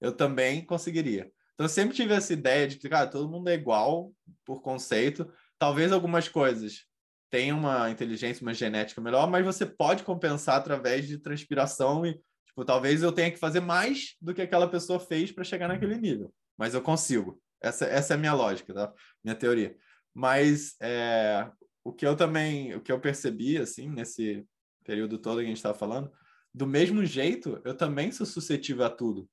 eu 0.00 0.12
também 0.12 0.64
conseguiria. 0.64 1.32
Então 1.54 1.64
eu 1.64 1.68
sempre 1.68 1.96
tive 1.96 2.14
essa 2.14 2.32
ideia 2.32 2.68
de 2.68 2.76
que, 2.76 2.88
cara, 2.88 3.08
todo 3.08 3.28
mundo 3.28 3.48
é 3.48 3.54
igual 3.54 4.12
por 4.46 4.62
conceito. 4.62 5.28
Talvez 5.58 5.90
algumas 5.90 6.28
coisas 6.28 6.84
tem 7.28 7.52
uma 7.52 7.90
inteligência, 7.90 8.42
uma 8.42 8.54
genética 8.54 9.00
melhor, 9.00 9.28
mas 9.28 9.44
você 9.44 9.66
pode 9.66 10.04
compensar 10.04 10.54
através 10.54 11.08
de 11.08 11.18
transpiração 11.18 12.06
e, 12.06 12.14
tipo, 12.46 12.64
talvez 12.64 13.02
eu 13.02 13.10
tenha 13.10 13.32
que 13.32 13.36
fazer 13.36 13.58
mais 13.58 14.14
do 14.22 14.32
que 14.32 14.42
aquela 14.42 14.68
pessoa 14.68 15.00
fez 15.00 15.32
para 15.32 15.42
chegar 15.42 15.66
naquele 15.66 15.96
nível, 15.96 16.32
mas 16.56 16.72
eu 16.72 16.80
consigo. 16.80 17.42
Essa, 17.60 17.86
essa 17.86 18.14
é 18.14 18.16
a 18.16 18.18
minha 18.18 18.34
lógica, 18.34 18.72
tá? 18.72 18.92
Minha 19.22 19.34
teoria. 19.34 19.76
Mas 20.14 20.76
é, 20.80 21.50
o 21.84 21.92
que 21.92 22.06
eu 22.06 22.16
também, 22.16 22.74
o 22.74 22.80
que 22.80 22.92
eu 22.92 23.00
percebi, 23.00 23.56
assim, 23.56 23.88
nesse 23.88 24.46
período 24.84 25.18
todo 25.18 25.38
que 25.38 25.44
a 25.44 25.48
gente 25.48 25.56
estava 25.56 25.76
falando, 25.76 26.10
do 26.52 26.66
mesmo 26.66 27.04
jeito, 27.04 27.60
eu 27.64 27.76
também 27.76 28.10
sou 28.10 28.26
suscetível 28.26 28.84
a 28.84 28.90
tudo. 28.90 29.28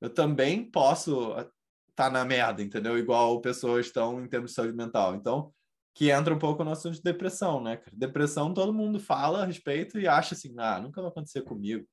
Eu 0.00 0.10
também 0.10 0.70
posso 0.70 1.30
estar 1.30 1.50
tá 1.96 2.10
na 2.10 2.24
merda, 2.24 2.62
entendeu? 2.62 2.96
Igual 2.98 3.40
pessoas 3.40 3.86
estão 3.86 4.22
em 4.22 4.28
termos 4.28 4.50
de 4.50 4.54
saúde 4.54 4.76
mental. 4.76 5.14
Então, 5.14 5.52
que 5.94 6.10
entra 6.10 6.32
um 6.32 6.38
pouco 6.38 6.62
no 6.62 6.70
assunto 6.70 6.94
de 6.94 7.02
depressão, 7.02 7.60
né? 7.60 7.82
Depressão 7.92 8.54
todo 8.54 8.72
mundo 8.72 9.00
fala 9.00 9.42
a 9.42 9.46
respeito 9.46 9.98
e 9.98 10.06
acha 10.06 10.34
assim, 10.34 10.54
ah, 10.56 10.78
nunca 10.80 11.02
vai 11.02 11.10
acontecer 11.10 11.42
comigo, 11.42 11.84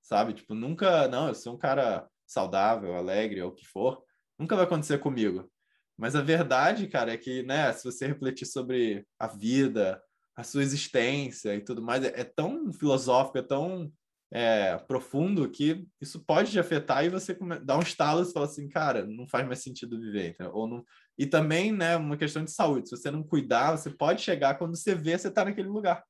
sabe? 0.00 0.32
Tipo, 0.32 0.54
nunca, 0.54 1.06
não, 1.08 1.28
eu 1.28 1.34
sou 1.34 1.54
um 1.54 1.58
cara 1.58 2.08
saudável, 2.26 2.94
alegre, 2.94 3.42
ou 3.42 3.50
o 3.50 3.54
que 3.54 3.66
for, 3.66 4.02
nunca 4.40 4.56
vai 4.56 4.64
acontecer 4.64 4.98
comigo. 4.98 5.48
Mas 5.96 6.16
a 6.16 6.22
verdade, 6.22 6.88
cara, 6.88 7.12
é 7.12 7.16
que, 7.18 7.42
né, 7.42 7.72
se 7.74 7.84
você 7.84 8.06
refletir 8.06 8.46
sobre 8.46 9.06
a 9.18 9.26
vida, 9.26 10.02
a 10.34 10.42
sua 10.42 10.62
existência 10.62 11.54
e 11.54 11.60
tudo 11.60 11.82
mais, 11.82 12.02
é, 12.02 12.20
é 12.20 12.24
tão 12.24 12.72
filosófico, 12.72 13.36
é 13.36 13.42
tão 13.42 13.92
é, 14.32 14.78
profundo 14.78 15.50
que 15.50 15.86
isso 16.00 16.24
pode 16.24 16.52
te 16.52 16.58
afetar 16.58 17.04
e 17.04 17.10
você 17.10 17.36
dá 17.62 17.76
um 17.76 17.82
estalo 17.82 18.22
e 18.22 18.32
fala 18.32 18.46
assim, 18.46 18.66
cara, 18.68 19.04
não 19.04 19.28
faz 19.28 19.46
mais 19.46 19.62
sentido 19.62 20.00
viver. 20.00 20.36
Ou 20.52 20.66
não... 20.66 20.84
E 21.18 21.26
também, 21.26 21.70
né, 21.70 21.96
uma 21.96 22.16
questão 22.16 22.42
de 22.42 22.50
saúde. 22.50 22.88
Se 22.88 22.96
você 22.96 23.10
não 23.10 23.22
cuidar, 23.22 23.76
você 23.76 23.90
pode 23.90 24.22
chegar 24.22 24.54
quando 24.54 24.76
você 24.76 24.94
vê, 24.94 25.18
você 25.18 25.28
está 25.28 25.44
naquele 25.44 25.68
lugar. 25.68 26.02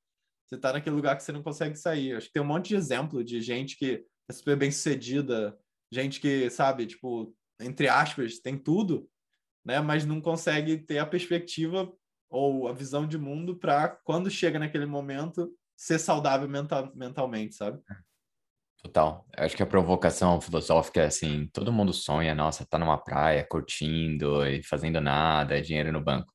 Você 0.47 0.55
está 0.55 0.73
naquele 0.73 0.95
lugar 0.95 1.16
que 1.16 1.25
você 1.25 1.33
não 1.33 1.43
consegue 1.43 1.77
sair. 1.77 2.14
Acho 2.14 2.29
que 2.29 2.33
tem 2.35 2.43
um 2.43 2.47
monte 2.47 2.69
de 2.69 2.77
exemplo 2.77 3.25
de 3.25 3.40
gente 3.40 3.77
que 3.77 4.05
é 4.29 4.33
super 4.33 4.57
bem 4.57 4.71
sucedida, 4.71 5.59
gente 5.90 6.21
que, 6.21 6.49
sabe, 6.51 6.87
tipo, 6.87 7.35
entre 7.61 7.88
aspas, 7.88 8.38
tem 8.38 8.57
tudo, 8.59 9.09
né, 9.64 9.81
mas 9.81 10.05
não 10.05 10.20
consegue 10.20 10.79
ter 10.79 10.99
a 10.99 11.07
perspectiva 11.07 11.92
ou 12.29 12.68
a 12.68 12.73
visão 12.73 13.07
de 13.07 13.18
mundo 13.18 13.57
para 13.57 13.88
quando 13.88 14.31
chega 14.31 14.59
naquele 14.59 14.87
momento 14.87 15.53
ser 15.77 15.99
saudável 15.99 16.49
mental, 16.49 16.92
mentalmente, 16.94 17.55
sabe? 17.55 17.81
Total. 18.83 19.27
Eu 19.37 19.44
acho 19.44 19.57
que 19.57 19.62
a 19.62 19.66
provocação 19.66 20.40
filosófica 20.40 21.03
é 21.03 21.07
assim, 21.07 21.49
todo 21.53 21.73
mundo 21.73 21.92
sonha, 21.92 22.35
nossa, 22.35 22.66
tá 22.66 22.79
numa 22.79 22.96
praia, 22.96 23.46
curtindo 23.49 24.46
e 24.46 24.62
fazendo 24.62 25.01
nada, 25.01 25.61
dinheiro 25.61 25.92
no 25.92 26.03
banco. 26.03 26.33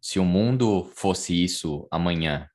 Se 0.00 0.18
o 0.18 0.24
mundo 0.24 0.90
fosse 0.94 1.42
isso 1.42 1.86
amanhã, 1.90 2.48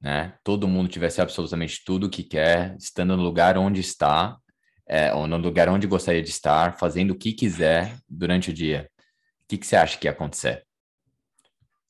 né? 0.00 0.36
Todo 0.44 0.68
mundo 0.68 0.88
tivesse 0.88 1.20
absolutamente 1.20 1.82
tudo 1.84 2.06
o 2.06 2.10
que 2.10 2.22
quer, 2.22 2.76
estando 2.78 3.16
no 3.16 3.22
lugar 3.22 3.56
onde 3.56 3.80
está, 3.80 4.36
é, 4.88 5.12
ou 5.12 5.26
no 5.26 5.36
lugar 5.36 5.68
onde 5.68 5.86
gostaria 5.86 6.22
de 6.22 6.30
estar, 6.30 6.78
fazendo 6.78 7.10
o 7.10 7.18
que 7.18 7.32
quiser 7.32 7.96
durante 8.08 8.50
o 8.50 8.52
dia. 8.54 8.88
O 9.44 9.48
que, 9.48 9.58
que 9.58 9.66
você 9.66 9.76
acha 9.76 9.98
que 9.98 10.06
ia 10.06 10.10
acontecer? 10.10 10.64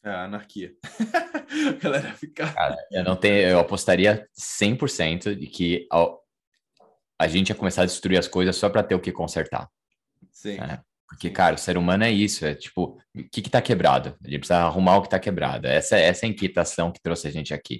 É, 0.03 0.11
anarquia. 0.11 0.73
a 1.69 1.73
galera 1.73 2.15
fica. 2.15 2.53
Cara, 2.53 2.77
eu 2.93 3.05
não 3.05 3.17
tenho, 3.17 3.49
eu 3.49 3.59
apostaria 3.59 4.27
100% 4.39 5.35
de 5.35 5.47
que 5.47 5.87
a 7.19 7.27
gente 7.27 7.49
ia 7.49 7.55
começar 7.55 7.83
a 7.83 7.87
destruir 7.87 8.19
as 8.19 8.29
coisas 8.29 8.57
só 8.57 8.69
para 8.69 8.83
ter 8.83 8.95
o 8.95 9.01
que 9.01 9.13
consertar. 9.13 9.69
Sim. 10.31 10.59
Né? 10.59 10.81
Porque, 11.09 11.31
cara, 11.31 11.55
o 11.55 11.59
ser 11.59 11.77
humano 11.77 12.05
é 12.05 12.11
isso, 12.11 12.45
é 12.45 12.55
tipo, 12.55 12.99
o 13.15 13.29
que 13.31 13.43
que 13.43 13.51
tá 13.51 13.63
quebrado? 13.63 14.17
A 14.23 14.29
gente 14.29 14.41
precisa 14.41 14.59
arrumar 14.59 14.97
o 14.97 15.03
que 15.03 15.11
tá 15.11 15.19
quebrado. 15.19 15.67
Essa, 15.67 15.97
essa 15.97 16.27
é 16.27 16.29
a 16.29 16.31
inquietação 16.31 16.93
que 16.93 17.01
trouxe 17.01 17.29
a 17.29 17.31
gente 17.31 17.55
aqui. 17.55 17.79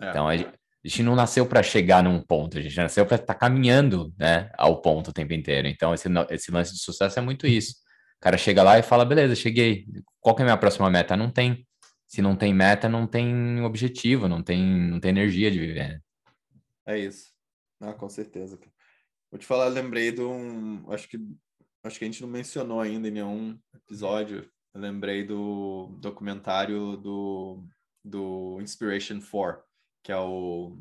É. 0.00 0.10
Então, 0.10 0.28
a 0.28 0.36
gente, 0.36 0.50
a 0.84 0.88
gente 0.88 1.02
não 1.02 1.16
nasceu 1.16 1.46
para 1.46 1.62
chegar 1.62 2.02
num 2.02 2.20
ponto, 2.20 2.58
a 2.58 2.60
gente 2.60 2.76
nasceu 2.76 3.06
para 3.06 3.16
estar 3.16 3.32
tá 3.32 3.34
caminhando, 3.34 4.12
né, 4.18 4.50
ao 4.58 4.82
ponto 4.82 5.08
o 5.08 5.12
tempo 5.12 5.32
inteiro. 5.32 5.66
Então, 5.66 5.94
esse, 5.94 6.08
esse 6.30 6.50
lance 6.50 6.74
de 6.74 6.80
sucesso 6.80 7.18
é 7.18 7.22
muito 7.22 7.46
isso. 7.46 7.72
O 8.18 8.20
cara 8.20 8.36
chega 8.36 8.62
lá 8.62 8.78
e 8.78 8.82
fala, 8.82 9.04
beleza, 9.04 9.34
cheguei. 9.34 9.86
Qual 10.20 10.34
que 10.34 10.42
é 10.42 10.44
a 10.44 10.46
minha 10.46 10.58
próxima 10.58 10.90
meta? 10.90 11.16
Não 11.16 11.30
tem. 11.30 11.66
Se 12.06 12.20
não 12.20 12.36
tem 12.36 12.52
meta, 12.52 12.88
não 12.88 13.06
tem 13.06 13.62
objetivo, 13.62 14.28
não 14.28 14.42
tem, 14.42 14.62
não 14.62 15.00
tem 15.00 15.08
energia 15.08 15.50
de 15.50 15.58
viver. 15.58 16.02
É 16.86 16.98
isso. 16.98 17.32
Ah, 17.80 17.94
com 17.94 18.08
certeza. 18.08 18.58
Vou 19.30 19.38
te 19.38 19.46
falar, 19.46 19.68
lembrei 19.68 20.12
de 20.12 20.20
um. 20.20 20.90
Acho 20.92 21.08
que, 21.08 21.18
acho 21.82 21.98
que 21.98 22.04
a 22.04 22.08
gente 22.08 22.22
não 22.22 22.28
mencionou 22.28 22.80
ainda 22.80 23.08
em 23.08 23.10
nenhum 23.10 23.58
episódio. 23.74 24.48
Eu 24.74 24.80
lembrei 24.80 25.24
do 25.24 25.96
documentário 25.98 26.96
do, 26.98 27.66
do 28.04 28.60
Inspiration 28.60 29.20
4, 29.20 29.62
que 30.04 30.12
é 30.12 30.16
o, 30.18 30.78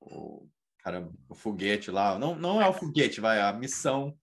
o, 0.00 0.48
cara, 0.80 1.08
o 1.28 1.34
foguete 1.34 1.90
lá. 1.90 2.18
Não, 2.18 2.34
não 2.34 2.60
é 2.60 2.68
o 2.68 2.74
foguete, 2.74 3.20
vai, 3.20 3.40
a 3.40 3.52
missão 3.52 4.18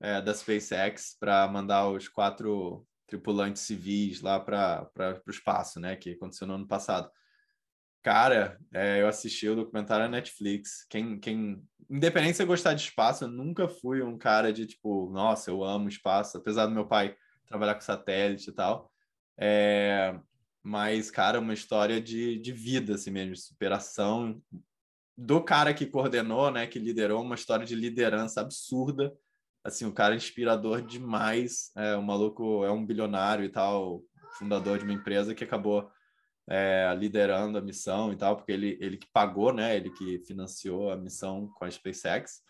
é, 0.00 0.20
da 0.22 0.34
SpaceX 0.34 1.16
para 1.20 1.46
mandar 1.46 1.88
os 1.88 2.08
quatro 2.08 2.84
tripulantes 3.06 3.62
civis 3.62 4.22
lá 4.22 4.40
para 4.40 4.90
o 5.26 5.30
espaço, 5.30 5.78
né? 5.78 5.94
Que 5.94 6.12
aconteceu 6.12 6.46
no 6.46 6.54
ano 6.54 6.66
passado. 6.66 7.10
Cara, 8.02 8.58
é, 8.72 9.02
eu 9.02 9.06
assisti 9.06 9.48
o 9.48 9.54
documentário 9.54 10.06
na 10.06 10.10
Netflix. 10.10 10.84
Quem, 10.88 11.20
quem, 11.20 11.62
independente 11.90 12.40
eu 12.40 12.46
gostar 12.46 12.72
de 12.72 12.82
espaço, 12.82 13.24
eu 13.24 13.28
nunca 13.28 13.68
fui 13.68 14.02
um 14.02 14.16
cara 14.16 14.50
de 14.50 14.66
tipo, 14.66 15.10
nossa, 15.10 15.50
eu 15.50 15.62
amo 15.62 15.88
espaço, 15.88 16.38
apesar 16.38 16.66
do 16.66 16.72
meu 16.72 16.86
pai 16.86 17.14
trabalhar 17.46 17.74
com 17.74 17.82
satélite 17.82 18.48
e 18.48 18.52
tal. 18.52 18.90
É, 19.38 20.18
mas, 20.62 21.10
cara, 21.10 21.40
uma 21.40 21.54
história 21.54 22.00
de, 22.00 22.38
de 22.38 22.52
vida, 22.52 22.94
assim 22.94 23.10
mesmo, 23.10 23.34
de 23.34 23.40
superação 23.40 24.40
do 25.16 25.42
cara 25.42 25.74
que 25.74 25.86
coordenou, 25.86 26.50
né, 26.50 26.66
que 26.66 26.78
liderou, 26.78 27.22
uma 27.22 27.34
história 27.34 27.66
de 27.66 27.74
liderança 27.74 28.40
absurda. 28.40 29.12
Assim, 29.64 29.84
o 29.84 29.92
cara 29.92 30.14
é 30.14 30.16
inspirador 30.16 30.82
demais. 30.82 31.70
É, 31.76 31.96
o 31.96 32.02
maluco 32.02 32.64
é 32.64 32.70
um 32.70 32.84
bilionário 32.84 33.44
e 33.44 33.48
tal, 33.48 34.02
fundador 34.38 34.78
de 34.78 34.84
uma 34.84 34.92
empresa 34.92 35.34
que 35.34 35.44
acabou 35.44 35.90
é, 36.48 36.92
liderando 36.98 37.58
a 37.58 37.62
missão 37.62 38.12
e 38.12 38.16
tal, 38.16 38.36
porque 38.36 38.52
ele, 38.52 38.78
ele 38.80 38.96
que 38.96 39.06
pagou, 39.12 39.52
né? 39.52 39.76
Ele 39.76 39.90
que 39.90 40.18
financiou 40.20 40.90
a 40.90 40.96
missão 40.96 41.48
com 41.54 41.64
a 41.64 41.70
SpaceX. 41.70 42.40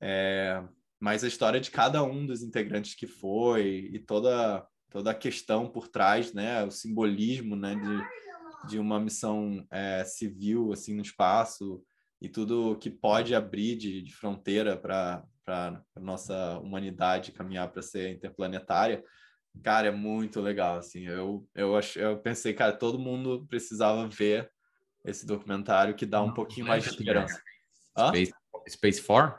É, 0.00 0.62
mas 1.00 1.24
a 1.24 1.28
história 1.28 1.60
de 1.60 1.70
cada 1.70 2.02
um 2.02 2.24
dos 2.24 2.42
integrantes 2.42 2.94
que 2.94 3.06
foi 3.06 3.90
e 3.92 3.98
toda 3.98 4.66
toda 4.94 5.10
a 5.10 5.14
questão 5.14 5.68
por 5.68 5.88
trás, 5.88 6.32
né? 6.32 6.62
O 6.62 6.70
simbolismo, 6.70 7.56
né? 7.56 7.74
De, 7.74 8.68
de 8.70 8.78
uma 8.78 9.00
missão 9.00 9.66
é, 9.68 10.04
civil 10.04 10.72
assim 10.72 10.94
no 10.94 11.02
espaço 11.02 11.84
e 12.22 12.28
tudo 12.28 12.78
que 12.78 12.88
pode 12.88 13.34
abrir 13.34 13.76
de, 13.76 14.00
de 14.00 14.14
fronteira 14.14 14.76
para 14.76 15.24
para 15.44 15.82
a 15.94 16.00
nossa 16.00 16.58
humanidade 16.60 17.32
caminhar 17.32 17.70
para 17.70 17.82
ser 17.82 18.12
interplanetária, 18.12 19.04
cara, 19.62 19.88
é 19.88 19.90
muito 19.90 20.40
legal, 20.40 20.78
assim, 20.78 21.06
eu, 21.06 21.46
eu, 21.54 21.76
ach, 21.76 21.96
eu 21.96 22.16
pensei, 22.16 22.54
cara, 22.54 22.72
todo 22.72 22.98
mundo 22.98 23.46
precisava 23.46 24.08
ver 24.08 24.50
esse 25.04 25.26
documentário 25.26 25.94
que 25.94 26.06
dá 26.06 26.22
um 26.22 26.32
pouquinho 26.32 26.66
mais 26.66 26.82
de 26.82 26.88
esperança. 26.88 27.38
Space, 28.08 28.32
Space 28.70 29.02
4? 29.02 29.38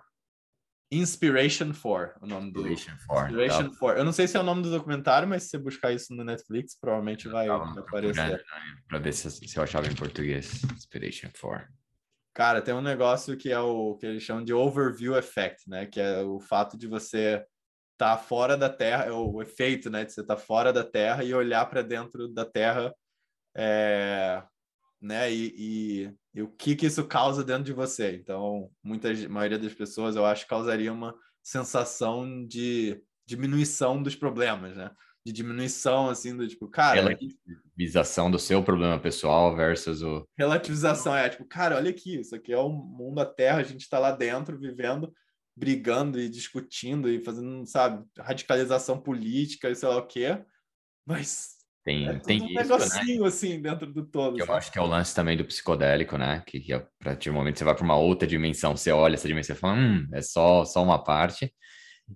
Inspiration 0.92 1.74
4, 1.74 2.20
o 2.22 2.28
nome 2.28 2.52
do 2.52 2.68
Inspiration 2.68 2.98
4. 3.08 3.26
Inspiration 3.30 3.76
4. 3.76 4.00
Eu 4.00 4.06
não 4.06 4.12
sei 4.12 4.28
se 4.28 4.38
é 4.38 4.40
o 4.40 4.44
nome 4.44 4.62
do 4.62 4.72
documentário, 4.72 5.28
mas 5.28 5.44
se 5.44 5.50
você 5.50 5.58
buscar 5.58 5.92
isso 5.92 6.14
no 6.14 6.24
Netflix, 6.24 6.78
provavelmente 6.80 7.28
vai, 7.28 7.48
vai 7.48 7.58
aparecer. 7.58 8.44
Para 8.88 9.00
ver 9.00 9.14
se, 9.14 9.30
se 9.32 9.58
eu 9.58 9.64
achava 9.64 9.88
em 9.88 9.96
português. 9.96 10.64
Inspiration 10.64 11.30
4. 11.40 11.68
Cara, 12.36 12.62
tem 12.62 12.74
um 12.74 12.82
negócio 12.82 13.38
que 13.38 13.50
é 13.50 13.60
o 13.60 13.96
que 13.96 14.06
eles 14.06 14.22
chamam 14.22 14.44
de 14.44 14.54
overview 14.54 15.18
effect, 15.18 15.70
né? 15.70 15.86
Que 15.86 16.02
é 16.02 16.22
o 16.22 16.40
fato 16.40 16.78
de 16.78 16.86
você 16.86 17.46
estar 17.94 18.18
tá 18.18 18.18
fora 18.18 18.58
da 18.58 18.70
Terra, 18.70 19.06
é 19.06 19.12
o 19.12 19.42
efeito, 19.42 19.90
né? 19.90 20.04
De 20.04 20.12
você 20.12 20.20
estar 20.20 20.36
tá 20.36 20.42
fora 20.42 20.74
da 20.74 20.84
Terra 20.84 21.24
e 21.24 21.34
olhar 21.34 21.66
para 21.66 21.82
dentro 21.82 22.28
da 22.28 22.44
Terra, 22.44 22.94
é, 23.56 24.44
né? 25.02 25.32
E, 25.32 25.56
e, 25.58 26.14
e, 26.36 26.42
o 26.42 26.48
que 26.48 26.76
que 26.76 26.86
isso 26.86 27.06
causa 27.06 27.44
dentro 27.44 27.64
de 27.64 27.74
você. 27.74 28.16
Então, 28.16 28.70
muita 28.84 29.10
a 29.12 29.30
maioria 29.30 29.58
das 29.58 29.74
pessoas, 29.74 30.16
eu 30.16 30.26
acho, 30.26 30.48
causaria 30.48 30.92
uma 30.92 31.16
sensação 31.42 32.46
de 32.46 33.02
diminuição 33.26 34.04
dos 34.04 34.16
problemas, 34.16 34.76
né? 34.76 34.92
de 35.26 35.32
diminuição, 35.32 36.08
assim, 36.08 36.38
do 36.38 36.48
tipo, 36.48 36.68
cara. 36.68 37.02
Relativização 37.02 38.30
do 38.30 38.38
seu 38.38 38.64
problema 38.64 39.00
pessoal 39.00 39.56
versus 39.56 40.04
o. 40.04 40.28
Relativização, 40.38 41.16
é 41.16 41.28
tipo, 41.28 41.44
cara, 41.46 41.78
olha 41.78 41.90
aqui, 41.90 42.20
isso 42.20 42.36
aqui 42.36 42.54
é 42.54 42.58
o 42.58 42.70
mundo 42.70 43.16
da 43.16 43.26
Terra, 43.26 43.58
a 43.58 43.64
gente 43.64 43.82
está 43.82 43.98
lá 43.98 44.12
dentro 44.12 44.58
vivendo, 44.60 45.12
brigando 45.58 46.20
e 46.20 46.30
discutindo 46.30 47.10
e 47.10 47.24
fazendo, 47.24 47.66
sabe, 47.66 48.06
radicalização 48.20 49.02
política 49.02 49.70
e 49.70 49.76
sei 49.76 49.90
lá 49.90 49.98
o 49.98 50.06
quê, 50.06 50.40
mas. 51.06 51.55
Tem, 51.86 52.08
é 52.08 52.18
tem 52.18 52.42
um 52.42 52.46
isso, 52.46 52.56
negocinho 52.56 53.22
né? 53.22 53.28
assim 53.28 53.62
dentro 53.62 53.86
do 53.94 54.04
todo. 54.04 54.40
Eu 54.40 54.48
sabe? 54.48 54.58
acho 54.58 54.72
que 54.72 54.80
é 54.80 54.82
o 54.82 54.88
lance 54.88 55.14
também 55.14 55.38
do 55.38 55.46
psicodélico, 55.46 56.18
né? 56.18 56.42
Que, 56.48 56.60
que 56.60 56.74
a 56.74 56.84
partir 57.04 57.30
do 57.30 57.36
momento 57.36 57.54
que 57.54 57.60
você 57.60 57.64
vai 57.64 57.76
para 57.76 57.84
uma 57.84 57.96
outra 57.96 58.28
dimensão, 58.28 58.76
você 58.76 58.92
olha 58.92 59.14
essa 59.14 59.28
dimensão 59.28 59.56
e 59.56 59.60
fala, 59.60 59.76
hum, 59.76 60.08
é 60.12 60.22
só, 60.24 60.66
só 60.66 60.84
uma 60.84 61.04
parte. 61.04 61.54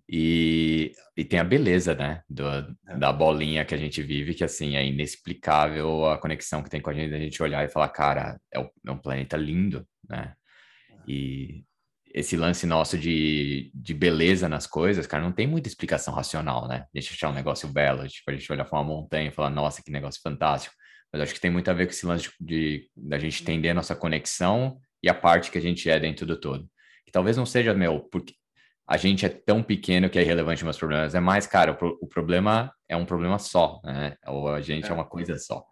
E, 0.07 0.91
e 1.15 1.23
tem 1.23 1.39
a 1.39 1.43
beleza, 1.43 1.95
né, 1.95 2.21
do, 2.29 2.47
é. 2.47 2.97
da 2.97 3.11
bolinha 3.11 3.65
que 3.65 3.73
a 3.73 3.77
gente 3.77 4.01
vive, 4.03 4.35
que 4.35 4.43
assim, 4.43 4.75
é 4.75 4.85
inexplicável 4.85 6.05
a 6.05 6.17
conexão 6.17 6.61
que 6.61 6.69
tem 6.69 6.79
com 6.81 6.91
a 6.91 6.93
gente, 6.93 7.13
a 7.13 7.19
gente 7.19 7.41
olhar 7.41 7.65
e 7.65 7.69
falar, 7.69 7.89
cara, 7.89 8.39
é, 8.53 8.59
é 8.59 8.91
um 8.91 8.97
planeta 8.97 9.37
lindo, 9.37 9.87
né? 10.07 10.33
E 11.07 11.63
esse 12.19 12.35
lance 12.35 12.67
nosso 12.67 12.97
de, 12.97 13.71
de 13.73 13.93
beleza 13.93 14.49
nas 14.49 14.67
coisas, 14.67 15.07
cara, 15.07 15.23
não 15.23 15.31
tem 15.31 15.47
muita 15.47 15.69
explicação 15.69 16.13
racional, 16.13 16.67
né? 16.67 16.85
A 16.93 16.99
gente 16.99 17.13
achar 17.13 17.29
um 17.29 17.33
negócio 17.33 17.67
belo, 17.69 18.07
tipo, 18.07 18.29
a 18.29 18.33
gente 18.33 18.51
olhar 18.51 18.65
para 18.65 18.77
uma 18.77 18.83
montanha 18.83 19.29
e 19.29 19.31
falar, 19.31 19.49
nossa, 19.49 19.81
que 19.81 19.91
negócio 19.91 20.21
fantástico. 20.21 20.75
Mas 21.11 21.21
acho 21.21 21.33
que 21.33 21.39
tem 21.39 21.49
muito 21.49 21.71
a 21.71 21.73
ver 21.73 21.85
com 21.85 21.91
esse 21.91 22.05
lance 22.05 22.29
de, 22.39 22.87
da 22.95 23.17
gente 23.17 23.41
entender 23.41 23.69
a 23.69 23.73
nossa 23.73 23.95
conexão 23.95 24.79
e 25.01 25.09
a 25.09 25.13
parte 25.13 25.49
que 25.49 25.57
a 25.57 25.61
gente 25.61 25.89
é 25.89 25.99
dentro 25.99 26.25
do 26.25 26.39
todo. 26.39 26.69
Que 27.05 27.11
talvez 27.11 27.37
não 27.37 27.45
seja, 27.45 27.73
meu, 27.73 28.01
porque 28.01 28.33
a 28.87 28.97
gente 28.97 29.25
é 29.25 29.29
tão 29.29 29.63
pequeno 29.63 30.09
que 30.09 30.19
é 30.19 30.21
irrelevante 30.21 30.63
meus 30.63 30.77
problemas. 30.77 31.15
É 31.15 31.19
mais, 31.19 31.47
cara, 31.47 31.77
o, 31.81 31.97
o 32.01 32.07
problema 32.07 32.71
é 32.87 32.97
um 32.97 33.05
problema 33.05 33.39
só, 33.39 33.79
né? 33.83 34.15
Ou 34.27 34.49
a 34.49 34.61
gente 34.61 34.87
é, 34.87 34.89
é 34.89 34.93
uma 34.93 35.05
coisa 35.05 35.37
só. 35.37 35.63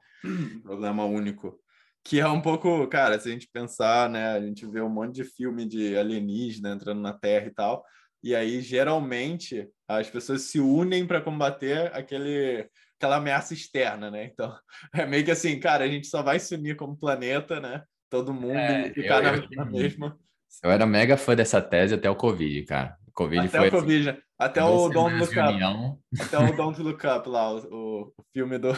Problema 0.64 1.04
único. 1.04 1.60
Que 2.04 2.20
é 2.20 2.28
um 2.28 2.42
pouco, 2.42 2.88
cara, 2.88 3.20
se 3.20 3.28
a 3.28 3.32
gente 3.32 3.50
pensar, 3.52 4.10
né? 4.10 4.32
A 4.32 4.42
gente 4.42 4.66
vê 4.66 4.82
um 4.82 4.90
monte 4.90 5.16
de 5.16 5.24
filme 5.24 5.66
de 5.66 5.98
alienígena 5.98 6.74
entrando 6.74 7.02
na 7.02 7.14
Terra 7.14 7.48
e 7.48 7.52
tal. 7.54 7.84
E 8.24 8.36
aí, 8.36 8.62
geralmente, 8.62 9.68
as 9.88 10.10
pessoas 10.10 10.44
se 10.44 10.60
unem 10.60 11.06
para 11.06 11.22
combater 11.22 11.94
aquele, 11.94 12.68
aquela 12.98 13.18
ameaça 13.18 13.54
externa, 13.54 14.10
né? 14.10 14.26
Então, 14.26 14.56
é 14.94 15.06
meio 15.06 15.24
que 15.24 15.32
assim, 15.32 15.60
cara, 15.60 15.84
a 15.84 15.88
gente 15.88 16.08
só 16.08 16.22
vai 16.22 16.40
se 16.40 16.56
unir 16.56 16.76
como 16.76 16.98
planeta, 16.98 17.60
né? 17.60 17.84
Todo 18.10 18.34
mundo 18.34 18.58
é, 18.58 18.90
ficar 18.94 19.24
eu, 19.24 19.24
na, 19.24 19.38
eu, 19.38 19.50
na 19.52 19.66
mesma. 19.66 20.18
Eu 20.64 20.72
era 20.72 20.86
mega 20.86 21.18
fã 21.18 21.36
dessa 21.36 21.62
tese 21.62 21.94
até 21.94 22.10
o 22.10 22.16
Covid, 22.16 22.64
cara. 22.64 22.98
Covid 23.14 23.48
até 23.48 23.58
foi 23.58 23.68
o 23.68 23.72
Covid, 23.72 24.10
assim, 24.10 24.20
até 24.38 24.64
o 24.64 24.90
Don't 24.90 25.16
Look 25.18 25.32
Up. 25.32 26.22
Até 26.22 26.38
o 26.38 26.52
Don't 26.56 26.82
Look 26.82 27.04
Up 27.06 27.30
lá, 27.30 27.54
o, 27.54 28.14
o 28.16 28.26
filme 28.32 28.58
do, 28.58 28.72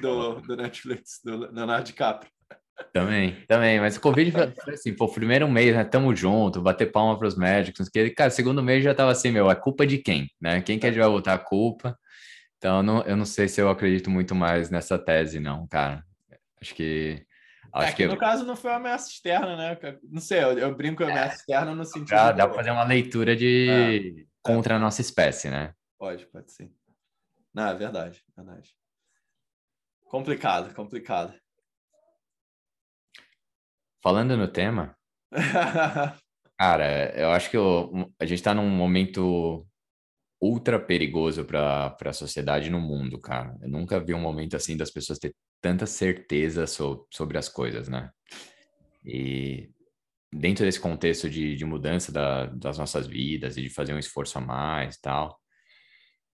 do, 0.00 0.40
do 0.40 0.56
Netflix, 0.56 1.20
do 1.24 1.36
Leonardo 1.36 1.84
DiCaprio. 1.84 2.30
Também, 2.92 3.44
também, 3.46 3.78
mas 3.78 3.96
o 3.96 4.00
Covid 4.00 4.32
foi 4.32 4.74
assim, 4.74 4.94
pô, 4.94 5.06
primeiro 5.06 5.48
mês, 5.48 5.74
né, 5.74 5.84
tamo 5.84 6.14
junto, 6.16 6.60
bater 6.60 6.90
palma 6.90 7.16
para 7.18 7.28
os 7.28 7.36
médicos, 7.36 7.88
que, 7.88 8.10
cara, 8.10 8.30
segundo 8.30 8.62
mês 8.62 8.82
já 8.82 8.94
tava 8.94 9.12
assim, 9.12 9.30
meu, 9.30 9.50
é 9.50 9.54
culpa 9.54 9.86
de 9.86 9.98
quem, 9.98 10.28
né, 10.40 10.60
quem 10.62 10.78
que 10.78 10.86
a 10.86 10.90
gente 10.90 11.00
vai 11.00 11.08
botar 11.08 11.34
a 11.34 11.38
culpa, 11.38 11.96
então 12.56 12.78
eu 12.78 12.82
não, 12.82 13.02
eu 13.02 13.16
não 13.16 13.24
sei 13.24 13.46
se 13.46 13.60
eu 13.60 13.68
acredito 13.68 14.10
muito 14.10 14.34
mais 14.34 14.70
nessa 14.70 14.98
tese, 14.98 15.38
não, 15.38 15.66
cara, 15.68 16.02
acho 16.60 16.74
que 16.74 17.24
Acho 17.72 17.92
é, 17.92 17.94
que, 17.94 18.06
no 18.06 18.18
caso 18.18 18.44
não 18.44 18.54
foi 18.54 18.70
uma 18.70 18.76
ameaça 18.76 19.08
externa, 19.08 19.56
né? 19.56 19.78
Não 20.02 20.20
sei, 20.20 20.44
eu, 20.44 20.58
eu 20.58 20.74
brinco 20.74 21.02
com 21.02 21.10
ameaça 21.10 21.32
é, 21.32 21.36
externa 21.36 21.74
no 21.74 21.84
sentido. 21.86 22.10
Dá, 22.10 22.30
dá 22.30 22.46
para 22.46 22.56
fazer 22.56 22.70
uma 22.70 22.84
leitura 22.84 23.34
de 23.34 23.68
é, 23.70 24.26
contra 24.42 24.76
a 24.76 24.78
nossa 24.78 25.00
espécie, 25.00 25.48
né? 25.48 25.72
Pode, 25.98 26.26
pode 26.26 26.52
sim. 26.52 26.70
Não, 27.54 27.68
é 27.68 27.74
verdade, 27.74 28.22
verdade. 28.36 28.74
Complicado, 30.12 30.74
complicado. 30.74 31.32
Falando 34.02 34.36
no 34.36 34.46
tema, 34.46 34.94
cara, 36.60 37.18
eu 37.18 37.30
acho 37.30 37.50
que 37.50 37.56
eu, 37.56 38.12
a 38.20 38.26
gente 38.26 38.40
está 38.40 38.52
num 38.52 38.68
momento 38.68 39.66
ultra 40.38 40.78
perigoso 40.78 41.46
para 41.46 41.96
a 41.98 42.12
sociedade 42.12 42.68
no 42.68 42.78
mundo, 42.78 43.18
cara. 43.18 43.56
Eu 43.62 43.70
nunca 43.70 43.98
vi 43.98 44.12
um 44.12 44.20
momento 44.20 44.54
assim 44.54 44.76
das 44.76 44.90
pessoas 44.90 45.18
ter 45.18 45.34
tanta 45.62 45.86
certeza 45.86 46.66
so, 46.66 47.06
sobre 47.10 47.38
as 47.38 47.48
coisas, 47.48 47.88
né? 47.88 48.10
E 49.02 49.70
dentro 50.30 50.66
desse 50.66 50.78
contexto 50.78 51.30
de, 51.30 51.56
de 51.56 51.64
mudança 51.64 52.12
da, 52.12 52.44
das 52.48 52.76
nossas 52.76 53.06
vidas 53.06 53.56
e 53.56 53.62
de 53.62 53.70
fazer 53.70 53.94
um 53.94 53.98
esforço 53.98 54.36
a 54.36 54.42
mais 54.42 54.98
tal, 54.98 55.40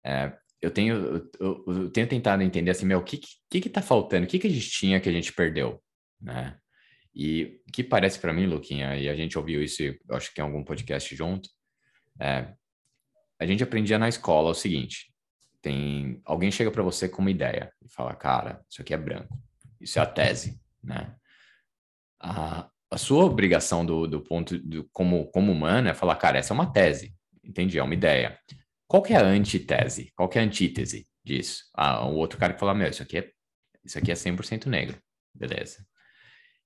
é, 0.04 0.36
eu 0.62 0.70
tenho 0.70 1.28
eu, 1.40 1.64
eu, 1.66 1.90
tenho 1.90 2.08
tentado 2.08 2.42
entender 2.42 2.70
assim, 2.70 2.86
meu, 2.86 3.00
o 3.00 3.04
que 3.04 3.20
que 3.50 3.60
que 3.60 3.68
tá 3.68 3.82
faltando? 3.82 4.24
O 4.24 4.28
que 4.28 4.38
que 4.38 4.46
a 4.46 4.50
gente 4.50 4.70
tinha 4.70 5.00
que 5.00 5.08
a 5.08 5.12
gente 5.12 5.32
perdeu, 5.32 5.82
né? 6.20 6.56
E 7.14 7.60
que 7.72 7.82
parece 7.82 8.18
para 8.18 8.32
mim, 8.32 8.46
Luquinha, 8.46 8.96
e 8.96 9.08
a 9.08 9.14
gente 9.14 9.36
ouviu 9.36 9.62
isso, 9.62 9.82
acho 10.10 10.32
que 10.32 10.40
em 10.40 10.44
algum 10.44 10.64
podcast 10.64 11.14
junto, 11.14 11.50
é, 12.18 12.54
a 13.38 13.44
gente 13.44 13.62
aprendia 13.62 13.98
na 13.98 14.08
escola 14.08 14.50
o 14.50 14.54
seguinte: 14.54 15.12
tem 15.60 16.22
alguém 16.24 16.50
chega 16.50 16.70
para 16.70 16.82
você 16.82 17.08
com 17.08 17.20
uma 17.20 17.30
ideia 17.30 17.72
e 17.84 17.92
fala, 17.92 18.14
cara, 18.14 18.64
isso 18.70 18.80
aqui 18.80 18.94
é 18.94 18.96
branco, 18.96 19.36
isso 19.80 19.98
é 19.98 20.02
a 20.02 20.06
tese, 20.06 20.60
né? 20.82 21.14
A, 22.20 22.70
a 22.88 22.96
sua 22.96 23.24
obrigação 23.24 23.84
do, 23.84 24.06
do 24.06 24.20
ponto 24.20 24.56
do, 24.58 24.88
como 24.92 25.26
como 25.32 25.50
humano 25.50 25.88
é 25.88 25.94
falar, 25.94 26.14
cara, 26.16 26.38
essa 26.38 26.52
é 26.52 26.54
uma 26.54 26.72
tese, 26.72 27.14
entendi, 27.42 27.78
é 27.78 27.82
uma 27.82 27.94
ideia. 27.94 28.38
Qual 28.92 29.02
que 29.02 29.14
é 29.14 29.16
a 29.16 29.24
antitese? 29.24 30.12
Qual 30.14 30.28
que 30.28 30.38
é 30.38 30.42
a 30.42 30.44
antítese 30.44 31.08
disso? 31.24 31.64
Ah, 31.74 32.06
o 32.06 32.14
outro 32.14 32.38
cara 32.38 32.52
que 32.52 32.60
fala, 32.60 32.74
meu, 32.74 32.90
isso 32.90 33.02
aqui 33.02 33.16
é 33.16 33.30
isso 33.82 33.96
aqui 33.98 34.12
é 34.12 34.14
100% 34.14 34.66
negro, 34.66 35.00
beleza? 35.34 35.78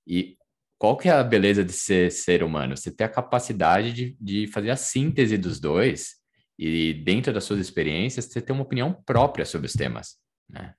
E 0.04 0.36
qual 0.76 0.96
que 0.96 1.08
é 1.08 1.12
a 1.12 1.22
beleza 1.22 1.62
de 1.62 1.72
ser 1.72 2.10
ser 2.10 2.42
humano? 2.42 2.76
Você 2.76 2.90
ter 2.90 3.04
a 3.04 3.08
capacidade 3.08 3.92
de, 3.92 4.16
de 4.20 4.48
fazer 4.48 4.70
a 4.70 4.76
síntese 4.76 5.38
dos 5.38 5.60
dois 5.60 6.16
e 6.58 6.94
dentro 6.94 7.32
das 7.32 7.44
suas 7.44 7.60
experiências 7.60 8.24
você 8.24 8.42
ter 8.42 8.52
uma 8.52 8.64
opinião 8.64 8.92
própria 9.06 9.44
sobre 9.44 9.68
os 9.68 9.74
temas, 9.74 10.16
né? 10.50 10.74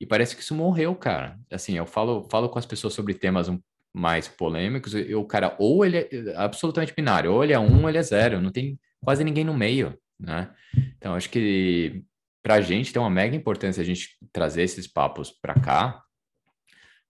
E 0.00 0.04
parece 0.04 0.34
que 0.34 0.42
isso 0.42 0.52
morreu, 0.52 0.96
cara. 0.96 1.38
Assim, 1.48 1.76
eu 1.76 1.86
falo, 1.86 2.26
falo 2.28 2.48
com 2.48 2.58
as 2.58 2.66
pessoas 2.66 2.92
sobre 2.92 3.14
temas 3.14 3.48
mais 3.94 4.26
polêmicos, 4.26 4.94
e 4.94 5.14
o 5.14 5.24
cara 5.24 5.54
ou 5.60 5.84
ele 5.84 5.98
é 5.98 6.34
absolutamente 6.34 6.92
binário, 6.92 7.32
ou 7.32 7.44
ele 7.44 7.52
é 7.52 7.58
um, 7.58 7.82
ou 7.82 7.88
ele 7.88 7.98
é 7.98 8.02
zero, 8.02 8.40
não 8.40 8.50
tem 8.50 8.76
quase 9.00 9.22
ninguém 9.22 9.44
no 9.44 9.54
meio, 9.54 9.96
né? 10.18 10.54
Então, 10.96 11.14
acho 11.14 11.30
que 11.30 12.04
para 12.42 12.54
a 12.54 12.60
gente 12.60 12.92
tem 12.92 13.00
uma 13.00 13.10
mega 13.10 13.36
importância 13.36 13.80
a 13.80 13.84
gente 13.84 14.16
trazer 14.32 14.62
esses 14.62 14.86
papos 14.86 15.30
para 15.30 15.54
cá, 15.54 16.02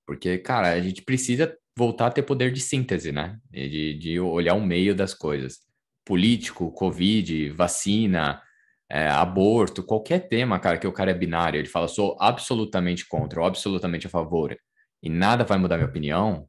porque, 0.06 0.38
cara, 0.38 0.72
a 0.72 0.80
gente 0.80 1.02
precisa 1.02 1.54
voltar 1.76 2.06
a 2.06 2.10
ter 2.10 2.22
poder 2.22 2.50
de 2.52 2.60
síntese, 2.60 3.12
né? 3.12 3.38
De, 3.50 3.94
de 3.94 4.20
olhar 4.20 4.54
o 4.54 4.64
meio 4.64 4.94
das 4.94 5.14
coisas 5.14 5.58
político, 6.04 6.72
Covid, 6.72 7.50
vacina, 7.50 8.42
é, 8.90 9.08
aborto, 9.08 9.82
qualquer 9.82 10.26
tema, 10.26 10.58
cara, 10.58 10.78
que 10.78 10.86
o 10.86 10.92
cara 10.92 11.10
é 11.10 11.14
binário, 11.14 11.58
ele 11.58 11.68
fala, 11.68 11.86
sou 11.86 12.16
absolutamente 12.18 13.06
contra 13.06 13.40
ou 13.40 13.46
absolutamente 13.46 14.06
a 14.06 14.10
favor. 14.10 14.56
e 15.02 15.08
nada 15.10 15.44
vai 15.44 15.58
mudar 15.58 15.76
minha 15.76 15.88
opinião, 15.88 16.48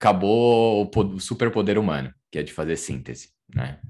acabou 0.00 0.90
o 0.94 1.20
superpoder 1.20 1.78
humano, 1.78 2.14
que 2.30 2.38
é 2.38 2.42
de 2.42 2.52
fazer 2.52 2.76
síntese, 2.76 3.30
né? 3.54 3.80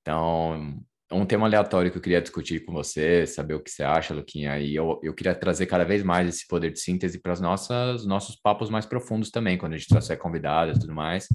Então, 0.00 0.82
um 1.12 1.26
tema 1.26 1.46
aleatório 1.46 1.90
que 1.90 1.98
eu 1.98 2.02
queria 2.02 2.22
discutir 2.22 2.64
com 2.64 2.72
você, 2.72 3.26
saber 3.26 3.54
o 3.54 3.60
que 3.60 3.70
você 3.70 3.82
acha, 3.82 4.14
Luquinha, 4.14 4.58
e 4.58 4.74
eu, 4.74 5.00
eu 5.02 5.12
queria 5.12 5.34
trazer 5.34 5.66
cada 5.66 5.84
vez 5.84 6.02
mais 6.02 6.28
esse 6.28 6.46
poder 6.46 6.72
de 6.72 6.80
síntese 6.80 7.20
para 7.20 7.32
os 7.32 7.40
nossos 8.06 8.36
papos 8.36 8.70
mais 8.70 8.86
profundos 8.86 9.30
também, 9.30 9.58
quando 9.58 9.72
a 9.72 9.76
gente 9.76 9.88
trouxer 9.88 10.18
convidados 10.18 10.76
e 10.76 10.80
tudo 10.80 10.94
mais, 10.94 11.28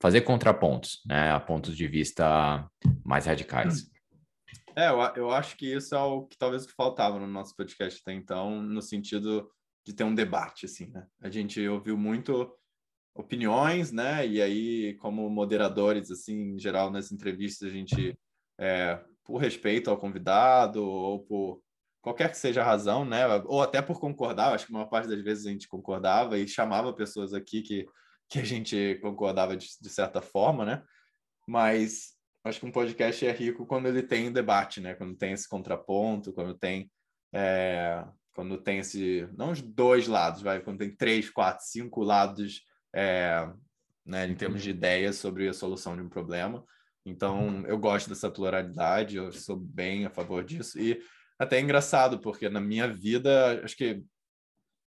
fazer 0.00 0.20
contrapontos, 0.20 1.02
né, 1.06 1.32
a 1.32 1.40
pontos 1.40 1.76
de 1.76 1.88
vista 1.88 2.68
mais 3.04 3.26
radicais. 3.26 3.90
É, 4.76 4.88
eu, 4.90 5.00
eu 5.16 5.30
acho 5.30 5.56
que 5.56 5.74
isso 5.74 5.94
é 5.94 5.98
o 5.98 6.24
que 6.24 6.36
talvez 6.36 6.66
faltava 6.76 7.18
no 7.18 7.26
nosso 7.26 7.56
podcast 7.56 8.00
até 8.00 8.12
então, 8.12 8.62
no 8.62 8.82
sentido 8.82 9.50
de 9.84 9.94
ter 9.94 10.04
um 10.04 10.14
debate, 10.14 10.66
assim, 10.66 10.90
né? 10.90 11.06
A 11.22 11.30
gente 11.30 11.66
ouviu 11.66 11.96
muito 11.96 12.52
opiniões, 13.14 13.90
né? 13.90 14.26
E 14.26 14.42
aí, 14.42 14.94
como 14.94 15.30
moderadores, 15.30 16.10
assim, 16.10 16.54
em 16.54 16.58
geral, 16.58 16.90
nas 16.90 17.10
entrevistas, 17.10 17.68
a 17.68 17.72
gente 17.72 18.18
é, 18.60 19.00
por 19.26 19.38
respeito 19.38 19.90
ao 19.90 19.98
convidado 19.98 20.84
ou 20.84 21.20
por 21.24 21.60
qualquer 22.00 22.30
que 22.30 22.38
seja 22.38 22.62
a 22.62 22.64
razão, 22.64 23.04
né? 23.04 23.26
Ou 23.46 23.60
até 23.60 23.82
por 23.82 23.98
concordar, 23.98 24.54
acho 24.54 24.66
que 24.66 24.72
a 24.72 24.74
maior 24.74 24.86
parte 24.86 25.08
das 25.08 25.20
vezes 25.20 25.44
a 25.44 25.50
gente 25.50 25.66
concordava 25.66 26.38
e 26.38 26.46
chamava 26.46 26.92
pessoas 26.92 27.34
aqui 27.34 27.62
que, 27.62 27.84
que 28.28 28.38
a 28.38 28.44
gente 28.44 28.98
concordava 29.02 29.56
de, 29.56 29.66
de 29.80 29.90
certa 29.90 30.22
forma, 30.22 30.64
né? 30.64 30.82
Mas 31.46 32.14
acho 32.44 32.60
que 32.60 32.66
um 32.66 32.70
podcast 32.70 33.26
é 33.26 33.32
rico 33.32 33.66
quando 33.66 33.86
ele 33.88 34.04
tem 34.04 34.32
debate, 34.32 34.80
né? 34.80 34.94
Quando 34.94 35.16
tem 35.16 35.32
esse 35.32 35.48
contraponto, 35.48 36.32
quando 36.32 36.56
tem 36.56 36.88
é, 37.32 38.04
quando 38.32 38.56
tem 38.58 38.78
esse 38.78 39.28
não 39.36 39.50
os 39.50 39.60
dois 39.60 40.06
lados, 40.06 40.42
vai 40.42 40.60
quando 40.60 40.78
tem 40.78 40.94
três, 40.94 41.28
quatro, 41.28 41.64
cinco 41.66 42.04
lados, 42.04 42.62
é, 42.94 43.48
né? 44.04 44.28
Em 44.28 44.36
termos 44.36 44.62
de 44.62 44.70
ideias 44.70 45.16
sobre 45.16 45.48
a 45.48 45.52
solução 45.52 45.96
de 45.96 46.02
um 46.02 46.08
problema. 46.08 46.64
Então, 47.06 47.64
eu 47.66 47.78
gosto 47.78 48.08
dessa 48.08 48.28
pluralidade, 48.28 49.16
eu 49.16 49.30
sou 49.30 49.56
bem 49.56 50.04
a 50.04 50.10
favor 50.10 50.44
disso. 50.44 50.76
E 50.78 51.00
até 51.38 51.58
é 51.58 51.60
engraçado, 51.60 52.18
porque 52.18 52.48
na 52.48 52.60
minha 52.60 52.92
vida, 52.92 53.62
acho 53.62 53.76
que 53.76 54.02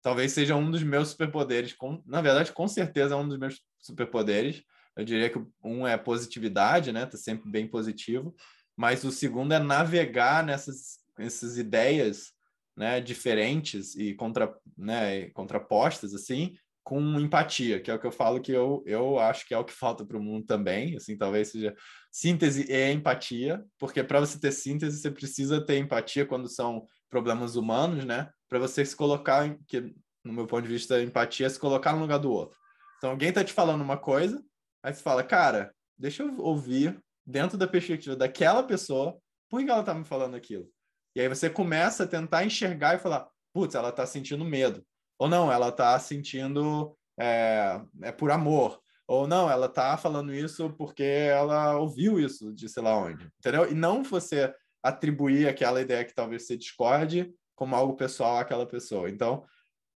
talvez 0.02 0.32
seja 0.32 0.56
um 0.56 0.72
dos 0.72 0.82
meus 0.84 1.10
superpoderes. 1.10 1.74
Com, 1.74 2.02
na 2.06 2.22
verdade, 2.22 2.54
com 2.54 2.66
certeza 2.66 3.14
é 3.14 3.18
um 3.18 3.28
dos 3.28 3.38
meus 3.38 3.62
superpoderes. 3.78 4.64
Eu 4.96 5.04
diria 5.04 5.30
que 5.30 5.38
um 5.62 5.86
é 5.86 5.98
positividade, 5.98 6.94
né? 6.94 7.06
Tá 7.06 7.18
sempre 7.18 7.52
bem 7.52 7.68
positivo. 7.68 8.34
Mas 8.76 9.04
o 9.04 9.12
segundo 9.12 9.54
é 9.54 9.60
navegar 9.60 10.46
nessas, 10.46 11.00
nessas 11.18 11.58
ideias 11.58 12.32
né, 12.76 13.02
diferentes 13.02 13.96
e 13.96 14.14
contra, 14.14 14.56
né, 14.78 15.30
contrapostas, 15.32 16.14
assim, 16.14 16.56
com 16.88 17.20
empatia, 17.20 17.82
que 17.82 17.92
é 17.92 17.94
o 17.94 18.00
que 18.00 18.08
eu 18.08 18.12
falo 18.14 18.40
que 18.40 18.50
eu, 18.50 18.82
eu 18.86 19.20
acho 19.20 19.46
que 19.46 19.54
é 19.54 19.58
o 19.58 19.66
que 19.66 19.74
falta 19.74 20.06
para 20.06 20.16
o 20.16 20.24
mundo 20.24 20.46
também, 20.46 20.96
assim, 20.96 21.18
talvez 21.18 21.50
seja 21.50 21.76
síntese 22.10 22.66
e 22.72 22.94
empatia, 22.94 23.62
porque 23.78 24.02
para 24.02 24.22
você 24.22 24.40
ter 24.40 24.54
síntese, 24.54 25.02
você 25.02 25.12
precisa 25.12 25.60
ter 25.60 25.80
empatia 25.80 26.26
quando 26.26 26.48
são 26.48 26.88
problemas 27.10 27.58
humanos, 27.58 28.06
né? 28.06 28.30
Para 28.48 28.58
você 28.58 28.86
se 28.86 28.96
colocar, 28.96 29.54
que 29.68 29.94
no 30.24 30.32
meu 30.32 30.48
ponto 30.48 30.62
de 30.64 30.70
vista, 30.70 31.04
empatia 31.04 31.48
é 31.48 31.50
se 31.50 31.60
colocar 31.60 31.92
no 31.92 32.00
lugar 32.00 32.20
do 32.20 32.32
outro. 32.32 32.58
Então, 32.98 33.10
alguém 33.10 33.30
está 33.30 33.44
te 33.44 33.52
falando 33.52 33.82
uma 33.82 33.98
coisa, 33.98 34.42
aí 34.82 34.94
você 34.94 35.04
fala, 35.04 35.26
cara, 35.26 35.76
deixa 35.98 36.24
eu 36.24 36.40
ouvir 36.40 36.98
dentro 37.26 37.58
da 37.58 37.68
perspectiva 37.68 38.16
daquela 38.16 38.64
pessoa, 38.64 39.20
por 39.50 39.62
que 39.62 39.70
ela 39.70 39.82
está 39.82 39.94
me 39.94 40.06
falando 40.06 40.38
aquilo? 40.38 40.70
E 41.14 41.20
aí 41.20 41.28
você 41.28 41.50
começa 41.50 42.06
a 42.06 42.08
tentar 42.08 42.46
enxergar 42.46 42.96
e 42.96 43.00
falar, 43.00 43.28
putz, 43.52 43.76
ela 43.76 43.90
está 43.90 44.06
sentindo 44.06 44.46
medo 44.46 44.82
ou 45.18 45.28
não, 45.28 45.52
ela 45.52 45.70
está 45.70 45.98
sentindo 46.00 46.96
é, 47.20 47.82
é 48.04 48.12
por 48.12 48.32
amor. 48.32 48.80
Ou 49.08 49.26
não, 49.26 49.50
ela 49.50 49.68
está 49.68 49.98
falando 49.98 50.34
isso 50.34 50.70
porque 50.78 51.04
ela 51.04 51.78
ouviu 51.78 52.20
isso 52.20 52.54
de 52.54 52.68
sei 52.68 52.84
lá 52.84 52.98
onde. 52.98 53.26
Entendeu? 53.40 53.72
E 53.72 53.74
não 53.74 54.04
você 54.04 54.54
atribuir 54.84 55.48
aquela 55.48 55.82
ideia 55.82 56.06
que 56.06 56.14
talvez 56.14 56.46
você 56.46 56.58
discorde 56.58 57.34
como 57.56 57.76
algo 57.76 57.96
pessoal 57.96 58.38
àquela 58.38 58.66
pessoa. 58.66 59.10
Então, 59.10 59.46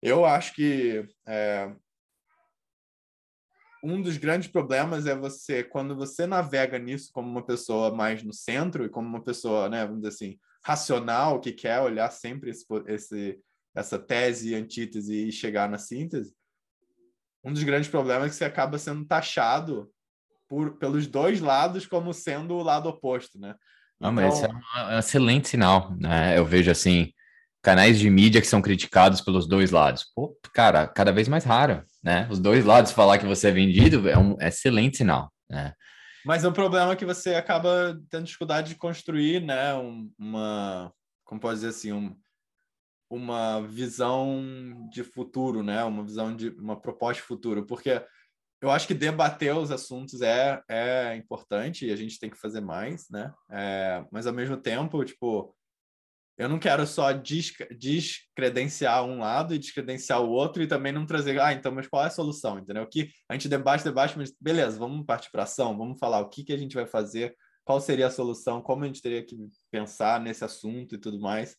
eu 0.02 0.24
acho 0.24 0.54
que 0.54 1.08
é, 1.26 1.74
um 3.82 4.00
dos 4.00 4.16
grandes 4.16 4.48
problemas 4.48 5.06
é 5.06 5.14
você, 5.14 5.64
quando 5.64 5.96
você 5.96 6.26
navega 6.26 6.78
nisso 6.78 7.10
como 7.12 7.28
uma 7.28 7.44
pessoa 7.44 7.94
mais 7.94 8.22
no 8.22 8.32
centro 8.32 8.84
e 8.84 8.88
como 8.88 9.08
uma 9.08 9.22
pessoa, 9.22 9.68
né, 9.68 9.84
vamos 9.84 10.02
dizer 10.02 10.14
assim, 10.14 10.38
racional, 10.64 11.40
que 11.40 11.52
quer 11.52 11.80
olhar 11.80 12.10
sempre 12.10 12.50
esse, 12.50 12.64
esse 12.86 13.40
essa 13.78 13.98
tese 13.98 14.54
antítese 14.54 15.28
e 15.28 15.32
chegar 15.32 15.68
na 15.68 15.78
síntese, 15.78 16.34
um 17.44 17.52
dos 17.52 17.62
grandes 17.62 17.88
problemas 17.88 18.26
é 18.26 18.28
que 18.30 18.34
você 18.34 18.44
acaba 18.44 18.76
sendo 18.78 19.04
taxado 19.04 19.88
por, 20.48 20.76
pelos 20.78 21.06
dois 21.06 21.40
lados 21.40 21.86
como 21.86 22.12
sendo 22.12 22.54
o 22.54 22.62
lado 22.62 22.88
oposto, 22.88 23.38
né? 23.38 23.54
Não, 24.00 24.12
então... 24.12 24.24
mas 24.24 24.34
esse 24.34 24.44
é 24.44 24.94
um 24.94 24.98
excelente 24.98 25.48
sinal, 25.48 25.94
né? 25.96 26.36
Eu 26.36 26.44
vejo 26.44 26.70
assim, 26.70 27.12
canais 27.62 27.98
de 27.98 28.10
mídia 28.10 28.40
que 28.40 28.46
são 28.46 28.60
criticados 28.60 29.20
pelos 29.20 29.46
dois 29.46 29.70
lados. 29.70 30.06
Pô, 30.14 30.36
cara, 30.52 30.86
cada 30.88 31.12
vez 31.12 31.28
mais 31.28 31.44
raro, 31.44 31.84
né? 32.02 32.26
Os 32.30 32.40
dois 32.40 32.64
lados 32.64 32.92
falar 32.92 33.18
que 33.18 33.26
você 33.26 33.48
é 33.48 33.52
vendido 33.52 34.08
é 34.08 34.18
um 34.18 34.36
excelente 34.40 34.96
sinal, 34.98 35.32
né? 35.48 35.72
Mas 36.24 36.44
o 36.44 36.52
problema 36.52 36.92
é 36.92 36.96
que 36.96 37.06
você 37.06 37.34
acaba 37.36 37.96
tendo 38.10 38.24
dificuldade 38.24 38.70
de 38.70 38.74
construir, 38.74 39.40
né, 39.40 39.72
uma, 40.18 40.92
como 41.24 41.40
pode 41.40 41.54
dizer 41.54 41.68
assim, 41.68 41.92
um, 41.92 42.14
uma 43.10 43.60
visão 43.62 44.88
de 44.90 45.02
futuro, 45.02 45.62
né? 45.62 45.82
Uma 45.84 46.04
visão 46.04 46.34
de 46.34 46.50
uma 46.50 46.78
proposta 46.78 47.22
de 47.22 47.26
futuro, 47.26 47.64
porque 47.64 48.02
eu 48.60 48.70
acho 48.70 48.86
que 48.86 48.94
debater 48.94 49.54
os 49.56 49.70
assuntos 49.70 50.20
é, 50.20 50.60
é 50.68 51.16
importante 51.16 51.86
e 51.86 51.92
a 51.92 51.96
gente 51.96 52.18
tem 52.18 52.28
que 52.28 52.38
fazer 52.38 52.60
mais, 52.60 53.08
né? 53.08 53.32
É, 53.50 54.04
mas 54.10 54.26
ao 54.26 54.32
mesmo 54.32 54.56
tempo, 54.56 55.04
tipo, 55.04 55.54
eu 56.36 56.48
não 56.48 56.58
quero 56.58 56.86
só 56.86 57.12
descredenciar 57.12 59.04
um 59.04 59.18
lado 59.18 59.54
e 59.54 59.58
descredenciar 59.58 60.22
o 60.22 60.30
outro 60.30 60.62
e 60.62 60.68
também 60.68 60.92
não 60.92 61.06
trazer, 61.06 61.40
ah, 61.40 61.52
então, 61.52 61.72
mas 61.72 61.88
qual 61.88 62.04
é 62.04 62.06
a 62.06 62.10
solução, 62.10 62.58
entendeu? 62.58 62.86
Que 62.86 63.10
a 63.28 63.34
gente 63.34 63.48
debate, 63.48 63.84
debate, 63.84 64.16
mas 64.16 64.32
beleza, 64.40 64.78
vamos 64.78 65.04
partir 65.06 65.30
para 65.30 65.42
ação, 65.44 65.76
vamos 65.76 65.98
falar 65.98 66.20
o 66.20 66.28
que, 66.28 66.44
que 66.44 66.52
a 66.52 66.56
gente 66.56 66.74
vai 66.74 66.86
fazer, 66.86 67.34
qual 67.64 67.80
seria 67.80 68.06
a 68.06 68.10
solução, 68.10 68.62
como 68.62 68.84
a 68.84 68.86
gente 68.86 69.02
teria 69.02 69.24
que 69.24 69.36
pensar 69.70 70.20
nesse 70.20 70.44
assunto 70.44 70.94
e 70.94 70.98
tudo 70.98 71.20
mais. 71.20 71.56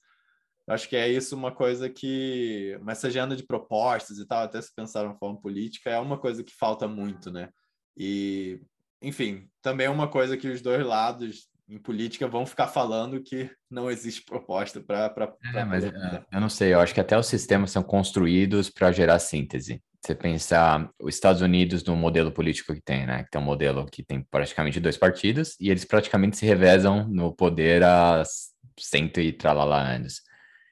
Acho 0.69 0.87
que 0.87 0.95
é 0.95 1.09
isso 1.09 1.35
uma 1.35 1.51
coisa 1.51 1.89
que, 1.89 2.77
mas 2.83 2.99
essa 2.99 3.07
agenda 3.07 3.35
de 3.35 3.43
propostas 3.43 4.19
e 4.19 4.25
tal, 4.25 4.43
até 4.43 4.61
se 4.61 4.73
pensar 4.73 5.11
de 5.11 5.17
forma 5.17 5.41
política, 5.41 5.89
é 5.89 5.97
uma 5.97 6.17
coisa 6.17 6.43
que 6.43 6.53
falta 6.55 6.87
muito, 6.87 7.31
né? 7.31 7.49
E, 7.97 8.61
enfim, 9.01 9.47
também 9.63 9.87
é 9.87 9.89
uma 9.89 10.07
coisa 10.07 10.37
que 10.37 10.47
os 10.47 10.61
dois 10.61 10.85
lados 10.85 11.49
em 11.67 11.79
política 11.79 12.27
vão 12.27 12.45
ficar 12.45 12.67
falando 12.67 13.21
que 13.21 13.49
não 13.69 13.89
existe 13.89 14.23
proposta 14.23 14.79
para. 14.79 15.11
É, 15.55 15.65
mas 15.65 15.83
é, 15.85 16.23
eu 16.31 16.39
não 16.39 16.49
sei, 16.49 16.73
eu 16.73 16.79
acho 16.79 16.93
que 16.93 17.01
até 17.01 17.17
os 17.17 17.25
sistemas 17.25 17.71
são 17.71 17.81
construídos 17.81 18.69
para 18.69 18.91
gerar 18.91 19.17
síntese. 19.17 19.81
Você 20.05 20.13
pensar 20.13 20.89
os 21.01 21.15
Estados 21.15 21.41
Unidos 21.41 21.83
no 21.83 21.95
modelo 21.95 22.31
político 22.31 22.75
que 22.75 22.81
tem, 22.81 23.07
né? 23.07 23.23
Que 23.23 23.31
tem 23.31 23.41
um 23.41 23.43
modelo 23.43 23.85
que 23.87 24.03
tem 24.03 24.21
praticamente 24.21 24.79
dois 24.79 24.97
partidos 24.97 25.55
e 25.59 25.69
eles 25.69 25.83
praticamente 25.83 26.37
se 26.37 26.45
revezam 26.45 27.07
no 27.07 27.35
poder 27.35 27.83
há 27.83 28.23
cento 28.77 29.19
e 29.19 29.33
tralala 29.33 29.81
anos 29.81 30.28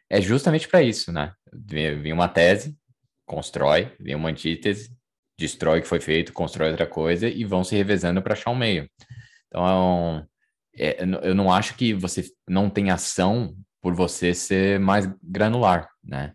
é 0.09 0.21
justamente 0.21 0.67
para 0.67 0.81
isso, 0.81 1.11
né? 1.11 1.33
Vem 1.53 2.13
uma 2.13 2.27
tese, 2.27 2.77
constrói, 3.25 3.93
vem 3.99 4.15
uma 4.15 4.29
antítese, 4.29 4.95
destrói 5.37 5.79
o 5.79 5.81
que 5.81 5.87
foi 5.87 5.99
feito, 5.99 6.33
constrói 6.33 6.69
outra 6.69 6.87
coisa 6.87 7.27
e 7.27 7.43
vão 7.43 7.63
se 7.63 7.75
revezando 7.75 8.21
para 8.21 8.33
achar 8.33 8.51
um 8.51 8.55
meio. 8.55 8.89
Então, 9.47 10.25
é, 10.75 10.97
eu 11.23 11.35
não 11.35 11.51
acho 11.51 11.75
que 11.75 11.93
você 11.93 12.23
não 12.47 12.69
tem 12.69 12.89
ação 12.89 13.55
por 13.81 13.93
você 13.93 14.33
ser 14.33 14.79
mais 14.79 15.07
granular, 15.21 15.89
né? 16.03 16.33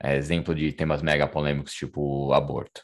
É, 0.00 0.16
exemplo 0.16 0.54
de 0.54 0.72
temas 0.72 1.02
mega 1.02 1.26
polêmicos, 1.26 1.72
tipo 1.74 2.32
aborto. 2.32 2.82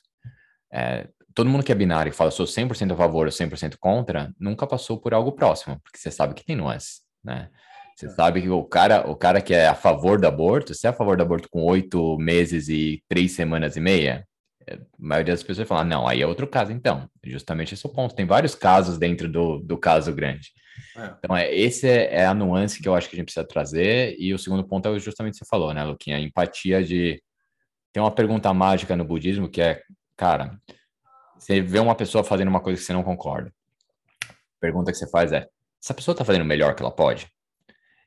É, 0.72 1.08
todo 1.32 1.48
mundo 1.48 1.64
que 1.64 1.70
é 1.70 1.74
binário 1.74 2.10
e 2.10 2.12
fala 2.12 2.30
sou 2.30 2.46
100% 2.46 2.92
a 2.92 2.96
favor 2.96 3.26
ou 3.26 3.32
100% 3.32 3.76
contra, 3.78 4.32
nunca 4.38 4.66
passou 4.66 5.00
por 5.00 5.14
algo 5.14 5.32
próximo, 5.32 5.80
porque 5.80 5.98
você 5.98 6.10
sabe 6.10 6.34
que 6.34 6.44
tem 6.44 6.56
nuances, 6.56 7.02
né? 7.22 7.50
Você 7.94 8.08
sabe 8.10 8.42
que 8.42 8.48
o 8.48 8.64
cara, 8.64 9.08
o 9.08 9.14
cara 9.14 9.40
que 9.40 9.54
é 9.54 9.68
a 9.68 9.74
favor 9.74 10.20
do 10.20 10.26
aborto, 10.26 10.74
se 10.74 10.86
é 10.86 10.90
a 10.90 10.92
favor 10.92 11.16
do 11.16 11.22
aborto 11.22 11.48
com 11.48 11.62
oito 11.64 12.18
meses 12.18 12.68
e 12.68 13.02
três 13.08 13.32
semanas 13.32 13.76
e 13.76 13.80
meia, 13.80 14.26
é, 14.66 14.74
a 14.74 14.78
maioria 14.98 15.32
das 15.32 15.42
pessoas 15.42 15.68
fala, 15.68 15.84
não, 15.84 16.08
aí 16.08 16.20
é 16.20 16.26
outro 16.26 16.46
caso, 16.46 16.72
então. 16.72 17.08
Justamente 17.24 17.74
esse 17.74 17.86
é 17.86 17.88
o 17.88 17.92
ponto. 17.92 18.14
Tem 18.14 18.26
vários 18.26 18.54
casos 18.54 18.98
dentro 18.98 19.28
do, 19.28 19.60
do 19.60 19.78
caso 19.78 20.12
grande. 20.12 20.50
É. 20.96 21.14
Então, 21.18 21.36
é, 21.36 21.54
esse 21.54 21.88
é, 21.88 22.14
é, 22.14 22.26
a 22.26 22.34
nuance 22.34 22.82
que 22.82 22.88
eu 22.88 22.94
acho 22.94 23.08
que 23.08 23.14
a 23.14 23.18
gente 23.18 23.26
precisa 23.26 23.46
trazer. 23.46 24.16
E 24.18 24.34
o 24.34 24.38
segundo 24.38 24.66
ponto 24.66 24.88
é 24.88 24.98
justamente 24.98 25.34
o 25.34 25.38
que 25.38 25.44
você 25.44 25.48
falou, 25.48 25.72
né, 25.72 25.84
Luquinha? 25.84 26.16
A 26.16 26.20
empatia 26.20 26.82
de. 26.82 27.22
Tem 27.92 28.02
uma 28.02 28.10
pergunta 28.10 28.52
mágica 28.52 28.96
no 28.96 29.04
budismo 29.04 29.48
que 29.48 29.60
é, 29.60 29.80
cara, 30.16 30.58
você 31.38 31.60
vê 31.60 31.78
uma 31.78 31.94
pessoa 31.94 32.24
fazendo 32.24 32.48
uma 32.48 32.60
coisa 32.60 32.80
que 32.80 32.84
você 32.84 32.92
não 32.92 33.04
concorda. 33.04 33.52
A 34.28 34.34
pergunta 34.60 34.90
que 34.90 34.98
você 34.98 35.08
faz 35.08 35.32
é: 35.32 35.46
essa 35.82 35.94
pessoa 35.94 36.12
está 36.12 36.24
fazendo 36.24 36.42
o 36.42 36.46
melhor 36.46 36.74
que 36.74 36.82
ela 36.82 36.90
pode? 36.90 37.28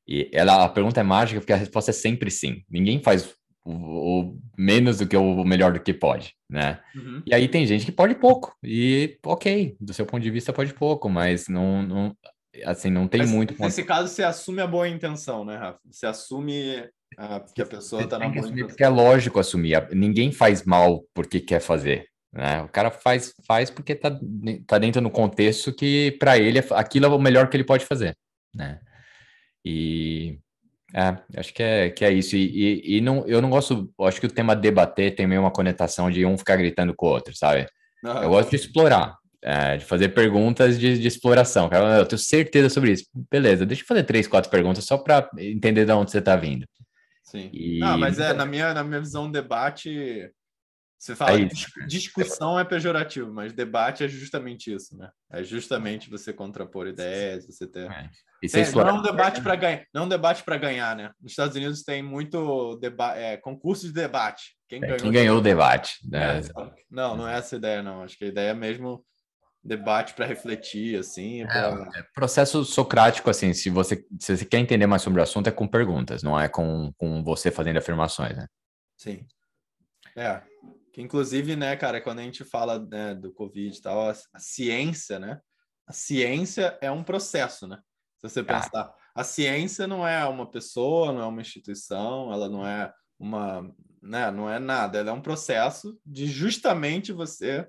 E 0.08 0.30
ela, 0.32 0.64
a 0.64 0.70
pergunta 0.70 0.99
é 0.99 1.03
mágica 1.03 1.41
porque 1.41 1.53
a 1.53 1.58
resposta 1.58 1.91
é 1.91 1.93
sempre 1.93 2.32
sim. 2.32 2.64
Ninguém 2.70 3.01
faz 3.01 3.36
o, 3.68 4.38
menos 4.58 4.99
do 4.99 5.08
que 5.08 5.18
o 5.18 5.43
melhor 5.43 5.74
do 5.74 5.80
que 5.80 5.93
pode, 5.93 6.34
né? 6.49 6.80
Uhum. 6.95 7.22
E 7.26 7.34
aí 7.34 7.47
tem 7.47 7.66
gente 7.66 7.86
que 7.86 7.91
pode 7.91 8.16
pouco, 8.16 8.55
e 8.64 9.18
ok, 9.26 9.76
do 9.80 9.93
seu 9.93 10.05
ponto 10.05 10.24
de 10.24 10.32
vista 10.32 10.53
pode 10.53 10.74
pouco, 10.74 11.10
mas 11.10 11.47
não, 11.49 11.84
não 11.84 12.18
assim, 12.64 12.89
não 12.89 13.08
tem 13.08 13.22
mas, 13.22 13.32
muito... 13.32 13.62
Nesse 13.62 13.84
caso, 13.84 14.08
você 14.08 14.24
assume 14.24 14.62
a 14.62 14.68
boa 14.68 14.88
intenção, 14.88 15.43
né, 15.43 15.58
Rafa? 15.58 15.80
Você 15.91 16.05
assume 16.05 16.88
ah, 17.18 17.43
que 17.53 17.62
a 17.62 17.66
pessoa 17.66 18.03
está 18.03 18.18
na 18.18 18.30
boa 18.30 18.47
intenção. 18.47 18.68
Porque 18.68 18.84
é 18.84 18.89
lógico 18.89 19.39
assumir, 19.39 19.88
ninguém 19.91 20.32
faz 20.32 20.64
mal 20.64 21.03
porque 21.14 21.41
quer 21.41 21.60
fazer, 21.60 22.08
né? 22.34 22.62
O 22.62 22.70
cara 22.70 22.89
faz, 22.89 23.34
faz 23.45 23.70
porque 23.70 23.93
tá, 23.93 24.18
tá 24.66 24.78
dentro 24.78 25.01
do 25.01 25.10
contexto 25.10 25.74
que, 25.74 26.16
para 26.20 26.38
ele, 26.38 26.60
aquilo 26.72 27.05
é 27.05 27.10
o 27.10 27.20
melhor 27.20 27.49
que 27.49 27.58
ele 27.58 27.66
pode 27.66 27.86
fazer, 27.86 28.16
né? 28.55 28.80
E 29.68 30.39
é, 30.95 31.18
acho 31.39 31.53
que 31.53 31.61
é, 31.61 31.89
que 31.89 32.05
é 32.05 32.11
isso. 32.11 32.36
E, 32.36 32.45
e, 32.45 32.97
e, 32.97 33.01
não, 33.01 33.26
eu 33.28 33.41
não 33.41 33.49
gosto, 33.49 33.91
acho 34.01 34.20
que 34.20 34.28
o 34.28 34.32
tema 34.32 34.55
debater 34.55 35.15
tem 35.15 35.28
meio 35.28 35.41
uma 35.41 35.51
conotação 35.51 36.09
de 36.09 36.26
um 36.26 36.38
ficar 36.38 36.55
gritando 36.55 36.93
com 36.95 37.07
o 37.07 37.09
outro, 37.09 37.36
sabe? 37.36 37.68
Uhum. 38.03 38.24
Eu 38.24 38.30
gosto 38.30 38.49
de 38.49 38.55
explorar, 38.55 39.15
é, 39.41 39.78
de 39.78 39.86
fazer 39.86 40.09
perguntas 40.09 40.80
de, 40.80 40.97
de 40.97 41.07
exploração. 41.07 41.68
Cara, 41.68 41.97
eu 41.97 42.05
tenho 42.05 42.20
certeza 42.20 42.70
sobre 42.70 42.91
isso. 42.93 43.05
Beleza, 43.30 43.65
deixa 43.65 43.84
eu 43.84 43.88
fazer 43.88 44.03
três, 44.03 44.28
quatro 44.28 44.49
perguntas 44.49 44.86
só 44.86 44.97
para 44.97 45.30
entender 45.38 45.86
de 45.86 45.91
onde 45.91 46.11
você 46.11 46.20
está 46.20 46.36
vindo. 46.36 46.65
Sim. 47.24 47.49
E... 47.51 47.80
Não, 47.80 47.97
mas 47.97 48.20
é, 48.20 48.32
na 48.34 48.45
minha, 48.45 48.74
na 48.74 48.84
minha 48.84 49.01
visão, 49.01 49.30
debate 49.30 50.32
você 50.98 51.16
fala 51.16 51.39
é 51.39 51.48
discussão 51.86 52.60
é 52.60 52.66
pejorativo, 52.66 53.32
mas 53.32 53.54
debate 53.54 54.04
é 54.04 54.08
justamente 54.08 54.74
isso, 54.74 54.98
né? 54.98 55.10
É 55.32 55.43
justamente 55.43 56.10
você 56.10 56.34
contrapor 56.34 56.88
ideias, 56.88 57.45
você 57.45 57.68
ter. 57.68 57.89
É. 57.91 58.10
É, 58.43 58.72
não 58.72 58.88
é 58.88 58.93
um 58.93 59.02
debate 59.02 59.41
para 59.41 59.56
ganhar, 59.56 59.86
não 59.93 60.04
é 60.04 60.06
um 60.06 60.10
debate 60.10 60.43
para 60.43 60.58
ganhar, 60.58 60.95
né? 60.95 61.12
Nos 61.22 61.32
Estados 61.32 61.56
Unidos 61.56 61.84
tem 61.84 62.02
muito 62.02 62.76
debate, 62.78 63.20
é, 63.20 63.38
concurso 63.38 63.88
de 63.88 63.93
debate. 63.93 64.56
Quem 64.68 64.78
é, 64.78 64.82
ganhou, 64.82 65.00
quem 65.00 65.12
ganhou 65.12 65.38
o 65.38 65.41
debate? 65.41 65.98
Né? 66.08 66.39
É, 66.39 66.41
não, 66.89 67.16
não 67.16 67.28
é 67.28 67.38
essa 67.38 67.56
ideia, 67.56 67.82
não. 67.82 68.04
Acho 68.04 68.18
que 68.18 68.26
a 68.26 68.30
ideia 68.30 68.50
é 68.50 68.54
mesmo 68.54 69.04
debate 69.64 70.14
para 70.14 70.26
refletir, 70.26 71.00
assim. 71.00 71.45
Pra... 71.45 71.89
É, 71.95 72.04
processo 72.14 72.64
socrático, 72.64 73.30
assim. 73.30 73.54
Se 73.54 73.70
você, 73.70 74.04
se 74.20 74.38
você 74.38 74.45
quer 74.45 74.60
entender 74.60 74.88
mais 74.88 75.02
sobre 75.02 75.20
o 75.20 75.24
assunto, 75.24 75.48
é 75.48 75.52
com 75.52 75.68
perguntas, 75.68 76.24
não 76.24 76.39
é 76.39 76.48
com, 76.48 76.91
com 76.98 77.24
você 77.24 77.52
fazendo 77.52 77.78
afirmações, 77.78 78.36
né? 78.36 78.48
Sim. 78.98 79.26
É, 80.16 80.41
que, 80.98 81.02
inclusive, 81.04 81.56
né, 81.56 81.76
cara, 81.78 82.02
quando 82.02 82.20
a 82.20 82.24
gente 82.24 82.43
fala 82.43 82.80
né, 82.80 83.14
do 83.14 83.32
Covid 83.32 83.78
e 83.78 83.82
tal, 83.82 84.10
a, 84.10 84.16
a, 84.34 84.39
ciência, 84.39 85.20
né? 85.20 85.39
A 85.86 85.93
ciência 85.93 86.76
é 86.82 86.89
um 86.89 87.04
processo, 87.04 87.68
né? 87.68 87.78
Se 88.18 88.28
você 88.28 88.39
ah. 88.39 88.43
pensar. 88.43 88.95
A 89.14 89.24
ciência 89.24 89.86
não 89.86 90.08
é 90.08 90.26
uma 90.26 90.50
pessoa, 90.50 91.14
não 91.14 91.22
é 91.22 91.26
uma 91.28 91.41
instituição, 91.41 92.34
ela 92.34 92.50
não 92.50 92.66
é 92.66 92.91
uma. 93.20 93.72
Né, 94.02 94.32
não 94.32 94.50
é 94.50 94.58
nada, 94.58 94.98
ela 94.98 95.12
é 95.12 95.14
um 95.14 95.22
processo 95.22 96.00
de 96.04 96.26
justamente 96.26 97.12
você 97.12 97.68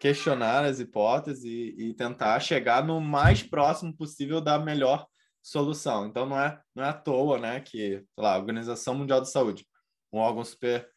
questionar 0.00 0.64
as 0.64 0.80
hipóteses 0.80 1.44
e, 1.44 1.76
e 1.78 1.94
tentar 1.94 2.40
chegar 2.40 2.84
no 2.84 3.00
mais 3.00 3.42
próximo 3.42 3.96
possível 3.96 4.40
da 4.40 4.58
melhor 4.58 5.06
solução. 5.40 6.06
Então 6.06 6.26
não 6.26 6.40
é 6.40 6.60
não 6.74 6.82
é 6.82 6.88
à 6.88 6.92
toa, 6.92 7.38
né, 7.38 7.60
que, 7.60 8.04
lá, 8.16 8.34
a 8.34 8.38
Organização 8.38 8.94
Mundial 8.94 9.20
de 9.20 9.30
Saúde, 9.30 9.64
um 10.12 10.18
órgão 10.18 10.44
super 10.44 10.92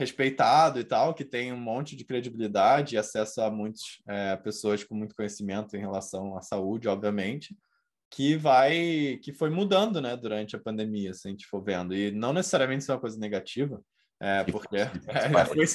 respeitado 0.00 0.80
e 0.80 0.84
tal, 0.84 1.12
que 1.12 1.26
tem 1.26 1.52
um 1.52 1.60
monte 1.60 1.94
de 1.94 2.06
credibilidade 2.06 2.94
e 2.94 2.98
acesso 2.98 3.42
a 3.42 3.50
muitas 3.50 3.82
é, 4.08 4.34
pessoas 4.36 4.82
com 4.82 4.94
muito 4.94 5.14
conhecimento 5.14 5.76
em 5.76 5.80
relação 5.80 6.38
à 6.38 6.40
saúde, 6.40 6.88
obviamente, 6.88 7.54
que 8.10 8.34
vai 8.34 9.18
que 9.22 9.30
foi 9.30 9.50
mudando, 9.50 10.00
né, 10.00 10.16
durante 10.16 10.56
a 10.56 10.58
pandemia, 10.58 11.12
se 11.12 11.28
a 11.28 11.30
gente 11.30 11.46
for 11.46 11.62
vendo. 11.62 11.94
E 11.94 12.10
não 12.10 12.32
necessariamente 12.32 12.82
isso 12.82 12.90
é 12.90 12.94
uma 12.94 13.00
coisa 13.00 13.18
negativa, 13.18 13.82
é, 14.18 14.42
porque 14.44 14.78
é, 15.06 15.44
foi, 15.44 15.66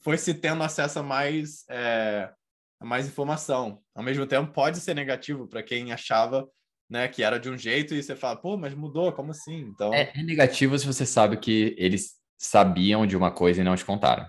foi, 0.00 0.18
se 0.18 0.34
tendo 0.34 0.64
acesso 0.64 0.98
a 0.98 1.02
mais 1.04 1.64
é, 1.70 2.28
a 2.80 2.84
mais 2.84 3.06
informação. 3.06 3.80
Ao 3.94 4.02
mesmo 4.02 4.26
tempo, 4.26 4.52
pode 4.52 4.80
ser 4.80 4.94
negativo 4.94 5.46
para 5.46 5.62
quem 5.62 5.92
achava 5.92 6.48
né, 6.90 7.06
que 7.06 7.22
era 7.22 7.38
de 7.38 7.48
um 7.48 7.56
jeito 7.56 7.94
e 7.94 8.02
você 8.02 8.16
fala, 8.16 8.36
pô, 8.36 8.56
mas 8.56 8.74
mudou, 8.74 9.12
como 9.12 9.30
assim? 9.30 9.60
Então 9.60 9.94
é, 9.94 10.10
é 10.14 10.22
negativo 10.22 10.76
se 10.76 10.84
você 10.84 11.06
sabe 11.06 11.36
que 11.36 11.76
eles 11.78 12.20
sabiam 12.42 13.06
de 13.06 13.16
uma 13.16 13.30
coisa 13.30 13.60
e 13.60 13.64
não 13.64 13.76
te 13.76 13.84
contaram, 13.84 14.26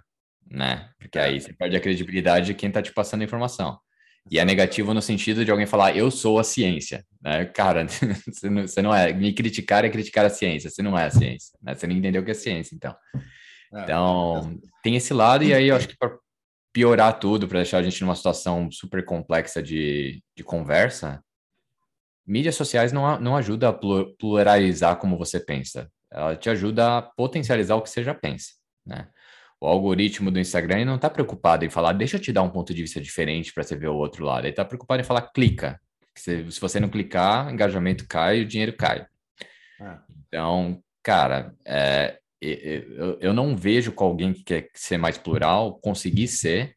né? 0.49 0.89
Porque 0.99 1.17
aí 1.17 1.41
você 1.41 1.51
perde 1.51 1.75
a 1.75 1.79
credibilidade 1.79 2.45
de 2.45 2.53
quem 2.53 2.69
está 2.69 2.81
te 2.81 2.93
passando 2.93 3.21
a 3.21 3.25
informação. 3.25 3.79
E 4.29 4.39
é 4.39 4.45
negativo 4.45 4.93
no 4.93 5.01
sentido 5.01 5.43
de 5.43 5.51
alguém 5.51 5.65
falar, 5.65 5.97
eu 5.97 6.09
sou 6.11 6.39
a 6.39 6.43
ciência, 6.43 7.03
né? 7.19 7.45
Cara, 7.45 7.85
você 8.29 8.49
não, 8.49 8.61
você 8.61 8.81
não 8.81 8.93
é. 8.93 9.11
Me 9.11 9.33
criticar 9.33 9.83
é 9.83 9.89
criticar 9.89 10.25
a 10.25 10.29
ciência, 10.29 10.69
você 10.69 10.83
não 10.83 10.97
é 10.97 11.05
a 11.05 11.09
ciência, 11.09 11.57
né? 11.61 11.73
Você 11.73 11.87
não 11.87 11.95
entendeu 11.95 12.21
o 12.21 12.25
que 12.25 12.31
é 12.31 12.35
ciência, 12.35 12.75
então. 12.75 12.95
É, 13.73 13.81
então, 13.81 14.59
tem 14.83 14.95
esse 14.95 15.13
lado, 15.13 15.43
e 15.43 15.51
aí 15.51 15.69
eu 15.69 15.75
acho 15.75 15.87
que 15.87 15.97
para 15.97 16.15
piorar 16.71 17.19
tudo, 17.19 17.47
para 17.47 17.59
deixar 17.59 17.79
a 17.79 17.83
gente 17.83 17.99
numa 18.01 18.15
situação 18.15 18.69
super 18.71 19.03
complexa 19.03 19.61
de, 19.61 20.23
de 20.37 20.43
conversa, 20.43 21.19
mídias 22.25 22.55
sociais 22.55 22.91
não, 22.91 23.19
não 23.19 23.35
ajuda 23.35 23.69
a 23.69 23.73
pluralizar 23.73 24.97
como 24.97 25.17
você 25.17 25.39
pensa 25.39 25.91
ela 26.13 26.35
te 26.35 26.49
ajuda 26.49 26.97
a 26.97 27.01
potencializar 27.01 27.75
o 27.75 27.81
que 27.81 27.89
você 27.89 28.03
já 28.03 28.13
pensa, 28.13 28.53
né? 28.85 29.07
O 29.59 29.65
algoritmo 29.67 30.29
do 30.29 30.39
Instagram 30.39 30.83
não 30.83 30.95
está 30.95 31.09
preocupado 31.09 31.63
em 31.63 31.69
falar, 31.69 31.93
deixa 31.93 32.17
eu 32.17 32.21
te 32.21 32.33
dar 32.33 32.43
um 32.43 32.49
ponto 32.49 32.73
de 32.73 32.81
vista 32.81 32.99
diferente 32.99 33.53
para 33.53 33.63
você 33.63 33.77
ver 33.77 33.87
o 33.87 33.95
outro 33.95 34.25
lado. 34.25 34.43
Ele 34.43 34.49
está 34.49 34.65
preocupado 34.65 35.01
em 35.01 35.05
falar, 35.05 35.21
clica. 35.33 35.79
Se, 36.17 36.51
se, 36.51 36.59
você 36.59 36.81
não 36.81 36.89
clicar, 36.89 37.51
engajamento 37.51 38.05
cai, 38.05 38.41
o 38.41 38.45
dinheiro 38.45 38.73
cai. 38.73 39.07
Ah. 39.79 40.03
Então, 40.27 40.83
cara, 41.01 41.55
é, 41.65 42.19
eu, 42.41 43.17
eu 43.21 43.33
não 43.33 43.55
vejo 43.55 43.93
com 43.93 44.03
alguém 44.03 44.33
que 44.33 44.43
quer 44.43 44.69
ser 44.73 44.97
mais 44.97 45.17
plural 45.17 45.79
conseguir 45.79 46.27
ser 46.27 46.75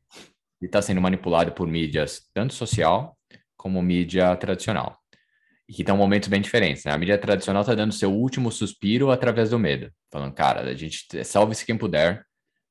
e 0.62 0.66
está 0.66 0.80
sendo 0.80 1.01
manipulado 1.01 1.51
por 1.53 1.66
mídias 1.66 2.30
tanto 2.32 2.55
social 2.55 3.18
como 3.57 3.82
mídia 3.82 4.34
tradicional 4.37 4.97
e 5.69 5.73
que 5.73 5.83
estão 5.83 5.97
momentos 5.97 6.29
bem 6.29 6.41
diferentes. 6.41 6.85
Né? 6.85 6.93
A 6.93 6.99
mídia 6.99 7.19
tradicional 7.19 7.62
está 7.62 7.75
dando 7.75 7.93
seu 7.93 8.12
último 8.12 8.51
suspiro 8.53 9.11
através 9.11 9.51
do 9.51 9.59
medo, 9.59 9.91
falando, 10.11 10.33
cara, 10.33 10.61
a 10.62 10.75
gente 10.75 11.07
salve-se 11.25 11.67
quem 11.67 11.77
puder, 11.77 12.25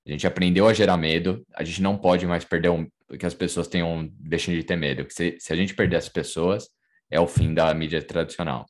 a 0.08 0.12
gente 0.12 0.26
aprendeu 0.28 0.68
a 0.68 0.74
gerar 0.74 0.98
medo, 0.98 1.46
a 1.54 1.64
gente 1.64 1.82
não 1.82 1.98
pode 1.98 2.26
mais 2.26 2.46
perder 2.46 2.70
um, 2.70 2.88
que 3.20 3.26
as 3.26 3.34
pessoas 3.34 3.68
tenham, 3.68 4.08
deixem 4.12 4.56
de 4.56 4.64
ter 4.64 4.76
medo. 4.76 5.06
Se, 5.10 5.36
se 5.40 5.52
a 5.52 5.56
gente 5.56 5.74
perder 5.74 5.98
as 5.98 6.08
pessoas, 6.08 6.70
é 7.10 7.20
o 7.20 7.28
fim 7.28 7.54
da 7.54 7.74
mídia 7.74 8.02
tradicional. 8.02 8.66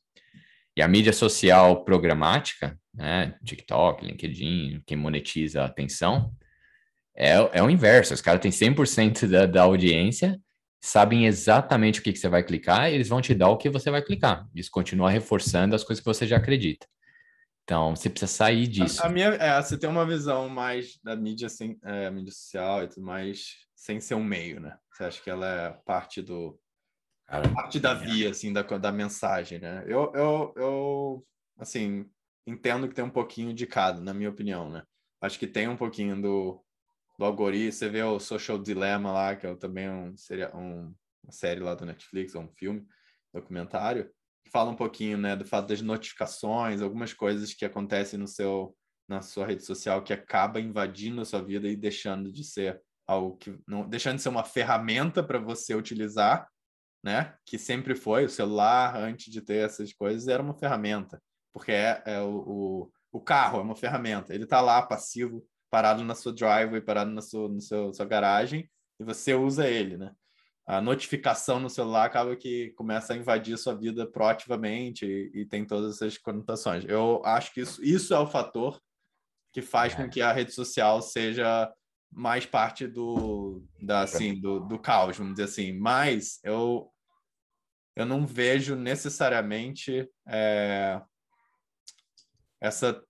E 0.77 0.81
a 0.81 0.87
mídia 0.87 1.13
social 1.13 1.83
programática, 1.83 2.77
né, 2.93 3.35
TikTok, 3.43 4.05
LinkedIn, 4.05 4.81
quem 4.85 4.97
monetiza 4.97 5.61
a 5.61 5.65
atenção, 5.65 6.33
é, 7.15 7.33
é 7.53 7.63
o 7.63 7.69
inverso. 7.69 8.13
Os 8.13 8.21
caras 8.21 8.41
têm 8.41 8.51
100% 8.51 9.27
da, 9.27 9.45
da 9.45 9.63
audiência 9.63 10.39
sabem 10.81 11.25
exatamente 11.25 11.99
o 11.99 12.03
que, 12.03 12.13
que 12.13 12.19
você 12.19 12.29
vai 12.29 12.43
clicar 12.43 12.89
e 12.89 12.95
eles 12.95 13.09
vão 13.09 13.21
te 13.21 13.33
dar 13.33 13.49
o 13.49 13.57
que 13.57 13.69
você 13.69 13.89
vai 13.89 14.01
clicar. 14.01 14.47
Isso 14.53 14.69
continua 14.71 15.09
reforçando 15.09 15.75
as 15.75 15.83
coisas 15.83 16.01
que 16.01 16.05
você 16.05 16.27
já 16.27 16.37
acredita. 16.37 16.87
Então, 17.63 17.95
você 17.95 18.09
precisa 18.09 18.31
sair 18.31 18.67
disso. 18.67 19.01
A, 19.01 19.07
a 19.07 19.09
minha, 19.09 19.29
é, 19.29 19.59
você 19.59 19.77
tem 19.77 19.89
uma 19.89 20.05
visão 20.05 20.47
mais 20.47 20.99
da 21.03 21.15
mídia, 21.15 21.49
sem, 21.49 21.79
é, 21.83 22.11
mídia 22.11 22.31
social 22.31 22.83
e 22.83 22.87
tudo 22.87 23.03
mais, 23.03 23.55
sem 23.75 23.99
ser 23.99 24.13
um 24.13 24.23
meio, 24.23 24.59
né? 24.59 24.77
Você 24.91 25.03
acha 25.03 25.21
que 25.21 25.29
ela 25.29 25.47
é 25.47 25.69
parte 25.83 26.21
do... 26.21 26.59
Cara, 27.25 27.49
parte 27.49 27.79
da 27.79 27.95
via, 27.95 28.29
assim, 28.29 28.53
da, 28.53 28.61
da 28.61 28.91
mensagem, 28.91 29.57
né? 29.57 29.83
Eu, 29.87 30.11
eu, 30.13 30.53
eu, 30.55 31.27
assim, 31.57 32.05
entendo 32.45 32.87
que 32.87 32.93
tem 32.93 33.03
um 33.03 33.09
pouquinho 33.09 33.51
de 33.51 33.65
cada, 33.65 33.99
na 33.99 34.13
minha 34.13 34.29
opinião, 34.29 34.69
né? 34.69 34.83
Acho 35.19 35.39
que 35.39 35.47
tem 35.47 35.67
um 35.67 35.75
pouquinho 35.75 36.21
do, 36.21 36.63
do 37.17 37.25
algoritmo. 37.25 37.71
Você 37.71 37.89
vê 37.89 38.03
o 38.03 38.19
Social 38.19 38.57
Dilemma 38.57 39.11
lá, 39.11 39.35
que 39.35 39.47
é 39.47 39.55
também 39.55 39.89
um, 39.89 40.15
seria 40.17 40.55
um, 40.55 40.93
uma 41.23 41.31
série 41.31 41.59
lá 41.59 41.75
do 41.75 41.85
Netflix, 41.85 42.35
ou 42.35 42.43
um 42.43 42.49
filme, 42.49 42.85
documentário, 43.33 44.09
que 44.43 44.51
fala 44.51 44.71
um 44.71 44.75
pouquinho 44.75 45.17
né, 45.17 45.35
do 45.35 45.45
fato 45.45 45.67
das 45.67 45.81
notificações, 45.81 46.81
algumas 46.81 47.13
coisas 47.13 47.53
que 47.53 47.65
acontecem 47.65 48.19
no 48.19 48.27
seu 48.27 48.75
na 49.07 49.21
sua 49.21 49.45
rede 49.45 49.63
social 49.63 50.03
que 50.03 50.11
acaba 50.11 50.59
invadindo 50.59 51.21
a 51.21 51.25
sua 51.25 51.39
vida 51.39 51.67
e 51.67 51.75
deixando 51.75 52.31
de 52.31 52.43
ser 52.43 52.81
algo 53.05 53.37
que 53.37 53.55
não 53.67 53.87
deixando 53.87 54.15
de 54.15 54.23
ser 54.23 54.29
uma 54.29 54.43
ferramenta 54.43 55.23
para 55.23 55.37
você 55.37 55.75
utilizar, 55.75 56.49
né? 57.03 57.35
Que 57.45 57.59
sempre 57.59 57.95
foi 57.95 58.25
o 58.25 58.29
celular 58.29 58.95
antes 58.97 59.31
de 59.31 59.41
ter 59.41 59.63
essas 59.65 59.93
coisas 59.93 60.27
era 60.27 60.41
uma 60.41 60.57
ferramenta, 60.57 61.21
porque 61.53 61.71
é, 61.71 62.01
é 62.05 62.21
o, 62.21 62.31
o, 62.31 62.91
o 63.11 63.21
carro 63.21 63.59
é 63.59 63.61
uma 63.61 63.75
ferramenta. 63.75 64.33
Ele 64.33 64.45
está 64.45 64.59
lá 64.59 64.81
passivo 64.81 65.45
parado 65.75 66.05
na 66.05 66.15
sua 66.15 66.31
driveway, 66.31 66.79
parado 66.79 67.11
na 67.11 67.21
sua, 67.21 67.49
no 67.49 67.59
seu, 67.59 67.93
sua 67.93 68.05
garagem, 68.05 68.71
e 68.97 69.03
você 69.03 69.33
usa 69.33 69.67
ele, 69.67 69.97
né? 69.97 70.15
A 70.65 70.79
notificação 70.79 71.59
no 71.59 71.69
celular 71.69 72.05
acaba 72.05 72.33
que 72.33 72.69
começa 72.77 73.11
a 73.11 73.17
invadir 73.17 73.55
a 73.55 73.57
sua 73.57 73.75
vida 73.75 74.09
proativamente 74.09 75.05
e, 75.05 75.41
e 75.41 75.45
tem 75.45 75.65
todas 75.65 75.95
essas 75.95 76.17
conotações. 76.17 76.85
Eu 76.85 77.21
acho 77.25 77.53
que 77.53 77.59
isso, 77.59 77.83
isso 77.83 78.13
é 78.13 78.19
o 78.19 78.25
fator 78.25 78.81
que 79.51 79.61
faz 79.61 79.91
é. 79.91 79.97
com 79.97 80.09
que 80.09 80.21
a 80.21 80.31
rede 80.31 80.53
social 80.53 81.01
seja 81.01 81.69
mais 82.09 82.45
parte 82.45 82.87
do, 82.87 83.61
da, 83.81 84.03
assim, 84.03 84.39
do, 84.39 84.61
do 84.61 84.79
caos, 84.79 85.17
vamos 85.17 85.33
dizer 85.33 85.43
assim. 85.43 85.73
Mas 85.73 86.39
eu, 86.41 86.89
eu 87.97 88.05
não 88.05 88.25
vejo 88.25 88.77
necessariamente 88.77 90.09
é, 90.25 91.01
essa 92.61 93.03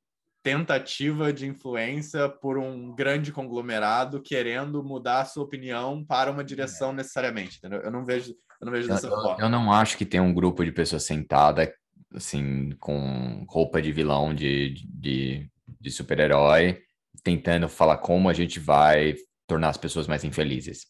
tentativa 0.46 1.34
de 1.34 1.48
influência 1.48 2.30
por 2.30 2.60
um 2.60 2.94
grande 2.94 3.32
conglomerado 3.32 4.22
querendo 4.22 4.84
mudar 4.84 5.22
a 5.22 5.26
sua 5.26 5.44
opinião 5.44 6.06
para 6.06 6.30
uma 6.30 6.44
direção 6.44 6.94
necessariamente, 6.94 7.58
entendeu? 7.58 7.80
Eu 7.80 7.90
não 7.90 8.06
vejo, 8.06 8.36
eu 8.62 8.66
não 8.66 8.72
vejo 8.72 8.88
dessa 8.88 9.08
eu, 9.08 9.10
forma. 9.10 9.44
Eu 9.44 9.50
não 9.50 9.74
acho 9.74 9.98
que 9.98 10.06
tem 10.06 10.20
um 10.20 10.32
grupo 10.32 10.64
de 10.64 10.72
pessoas 10.72 11.04
sentada 11.04 11.74
assim 12.14 12.70
com 12.80 13.44
roupa 13.50 13.82
de 13.82 13.92
vilão 13.92 14.36
de, 14.36 14.76
de, 14.88 15.50
de 15.82 15.90
super-herói 15.90 16.80
tentando 17.24 17.68
falar 17.68 17.98
como 17.98 18.30
a 18.30 18.34
gente 18.34 18.60
vai 18.60 19.16
tornar 19.48 19.70
as 19.70 19.78
pessoas 19.78 20.06
mais 20.06 20.24
infelizes. 20.24 20.86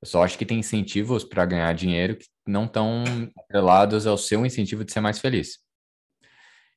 Eu 0.00 0.06
só 0.06 0.22
acho 0.22 0.38
que 0.38 0.46
tem 0.46 0.60
incentivos 0.60 1.24
para 1.24 1.44
ganhar 1.44 1.74
dinheiro 1.74 2.16
que 2.16 2.26
não 2.46 2.66
estão 2.66 3.02
atrelados 3.36 4.06
ao 4.06 4.16
seu 4.16 4.46
incentivo 4.46 4.84
de 4.84 4.92
ser 4.92 5.00
mais 5.00 5.18
feliz. 5.18 5.58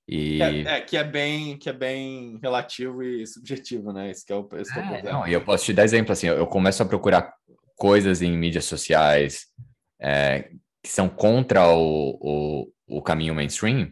E... 0.07 0.41
É, 0.41 0.77
é, 0.77 0.81
que 0.81 0.97
é 0.97 1.03
bem 1.03 1.57
que 1.57 1.67
é 1.67 1.73
bem 1.73 2.39
relativo 2.41 3.01
e 3.01 3.25
subjetivo, 3.25 3.91
né? 3.91 4.11
Esse 4.11 4.31
é 4.31 4.35
o, 4.35 4.47
esse 4.57 4.77
é, 4.77 4.81
é 4.81 4.83
o 4.83 4.87
problema. 4.87 5.19
Não, 5.19 5.27
e 5.27 5.33
eu 5.33 5.41
posso 5.41 5.65
te 5.65 5.73
dar 5.73 5.83
exemplo 5.83 6.11
assim, 6.11 6.27
eu 6.27 6.45
começo 6.45 6.83
a 6.83 6.85
procurar 6.85 7.33
coisas 7.75 8.21
em 8.21 8.37
mídias 8.37 8.65
sociais 8.65 9.47
é, 9.99 10.49
que 10.83 10.89
são 10.89 11.09
contra 11.09 11.67
o, 11.67 12.17
o, 12.21 12.97
o, 12.97 13.01
caminho 13.01 13.33
mainstream, 13.33 13.91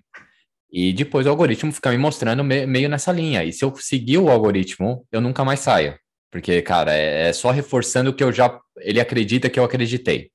e 0.71 0.93
depois 0.93 1.25
o 1.25 1.29
algoritmo 1.29 1.71
fica 1.71 1.91
me 1.91 1.97
mostrando 1.97 2.43
me, 2.43 2.65
meio 2.65 2.87
nessa 2.87 3.11
linha. 3.11 3.43
E 3.43 3.51
se 3.51 3.65
eu 3.65 3.75
seguir 3.75 4.19
o 4.19 4.29
algoritmo, 4.29 5.05
eu 5.11 5.19
nunca 5.21 5.43
mais 5.43 5.59
saio. 5.59 5.97
Porque, 6.31 6.61
cara, 6.61 6.93
é, 6.93 7.29
é 7.29 7.33
só 7.33 7.51
reforçando 7.51 8.09
o 8.09 8.13
que 8.13 8.23
eu 8.23 8.31
já. 8.31 8.59
Ele 8.79 8.99
acredita 8.99 9.49
que 9.49 9.59
eu 9.59 9.63
acreditei. 9.63 10.31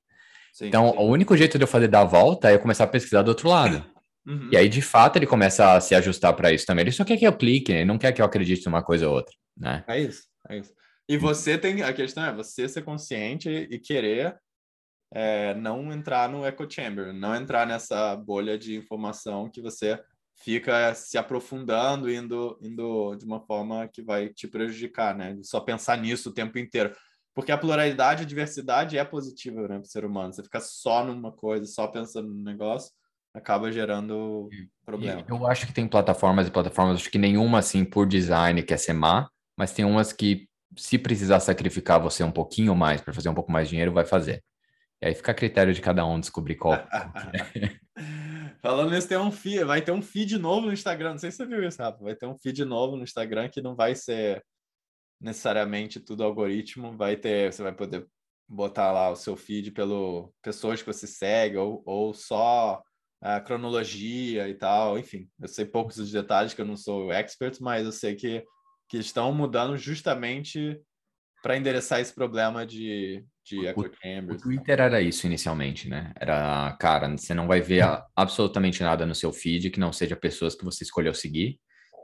Sim, 0.53 0.67
então, 0.67 0.91
sim. 0.91 0.97
o 0.97 1.03
único 1.03 1.35
jeito 1.35 1.57
de 1.57 1.63
eu 1.63 1.67
fazer 1.67 1.87
dar 1.87 2.01
a 2.01 2.05
volta 2.05 2.49
é 2.49 2.55
eu 2.55 2.59
começar 2.59 2.85
a 2.85 2.87
pesquisar 2.87 3.21
do 3.21 3.29
outro 3.29 3.49
lado. 3.49 3.85
Uhum. 4.29 4.49
E 4.51 4.57
aí, 4.57 4.69
de 4.69 4.81
fato, 4.81 5.15
ele 5.15 5.25
começa 5.25 5.73
a 5.73 5.81
se 5.81 5.95
ajustar 5.95 6.35
para 6.35 6.53
isso 6.53 6.63
também. 6.63 6.83
Ele 6.83 6.91
só 6.91 7.03
quer 7.03 7.17
que 7.17 7.25
eu 7.25 7.35
clique, 7.35 7.71
ele 7.71 7.85
não 7.85 7.97
quer 7.97 8.11
que 8.11 8.21
eu 8.21 8.25
acredite 8.25 8.63
numa 8.67 8.83
coisa 8.83 9.09
ou 9.09 9.15
outra, 9.15 9.35
né? 9.57 9.83
É 9.87 9.99
isso, 9.99 10.23
é 10.47 10.59
isso. 10.59 10.71
E 11.09 11.17
você 11.17 11.57
tem, 11.57 11.81
a 11.81 11.91
questão 11.91 12.23
é 12.23 12.31
você 12.31 12.69
ser 12.69 12.83
consciente 12.83 13.49
e 13.49 13.79
querer 13.79 14.37
é, 15.11 15.55
não 15.55 15.91
entrar 15.91 16.29
no 16.29 16.45
echo 16.45 16.69
chamber, 16.69 17.11
não 17.11 17.35
entrar 17.35 17.65
nessa 17.65 18.15
bolha 18.15 18.55
de 18.55 18.75
informação 18.75 19.49
que 19.49 19.59
você 19.59 19.99
fica 20.43 20.93
se 20.93 21.17
aprofundando, 21.17 22.07
indo, 22.11 22.59
indo 22.61 23.15
de 23.15 23.25
uma 23.25 23.41
forma 23.41 23.87
que 23.87 24.03
vai 24.03 24.29
te 24.29 24.47
prejudicar, 24.47 25.17
né? 25.17 25.39
Só 25.41 25.59
pensar 25.59 25.97
nisso 25.97 26.29
o 26.29 26.33
tempo 26.33 26.59
inteiro. 26.59 26.95
Porque 27.33 27.51
a 27.51 27.57
pluralidade, 27.57 28.21
a 28.21 28.27
diversidade 28.27 28.95
é 28.95 29.03
positiva 29.03 29.61
né, 29.61 29.67
para 29.67 29.79
o 29.79 29.85
ser 29.85 30.05
humano. 30.05 30.31
Você 30.31 30.43
fica 30.43 30.59
só 30.59 31.03
numa 31.03 31.31
coisa, 31.31 31.65
só 31.65 31.87
pensando 31.87 32.29
no 32.29 32.43
negócio, 32.43 32.91
acaba 33.33 33.71
gerando 33.71 34.49
problema. 34.85 35.23
Eu 35.27 35.45
acho 35.47 35.67
que 35.67 35.73
tem 35.73 35.87
plataformas 35.87 36.47
e 36.47 36.51
plataformas, 36.51 36.97
acho 36.97 37.11
que 37.11 37.17
nenhuma 37.17 37.59
assim 37.59 37.85
por 37.85 38.07
design 38.07 38.61
quer 38.63 38.77
ser 38.77 38.93
má, 38.93 39.29
mas 39.57 39.73
tem 39.73 39.85
umas 39.85 40.11
que 40.11 40.47
se 40.77 40.97
precisar 40.97 41.39
sacrificar 41.39 41.99
você 41.99 42.23
um 42.23 42.31
pouquinho 42.31 42.75
mais 42.75 43.01
para 43.01 43.13
fazer 43.13 43.29
um 43.29 43.33
pouco 43.33 43.51
mais 43.51 43.67
de 43.67 43.71
dinheiro, 43.71 43.91
vai 43.91 44.05
fazer. 44.05 44.43
E 45.01 45.07
aí 45.07 45.15
fica 45.15 45.31
a 45.31 45.35
critério 45.35 45.73
de 45.73 45.81
cada 45.81 46.05
um 46.05 46.19
descobrir 46.19 46.55
qual. 46.55 46.73
Falando 48.61 48.91
nisso, 48.91 49.07
tem 49.07 49.17
um 49.17 49.31
feed, 49.31 49.63
vai 49.63 49.81
ter 49.81 49.91
um 49.91 50.01
feed 50.01 50.37
novo 50.37 50.67
no 50.67 50.73
Instagram. 50.73 51.11
Não 51.11 51.17
sei 51.17 51.31
se 51.31 51.37
você 51.37 51.45
viu 51.45 51.63
isso, 51.65 51.81
Rafa. 51.81 52.03
Vai 52.03 52.15
ter 52.15 52.25
um 52.25 52.37
feed 52.37 52.65
novo 52.65 52.97
no 52.97 53.03
Instagram 53.03 53.47
que 53.47 53.61
não 53.61 53.75
vai 53.75 53.95
ser 53.95 54.43
necessariamente 55.21 56.01
tudo 56.01 56.23
algoritmo. 56.23 56.97
Vai 56.97 57.15
ter, 57.15 57.53
você 57.53 57.63
vai 57.63 57.71
poder 57.71 58.05
botar 58.45 58.91
lá 58.91 59.09
o 59.09 59.15
seu 59.15 59.37
feed 59.37 59.71
pelo 59.71 60.33
pessoas 60.41 60.81
que 60.81 60.87
você 60.87 61.07
segue 61.07 61.55
ou, 61.55 61.81
ou 61.85 62.13
só 62.13 62.83
a 63.21 63.39
cronologia 63.39 64.47
e 64.47 64.53
tal, 64.53 64.97
enfim, 64.97 65.27
eu 65.41 65.47
sei 65.47 65.65
poucos 65.65 65.97
dos 65.97 66.11
detalhes 66.11 66.53
que 66.53 66.61
eu 66.61 66.65
não 66.65 66.77
sou 66.77 67.11
expert, 67.11 67.57
mas 67.59 67.85
eu 67.85 67.91
sei 67.91 68.15
que, 68.15 68.43
que 68.87 68.97
estão 68.97 69.33
mudando 69.33 69.77
justamente 69.77 70.79
para 71.41 71.57
endereçar 71.57 71.99
esse 71.99 72.13
problema 72.13 72.65
de, 72.65 73.23
de 73.45 73.65
echo 73.65 73.91
chambers. 74.01 74.41
O 74.41 74.43
Twitter 74.43 74.79
era 74.79 75.01
isso 75.01 75.25
inicialmente, 75.25 75.89
né? 75.89 76.13
Era, 76.19 76.75
cara, 76.79 77.09
você 77.09 77.33
não 77.33 77.47
vai 77.47 77.61
ver 77.61 77.83
absolutamente 78.15 78.83
nada 78.83 79.05
no 79.05 79.15
seu 79.15 79.31
feed 79.31 79.69
que 79.69 79.79
não 79.79 79.91
seja 79.91 80.15
pessoas 80.15 80.55
que 80.55 80.65
você 80.65 80.83
escolheu 80.83 81.13
seguir, 81.13 81.59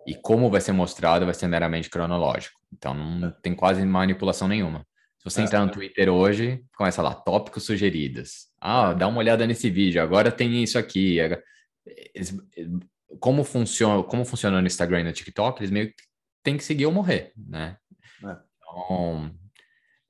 e 0.08 0.14
como 0.16 0.50
vai 0.50 0.62
ser 0.62 0.72
mostrado 0.72 1.26
vai 1.26 1.34
ser 1.34 1.48
meramente 1.48 1.90
cronológico. 1.90 2.60
Então 2.72 2.94
não 2.94 3.30
é. 3.30 3.36
tem 3.42 3.56
quase 3.56 3.84
manipulação 3.86 4.48
nenhuma. 4.48 4.86
Se 5.26 5.32
você 5.32 5.42
é, 5.42 5.44
entrar 5.46 5.66
no 5.66 5.72
Twitter 5.72 6.08
hoje, 6.08 6.64
começa 6.78 7.02
lá, 7.02 7.14
tópicos 7.14 7.64
sugeridos. 7.64 8.48
Ah, 8.62 8.94
dá 8.94 9.08
uma 9.08 9.18
olhada 9.18 9.48
nesse 9.48 9.72
vídeo, 9.72 10.02
agora 10.02 10.32
tem 10.32 10.62
isso 10.62 10.78
aqui. 10.78 11.18
Como 13.20 13.44
funciona, 13.44 14.04
como 14.04 14.24
funciona 14.24 14.62
no 14.62 14.68
Instagram 14.68 15.02
e 15.02 15.04
no 15.06 15.12
TikTok, 15.12 15.60
eles 15.60 15.72
meio 15.72 15.88
que 15.88 15.96
têm 16.44 16.58
que 16.58 16.64
seguir 16.64 16.86
ou 16.86 16.92
morrer, 16.92 17.32
né? 17.36 17.76
É. 18.24 18.38
Então, 18.58 19.32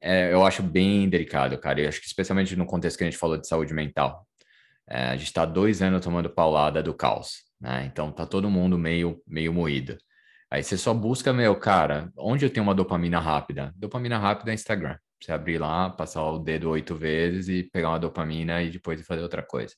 é, 0.01 0.34
eu 0.34 0.45
acho 0.45 0.61
bem 0.61 1.07
delicado, 1.07 1.57
cara. 1.57 1.80
Eu 1.80 1.88
acho 1.88 2.01
que 2.01 2.07
especialmente 2.07 2.53
no 2.57 2.66
contexto 2.66 2.97
que 2.97 3.05
a 3.05 3.09
gente 3.09 3.18
falou 3.18 3.38
de 3.38 3.47
saúde 3.47 3.74
mental. 3.74 4.28
É, 4.88 5.07
a 5.07 5.16
gente 5.16 5.28
está 5.28 5.45
dois 5.45 5.82
anos 5.82 6.03
tomando 6.03 6.30
paulada 6.30 6.84
do 6.84 6.93
caos, 6.93 7.43
né? 7.59 7.86
Então 7.86 8.11
tá 8.11 8.26
todo 8.26 8.49
mundo 8.49 8.78
meio, 8.78 9.22
meio 9.26 9.53
moído. 9.53 9.97
Aí 10.51 10.61
você 10.61 10.78
só 10.78 10.93
busca, 10.93 11.34
meu, 11.34 11.55
cara, 11.55 12.11
onde 12.18 12.45
eu 12.45 12.49
tenho 12.49 12.66
uma 12.66 12.76
dopamina 12.76 13.20
rápida? 13.20 13.74
Dopamina 13.76 14.20
rápida 14.20 14.51
é 14.51 14.53
Instagram. 14.53 14.97
Você 15.22 15.32
abrir 15.32 15.57
lá, 15.57 15.89
passar 15.89 16.24
o 16.24 16.39
dedo 16.39 16.70
oito 16.70 16.95
vezes 16.95 17.47
e 17.47 17.63
pegar 17.63 17.89
uma 17.89 17.99
dopamina 17.99 18.61
e 18.61 18.70
depois 18.70 19.05
fazer 19.05 19.22
outra 19.22 19.41
coisa. 19.41 19.74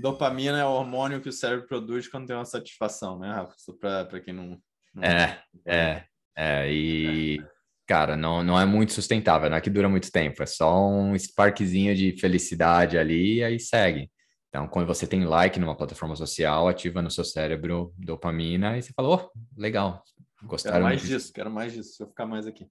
Dopamina 0.00 0.58
é 0.58 0.64
o 0.64 0.70
hormônio 0.70 1.20
que 1.20 1.28
o 1.28 1.32
cérebro 1.32 1.66
produz 1.66 2.08
quando 2.08 2.26
tem 2.26 2.36
uma 2.36 2.44
satisfação, 2.44 3.18
né, 3.18 3.32
Rafa? 3.32 3.54
Para 3.80 4.20
quem 4.20 4.34
não, 4.34 4.58
não. 4.94 5.02
É, 5.02 5.42
é, 5.66 6.04
é. 6.36 6.72
E, 6.72 7.38
cara, 7.86 8.16
não, 8.16 8.42
não 8.42 8.58
é 8.58 8.64
muito 8.64 8.92
sustentável, 8.92 9.48
não 9.50 9.56
é 9.56 9.60
que 9.60 9.70
dura 9.70 9.88
muito 9.88 10.10
tempo, 10.10 10.42
é 10.42 10.46
só 10.46 10.88
um 10.88 11.14
sparkzinho 11.16 11.94
de 11.94 12.16
felicidade 12.18 12.98
ali 12.98 13.36
e 13.36 13.44
aí 13.44 13.58
segue. 13.58 14.10
Então, 14.48 14.66
quando 14.66 14.86
você 14.86 15.06
tem 15.06 15.24
like 15.24 15.58
numa 15.58 15.76
plataforma 15.76 16.16
social, 16.16 16.68
ativa 16.68 17.02
no 17.02 17.10
seu 17.10 17.24
cérebro 17.24 17.92
dopamina 17.98 18.78
e 18.78 18.82
você 18.82 18.92
fala, 18.94 19.08
oh, 19.08 19.30
legal, 19.56 20.02
gostaram 20.44 20.76
Quero 20.76 20.84
mais 20.84 21.02
disso, 21.02 21.32
quero 21.32 21.50
mais 21.50 21.72
disso, 21.72 21.96
se 21.96 22.02
eu 22.02 22.08
ficar 22.08 22.26
mais 22.26 22.46
aqui. 22.46 22.66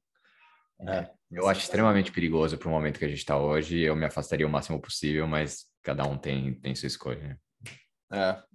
É, 0.82 1.09
eu 1.32 1.47
acho 1.47 1.61
extremamente 1.61 2.11
perigoso 2.11 2.57
para 2.57 2.67
o 2.67 2.71
momento 2.71 2.99
que 2.99 3.05
a 3.05 3.07
gente 3.07 3.19
está 3.19 3.38
hoje. 3.38 3.80
Eu 3.80 3.95
me 3.95 4.05
afastaria 4.05 4.45
o 4.45 4.49
máximo 4.49 4.80
possível, 4.80 5.28
mas 5.28 5.65
cada 5.84 6.05
um 6.05 6.17
tem, 6.17 6.53
tem 6.59 6.75
sua 6.75 6.88
escolha. 6.88 7.21
Né? 7.21 7.38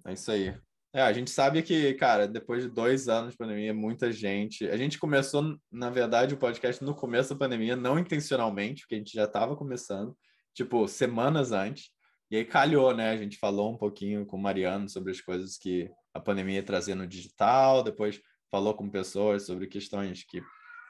É, 0.04 0.10
é 0.10 0.12
isso 0.12 0.30
aí. 0.30 0.54
É, 0.94 1.00
a 1.00 1.12
gente 1.12 1.30
sabe 1.30 1.62
que, 1.62 1.94
cara, 1.94 2.28
depois 2.28 2.62
de 2.62 2.68
dois 2.68 3.08
anos 3.08 3.32
de 3.32 3.38
pandemia, 3.38 3.72
muita 3.72 4.12
gente. 4.12 4.68
A 4.68 4.76
gente 4.76 4.98
começou, 4.98 5.56
na 5.70 5.88
verdade, 5.88 6.34
o 6.34 6.38
podcast 6.38 6.84
no 6.84 6.94
começo 6.94 7.30
da 7.30 7.38
pandemia, 7.38 7.74
não 7.74 7.98
intencionalmente, 7.98 8.82
porque 8.82 8.96
a 8.96 8.98
gente 8.98 9.14
já 9.14 9.24
estava 9.24 9.56
começando, 9.56 10.14
tipo, 10.54 10.86
semanas 10.86 11.50
antes. 11.50 11.90
E 12.30 12.36
aí 12.36 12.44
calhou, 12.44 12.94
né? 12.94 13.10
A 13.10 13.16
gente 13.16 13.38
falou 13.38 13.72
um 13.72 13.76
pouquinho 13.76 14.26
com 14.26 14.36
o 14.36 14.40
Mariano 14.40 14.88
sobre 14.88 15.12
as 15.12 15.20
coisas 15.20 15.56
que 15.56 15.90
a 16.14 16.20
pandemia 16.20 16.56
ia 16.56 16.62
trazer 16.62 16.94
no 16.94 17.06
digital, 17.06 17.82
depois 17.82 18.20
falou 18.50 18.74
com 18.74 18.90
pessoas 18.90 19.46
sobre 19.46 19.66
questões 19.66 20.24
que 20.24 20.42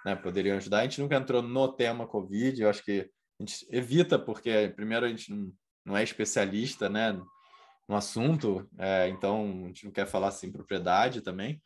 né, 0.04 0.16
poderiam 0.16 0.56
ajudar. 0.56 0.80
A 0.80 0.82
gente 0.82 1.00
nunca 1.00 1.16
entrou 1.16 1.42
no 1.42 1.72
tema 1.72 2.06
Covid, 2.06 2.60
eu 2.60 2.68
acho 2.68 2.84
que 2.84 3.10
a 3.40 3.42
gente 3.42 3.66
evita, 3.70 4.18
porque, 4.18 4.72
primeiro, 4.74 5.06
a 5.06 5.08
gente 5.08 5.32
não, 5.84 5.96
é 5.96 6.02
especialista 6.02 6.88
né, 6.88 7.12
no 7.88 7.96
assunto, 7.96 8.68
é, 8.78 9.08
então 9.08 9.64
a 9.64 9.66
gente 9.68 9.84
não 9.84 9.92
quer 9.92 10.06
falar 10.06 10.28
assim 10.28 10.52
propriedade 10.52 11.20
também, 11.20 11.60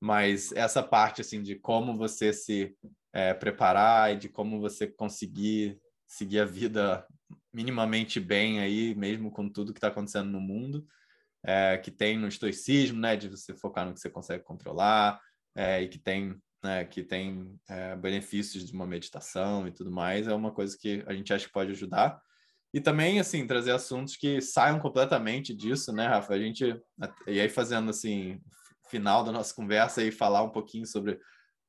mas 0.00 0.52
essa 0.52 0.82
parte 0.82 1.20
assim 1.20 1.42
de 1.42 1.56
como 1.56 1.96
você 1.96 2.32
se 2.32 2.76
é, 3.12 3.32
preparar 3.32 4.12
e 4.12 4.18
de 4.18 4.28
como 4.28 4.60
você 4.60 4.86
conseguir 4.86 5.78
seguir 6.06 6.40
a 6.40 6.44
vida 6.44 7.06
minimamente 7.52 8.20
bem 8.20 8.60
aí, 8.60 8.94
mesmo 8.94 9.30
com 9.30 9.48
tudo 9.48 9.72
que 9.72 9.78
está 9.78 9.88
acontecendo 9.88 10.30
no 10.30 10.40
mundo, 10.40 10.86
é, 11.44 11.78
que 11.78 11.90
tem 11.90 12.18
no 12.18 12.28
estoicismo, 12.28 13.00
né, 13.00 13.16
de 13.16 13.28
você 13.28 13.54
focar 13.54 13.86
no 13.86 13.94
que 13.94 14.00
você 14.00 14.10
consegue 14.10 14.44
controlar, 14.44 15.20
é, 15.54 15.82
e 15.82 15.88
que 15.88 15.98
tem 15.98 16.36
né, 16.62 16.84
que 16.84 17.02
tem 17.02 17.58
é, 17.68 17.96
benefícios 17.96 18.64
de 18.64 18.72
uma 18.72 18.86
meditação 18.86 19.66
e 19.66 19.72
tudo 19.72 19.90
mais, 19.90 20.28
é 20.28 20.34
uma 20.34 20.52
coisa 20.52 20.76
que 20.78 21.02
a 21.06 21.12
gente 21.12 21.32
acha 21.32 21.46
que 21.46 21.52
pode 21.52 21.72
ajudar. 21.72 22.20
E 22.72 22.80
também, 22.80 23.20
assim, 23.20 23.46
trazer 23.46 23.72
assuntos 23.72 24.16
que 24.16 24.40
saiam 24.40 24.78
completamente 24.78 25.54
disso, 25.54 25.92
né, 25.92 26.06
Rafa? 26.06 26.32
A 26.32 26.38
gente, 26.38 26.64
e 27.26 27.40
aí 27.40 27.48
fazendo, 27.48 27.90
assim, 27.90 28.40
final 28.88 29.24
da 29.24 29.32
nossa 29.32 29.54
conversa 29.54 30.02
e 30.02 30.10
falar 30.10 30.42
um 30.42 30.50
pouquinho 30.50 30.86
sobre 30.86 31.18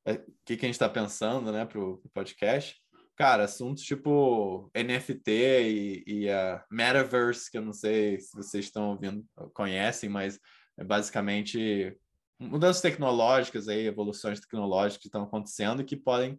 é, 0.06 0.12
o 0.12 0.24
que, 0.44 0.56
que 0.56 0.64
a 0.64 0.68
gente 0.68 0.74
está 0.74 0.88
pensando, 0.88 1.52
né, 1.52 1.64
para 1.64 1.80
o 1.80 2.00
podcast. 2.12 2.76
Cara, 3.16 3.44
assuntos 3.44 3.84
tipo 3.84 4.70
NFT 4.74 5.30
e, 5.30 6.04
e 6.06 6.30
a 6.30 6.64
Metaverse, 6.70 7.50
que 7.50 7.58
eu 7.58 7.62
não 7.62 7.72
sei 7.72 8.18
se 8.20 8.34
vocês 8.34 8.64
estão 8.64 8.90
ouvindo, 8.90 9.24
conhecem, 9.52 10.08
mas 10.08 10.38
é 10.76 10.82
basicamente 10.82 11.96
mudanças 12.44 12.82
tecnológicas 12.82 13.68
aí, 13.68 13.86
evoluções 13.86 14.40
tecnológicas 14.40 15.00
que 15.00 15.08
estão 15.08 15.22
acontecendo 15.22 15.84
que 15.84 15.96
podem 15.96 16.38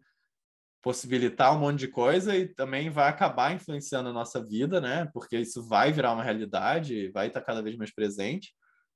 possibilitar 0.82 1.56
um 1.56 1.60
monte 1.60 1.80
de 1.80 1.88
coisa 1.88 2.36
e 2.36 2.48
também 2.48 2.92
vai 2.92 3.10
acabar 3.10 3.52
influenciando 3.52 4.10
a 4.10 4.14
nossa 4.14 4.44
vida, 4.44 4.80
né? 4.80 5.10
Porque 5.12 5.38
isso 5.38 5.68
vai 5.68 5.92
virar 5.92 6.14
uma 6.14 6.24
realidade, 6.24 7.10
vai 7.10 7.28
estar 7.28 7.42
cada 7.42 7.62
vez 7.62 7.76
mais 7.76 7.92
presente. 7.92 8.54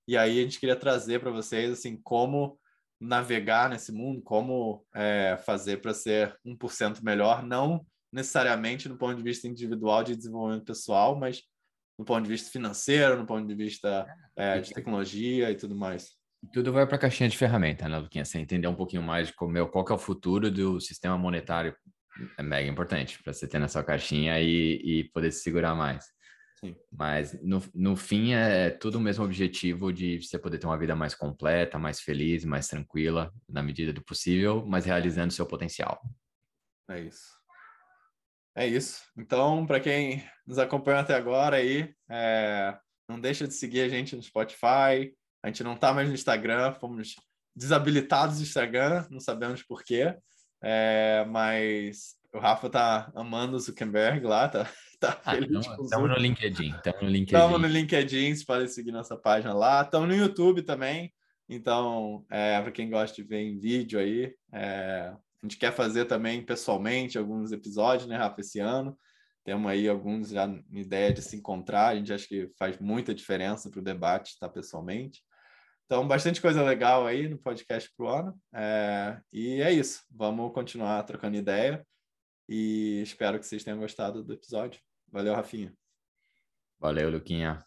E 0.08 0.16
aí 0.16 0.40
a 0.40 0.44
gente 0.44 0.60
queria 0.60 0.76
trazer 0.76 1.20
para 1.20 1.32
vocês 1.32 1.72
assim 1.72 2.00
como 2.02 2.60
navegar 3.00 3.70
nesse 3.70 3.92
mundo, 3.92 4.22
como 4.22 4.86
é, 4.94 5.38
fazer 5.46 5.82
para 5.82 5.94
ser 5.94 6.38
1% 6.46 7.02
melhor, 7.02 7.44
não 7.44 7.84
necessariamente 8.12 8.90
no 8.90 8.98
ponto 8.98 9.16
de 9.16 9.24
vista 9.24 9.48
individual 9.48 10.04
de 10.04 10.16
desenvolvimento 10.16 10.66
pessoal, 10.66 11.16
mas 11.16 11.44
no 11.98 12.06
ponto 12.06 12.24
de 12.24 12.30
vista 12.30 12.52
financeiro, 12.52 13.18
no 13.18 13.26
ponto 13.26 13.48
de 13.48 13.56
vista 13.56 14.06
é, 14.36 14.60
de 14.60 14.74
tecnologia 14.74 15.50
e 15.50 15.56
tudo 15.56 15.76
mais. 15.76 16.19
Tudo 16.54 16.72
vai 16.72 16.88
para 16.88 16.96
a 16.96 17.00
caixinha 17.00 17.30
de 17.30 17.38
ferramenta, 17.38 17.88
né, 17.90 17.98
Luquinha? 17.98 18.24
Você 18.24 18.40
entender 18.40 18.68
um 18.68 18.76
pouquinho 18.76 19.04
mais 19.04 19.28
de 19.28 19.34
como, 19.34 19.58
é, 19.58 19.66
qual 19.68 19.86
é 19.90 19.94
o 19.94 19.98
futuro 19.98 20.50
do 20.50 20.80
sistema 20.80 21.18
monetário 21.18 21.76
é 22.38 22.44
mega 22.44 22.70
importante 22.70 23.22
para 23.22 23.34
você 23.34 23.48
ter 23.48 23.60
na 23.60 23.68
sua 23.68 23.84
caixinha 23.84 24.40
e, 24.40 24.82
e 24.84 25.04
poder 25.12 25.32
se 25.32 25.42
segurar 25.42 25.76
mais. 25.76 26.06
Sim. 26.60 26.76
Mas 26.92 27.42
no, 27.42 27.64
no 27.74 27.96
fim 27.96 28.34
é 28.34 28.70
tudo 28.70 28.98
o 28.98 29.02
mesmo 29.02 29.24
objetivo 29.24 29.94
de 29.94 30.22
você 30.22 30.38
poder 30.38 30.58
ter 30.58 30.68
uma 30.68 30.78
vida 30.78 30.96
mais 30.96 31.16
completa, 31.16 31.80
mais 31.80 32.02
feliz, 32.02 32.44
mais 32.44 32.68
tranquila, 32.68 33.34
na 33.48 33.64
medida 33.64 33.94
do 33.94 34.04
possível, 34.04 34.66
mas 34.66 34.86
realizando 34.86 35.32
seu 35.32 35.46
potencial. 35.46 36.02
É 36.90 37.00
isso. 37.00 37.40
É 38.56 38.68
isso. 38.68 39.04
Então, 39.18 39.66
para 39.66 39.80
quem 39.80 40.24
nos 40.46 40.58
acompanha 40.58 41.00
até 41.00 41.16
agora 41.16 41.58
aí, 41.58 41.94
é... 42.10 42.78
não 43.08 43.20
deixa 43.20 43.48
de 43.48 43.54
seguir 43.54 43.82
a 43.82 43.90
gente 43.90 44.16
no 44.16 44.22
Spotify. 44.22 45.14
A 45.44 45.48
gente 45.48 45.64
não 45.64 45.74
está 45.74 45.94
mais 45.94 46.08
no 46.08 46.14
Instagram, 46.14 46.74
fomos 46.74 47.16
desabilitados 47.56 48.38
do 48.38 48.44
Instagram, 48.44 49.06
não 49.10 49.20
sabemos 49.20 49.64
por 49.64 49.84
quê. 49.84 50.16
É... 50.62 51.26
Mas 51.30 52.16
o 52.34 52.40
Rafa 52.40 52.70
tá 52.70 53.12
amando 53.16 53.58
o 53.58 53.60
Zuckerberg 53.60 54.26
lá, 54.26 54.48
tá 54.48 54.70
tá 55.00 55.20
ah, 55.26 55.34
feliz 55.34 55.66
Estamos 55.66 56.10
no 56.10 56.16
LinkedIn. 56.16 56.76
Estamos 56.76 57.02
no 57.02 57.10
LinkedIn. 57.10 57.36
Estamos 57.36 57.62
no 57.62 57.68
LinkedIn, 57.68 58.36
você 58.36 58.46
pode 58.46 58.68
seguir 58.70 58.92
nossa 58.92 59.18
página 59.18 59.54
lá. 59.54 59.82
Estamos 59.82 60.08
no 60.08 60.16
YouTube 60.16 60.62
também. 60.62 61.14
Então, 61.48 62.24
é, 62.30 62.62
para 62.62 62.72
quem 62.72 62.90
gosta 62.90 63.16
de 63.16 63.28
ver 63.28 63.42
em 63.42 63.60
vídeo 63.60 64.00
aí, 64.00 64.32
é, 64.54 65.12
a 65.12 65.46
gente 65.46 65.58
quer 65.58 65.74
fazer 65.74 66.06
também 66.06 66.46
pessoalmente 66.46 67.18
alguns 67.18 67.52
episódios, 67.52 68.08
né, 68.08 68.18
Rafa, 68.18 68.42
esse 68.42 68.60
ano. 68.60 68.98
Temos 69.44 69.72
aí 69.72 69.88
alguns 69.90 70.30
já 70.30 70.48
ideia 70.72 71.12
de 71.12 71.24
se 71.24 71.36
encontrar. 71.36 71.88
A 71.88 71.96
gente 71.96 72.14
acha 72.14 72.28
que 72.28 72.52
faz 72.60 72.78
muita 72.78 73.16
diferença 73.16 73.70
para 73.70 73.80
o 73.80 73.84
debate 73.84 74.34
estar 74.34 74.50
pessoalmente. 74.50 75.24
Então, 75.90 76.08
bastante 76.08 76.40
coisa 76.40 76.62
legal 76.62 77.08
aí 77.08 77.28
no 77.28 77.36
podcast 77.40 77.92
pro 77.98 78.10
ano. 78.10 78.40
É, 78.54 79.20
e 79.34 79.60
é 79.60 79.72
isso. 79.72 80.06
Vamos 80.12 80.54
continuar 80.54 81.02
trocando 81.02 81.36
ideia. 81.36 81.84
E 82.48 83.02
espero 83.02 83.40
que 83.40 83.46
vocês 83.48 83.64
tenham 83.64 83.80
gostado 83.80 84.24
do 84.24 84.34
episódio. 84.34 84.80
Valeu, 85.12 85.34
Rafinha. 85.34 85.74
Valeu, 86.80 87.10
Luquinha. 87.10 87.66